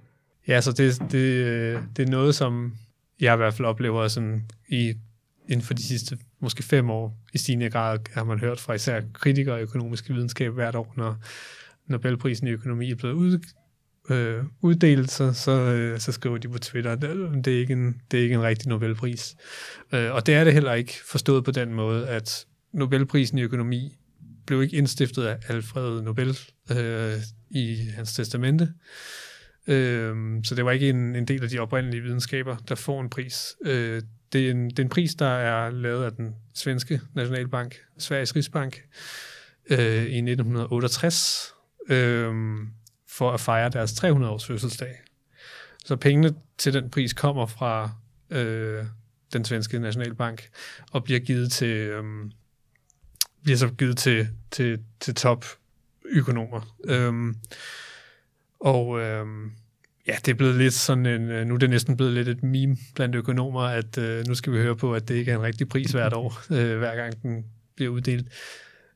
Ja, 0.48 0.60
så 0.60 0.72
det, 0.72 1.12
det, 1.12 1.18
øh, 1.18 1.82
det 1.96 2.02
er 2.02 2.10
noget, 2.10 2.34
som 2.34 2.72
jeg 3.20 3.34
i 3.34 3.36
hvert 3.36 3.54
fald 3.54 3.68
oplever 3.68 4.08
sådan 4.08 4.50
i, 4.68 4.94
inden 5.48 5.66
for 5.66 5.74
de 5.74 5.82
sidste 5.82 6.18
måske 6.40 6.62
fem 6.62 6.90
år 6.90 7.16
i 7.32 7.38
stigende 7.38 7.70
grad, 7.70 7.98
har 8.14 8.24
man 8.24 8.40
hørt 8.40 8.60
fra 8.60 8.72
især 8.72 9.00
kritikere 9.12 9.58
af 9.58 9.62
økonomisk 9.62 10.08
videnskab 10.08 10.52
hvert 10.52 10.74
år, 10.74 10.94
når 10.96 11.16
Nobelprisen 11.86 12.46
i 12.46 12.50
økonomi 12.50 12.90
er 12.90 12.96
blevet 12.96 13.14
ud, 13.14 13.38
øh, 14.10 14.44
uddelelser, 14.60 15.32
så, 15.32 15.42
så, 15.42 15.52
øh, 15.52 16.00
så 16.00 16.12
skriver 16.12 16.38
de 16.38 16.48
på 16.48 16.58
Twitter, 16.58 16.92
at 16.92 17.02
det 17.44 17.54
er 17.54 17.58
ikke 17.58 17.72
en, 17.72 18.00
det 18.10 18.18
er 18.18 18.22
ikke 18.22 18.34
en 18.34 18.42
rigtig 18.42 18.68
Nobelpris. 18.68 19.36
Øh, 19.92 20.14
og 20.14 20.26
det 20.26 20.34
er 20.34 20.44
det 20.44 20.52
heller 20.52 20.72
ikke 20.72 20.94
forstået 21.04 21.44
på 21.44 21.50
den 21.50 21.74
måde, 21.74 22.08
at 22.08 22.46
Nobelprisen 22.72 23.38
i 23.38 23.42
økonomi 23.42 23.96
blev 24.46 24.62
ikke 24.62 24.76
indstiftet 24.76 25.24
af 25.24 25.38
Alfred 25.48 26.02
Nobel 26.02 26.38
øh, 26.70 27.16
i 27.50 27.76
hans 27.96 28.14
testamente. 28.14 28.72
Øh, 29.66 30.14
så 30.44 30.54
det 30.54 30.64
var 30.64 30.70
ikke 30.70 30.88
en, 30.88 31.16
en 31.16 31.24
del 31.24 31.42
af 31.42 31.48
de 31.48 31.58
oprindelige 31.58 32.02
videnskaber, 32.02 32.56
der 32.56 32.74
får 32.74 33.00
en 33.00 33.10
pris. 33.10 33.56
Øh, 33.64 34.02
det, 34.32 34.46
er 34.46 34.50
en, 34.50 34.70
det 34.70 34.78
er 34.78 34.82
en 34.82 34.88
pris, 34.88 35.14
der 35.14 35.28
er 35.28 35.70
lavet 35.70 36.04
af 36.04 36.12
den 36.12 36.34
svenske 36.54 37.00
nationalbank, 37.14 37.76
Sveriges 37.98 38.36
Rigsbank, 38.36 38.82
øh, 39.70 40.06
i 40.06 40.20
1968. 40.20 41.54
Øh, 41.88 42.34
for 43.20 43.32
at 43.32 43.40
fejre 43.40 43.68
deres 43.68 43.92
300-års 43.92 44.46
fødselsdag. 44.46 45.00
Så 45.84 45.96
pengene 45.96 46.34
til 46.58 46.74
den 46.74 46.90
pris 46.90 47.12
kommer 47.12 47.46
fra 47.46 47.90
øh, 48.30 48.84
den 49.32 49.44
svenske 49.44 49.78
nationalbank 49.78 50.48
og 50.92 51.04
bliver 51.04 51.20
givet 51.20 51.52
til 51.52 51.76
øh, 51.76 52.04
bliver 53.42 53.56
så 53.56 53.68
givet 53.68 53.98
til, 53.98 54.28
til, 54.50 54.78
til 55.00 55.14
top 55.14 55.44
økonomer. 56.04 56.76
Øh, 56.84 57.34
og 58.60 59.00
øh, 59.00 59.26
ja, 60.06 60.16
det 60.24 60.28
er 60.28 60.34
blevet 60.34 60.56
lidt 60.56 60.74
sådan 60.74 61.06
en, 61.06 61.30
øh, 61.30 61.46
nu 61.46 61.54
er 61.54 61.58
det 61.58 61.70
næsten 61.70 61.96
blevet 61.96 62.12
lidt 62.12 62.28
et 62.28 62.42
meme 62.42 62.76
blandt 62.94 63.16
økonomer, 63.16 63.62
at 63.62 63.98
øh, 63.98 64.24
nu 64.28 64.34
skal 64.34 64.52
vi 64.52 64.58
høre 64.58 64.76
på, 64.76 64.94
at 64.94 65.08
det 65.08 65.14
ikke 65.14 65.30
er 65.30 65.36
en 65.36 65.42
rigtig 65.42 65.68
pris 65.68 65.90
hvert 65.90 66.12
år, 66.12 66.42
øh, 66.50 66.78
hver 66.78 66.96
gang 66.96 67.22
den 67.22 67.44
bliver 67.76 67.90
uddelt. 67.90 68.28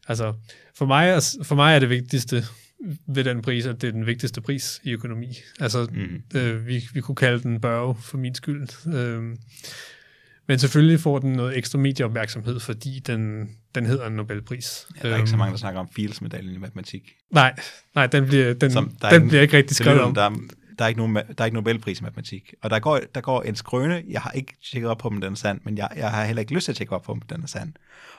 Altså, 0.09 0.35
for 0.75 0.87
mig, 0.87 1.23
for 1.43 1.55
mig 1.55 1.75
er 1.75 1.79
det 1.79 1.91
vigtigste 1.91 2.45
ved 3.07 3.25
den 3.25 3.43
pris, 3.43 3.67
at 3.67 3.81
det 3.83 3.89
er 3.89 3.93
den 3.93 4.07
vigtigste 4.07 4.41
pris 4.41 4.81
i 4.85 4.93
økonomi. 4.93 5.37
Altså, 5.61 5.89
mm. 5.93 6.39
øh, 6.41 6.67
vi, 6.67 6.83
vi 6.95 7.01
kunne 7.01 7.15
kalde 7.15 7.43
den 7.43 7.61
børge 7.61 7.95
for 8.03 8.19
min 8.19 8.35
skyld. 8.35 8.69
Øh, 8.95 9.23
Men 10.49 10.59
selvfølgelig 10.59 11.01
får 11.01 11.19
den 11.19 11.33
noget 11.33 11.59
ekstra 11.59 11.79
medieopmærksomhed, 11.79 12.61
fordi 12.61 12.99
den, 13.07 13.49
den 13.75 13.87
hedder 13.87 14.07
en 14.07 14.13
Nobelpris. 14.13 14.87
Ja, 15.03 15.09
der 15.09 15.15
er 15.15 15.19
ikke 15.19 15.31
så 15.31 15.37
mange, 15.37 15.51
der 15.53 15.59
snakker 15.59 15.81
om 15.81 15.89
Fields-medaljen 15.97 16.55
i 16.55 16.59
matematik. 16.59 17.13
Nej, 17.31 17.55
nej 17.95 18.07
den, 18.07 18.27
bliver, 18.27 18.55
den, 18.55 18.71
Som- 18.71 18.89
den 19.03 19.15
ikke- 19.15 19.27
bliver 19.29 19.43
ikke 19.43 19.57
rigtig 19.57 19.77
skrevet 19.77 20.01
om. 20.01 20.15
der, 20.15 20.23
er, 20.23 20.31
der, 20.79 20.85
er 20.85 20.89
ikke 20.89 21.01
nogen, 21.01 21.15
der 21.15 21.23
er 21.39 21.45
ikke 21.45 21.55
Nobelpris 21.55 22.01
i 22.01 22.03
matematik. 22.03 22.55
Og 22.63 22.71
der 22.71 22.79
går, 22.79 23.01
der 23.15 23.21
går 23.21 23.43
en 23.43 23.57
skrøne, 23.57 24.03
jeg 24.11 24.21
har 24.21 24.31
ikke 24.31 24.55
tjekket 24.73 24.91
op 24.91 24.99
på, 24.99 25.09
om 25.09 25.21
den 25.21 25.33
er 25.33 25.37
sand, 25.37 25.61
men 25.65 25.79
jeg, 25.79 25.89
jeg 25.97 26.11
har 26.11 26.25
heller 26.25 26.41
ikke 26.41 26.55
lyst 26.55 26.65
til 26.65 26.73
at 26.73 26.77
tjekke 26.77 26.95
op 26.95 27.03
på, 27.03 27.13
om 27.13 27.21
den 27.21 27.43
er 27.43 27.47
sand. 27.47 27.73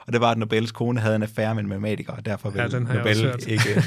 Og 0.06 0.12
det 0.12 0.20
var, 0.20 0.30
at 0.30 0.38
Nobels 0.38 0.72
kone 0.72 1.00
havde 1.00 1.16
en 1.16 1.22
affære 1.22 1.54
med 1.54 1.62
en 1.62 1.68
matematiker, 1.68 2.12
og 2.12 2.26
derfor 2.26 2.50
vil, 2.50 2.58
Ja, 2.58 2.78
Nobel, 2.78 3.34
ikke, 3.48 3.82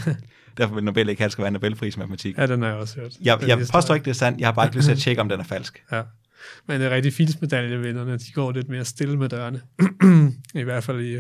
derfor 0.58 0.76
vil 0.76 0.84
Nobel 0.84 1.10
ikke 1.10 1.22
have, 1.22 1.30
skal 1.30 1.42
være 1.42 1.48
en 1.48 1.54
Nobelpris 1.54 1.96
i 1.96 2.00
matematik. 2.00 2.38
Ja, 2.38 2.48
den 2.48 2.62
har 2.62 2.70
jeg 2.70 2.78
også 2.78 3.00
hørt. 3.00 3.18
Jeg, 3.22 3.48
jeg 3.48 3.60
påstår 3.74 3.96
ikke, 3.96 4.06
det 4.06 4.12
er 4.12 4.16
sandt. 4.16 4.40
Jeg 4.40 4.48
har 4.48 4.54
bare 4.54 4.66
ikke 4.66 4.76
lyst 4.76 4.86
til 4.86 4.92
at 4.92 4.98
tjekke, 4.98 5.22
om 5.22 5.30
den 5.30 5.40
er 5.40 5.44
falsk. 5.44 5.84
Ja. 5.92 6.02
Men 6.68 6.82
det 6.82 6.88
er 6.88 6.96
rigtig 6.96 7.14
Fields-medaljevinderne, 7.14 8.18
de 8.18 8.32
går 8.34 8.52
lidt 8.52 8.70
mere 8.70 8.86
stille 8.86 9.18
med 9.18 9.30
dørene. 9.30 9.62
I 10.62 10.64
hvert 10.64 10.84
fald 10.84 11.02
i, 11.02 11.18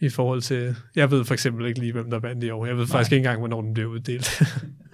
i 0.00 0.08
forhold 0.08 0.42
til... 0.42 0.76
Jeg 0.96 1.10
ved 1.10 1.24
for 1.24 1.34
eksempel 1.34 1.66
ikke 1.66 1.80
lige, 1.80 1.92
hvem 1.92 2.10
der 2.10 2.18
vandt 2.18 2.44
i 2.44 2.50
år. 2.50 2.66
Jeg 2.66 2.76
ved 2.76 2.86
faktisk 2.86 3.12
ikke 3.12 3.20
engang, 3.20 3.38
hvornår 3.38 3.62
den 3.62 3.74
bliver 3.74 3.88
uddelt. 3.88 4.42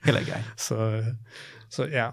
Heller 0.04 0.20
ikke 0.20 0.32
jeg. 0.32 0.44
så, 0.56 0.76
øh, 0.76 1.04
så 1.70 1.84
ja. 1.84 2.10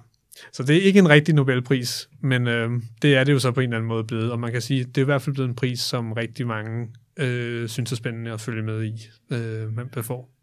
Så 0.54 0.64
det 0.64 0.78
er 0.78 0.82
ikke 0.82 1.00
en 1.00 1.10
rigtig 1.10 1.36
Nobelpris, 1.36 2.10
men 2.22 2.48
øh, 2.48 2.82
det 3.02 3.16
er 3.16 3.24
det 3.24 3.34
jo 3.34 3.40
så 3.40 3.52
på 3.52 3.60
en 3.60 3.64
eller 3.64 3.78
anden 3.78 3.88
måde 3.88 4.04
blevet. 4.04 4.32
Og 4.32 4.40
man 4.40 4.52
kan 4.52 4.62
sige, 4.62 4.84
det 4.84 4.98
er 4.98 5.02
i 5.02 5.06
hvert 5.06 5.22
fald 5.22 5.34
blevet 5.34 5.50
en 5.50 5.56
pris, 5.56 5.80
som 5.80 6.12
rigtig 6.12 6.48
mange 6.48 6.88
øh, 7.18 7.70
synes 7.70 7.92
er 7.92 7.96
spændende 7.96 8.32
at 8.32 8.42
følge 8.42 8.64
med 8.64 8.84
i, 8.84 9.10
øh, 9.32 9.74
hvem 9.74 9.90
der 9.90 10.02
får 10.02 10.38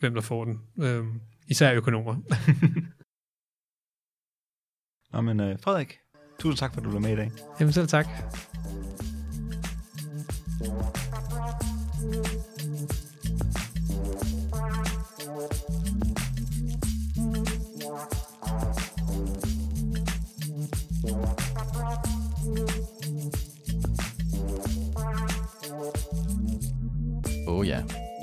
hvem 0.00 0.14
der 0.14 0.20
får 0.20 0.44
den. 0.44 0.60
Øh, 0.82 1.04
især 1.48 1.74
økonomer. 1.74 2.14
Nå, 5.12 5.20
men 5.20 5.40
øh, 5.40 5.58
Frederik, 5.60 5.98
tusind 6.38 6.58
tak, 6.58 6.74
for 6.74 6.80
at 6.80 6.84
du 6.84 6.90
var 6.90 6.98
med 6.98 7.12
i 7.12 7.16
dag. 7.16 7.30
Jamen 7.60 7.72
selv 7.72 7.88
tak. 7.88 8.06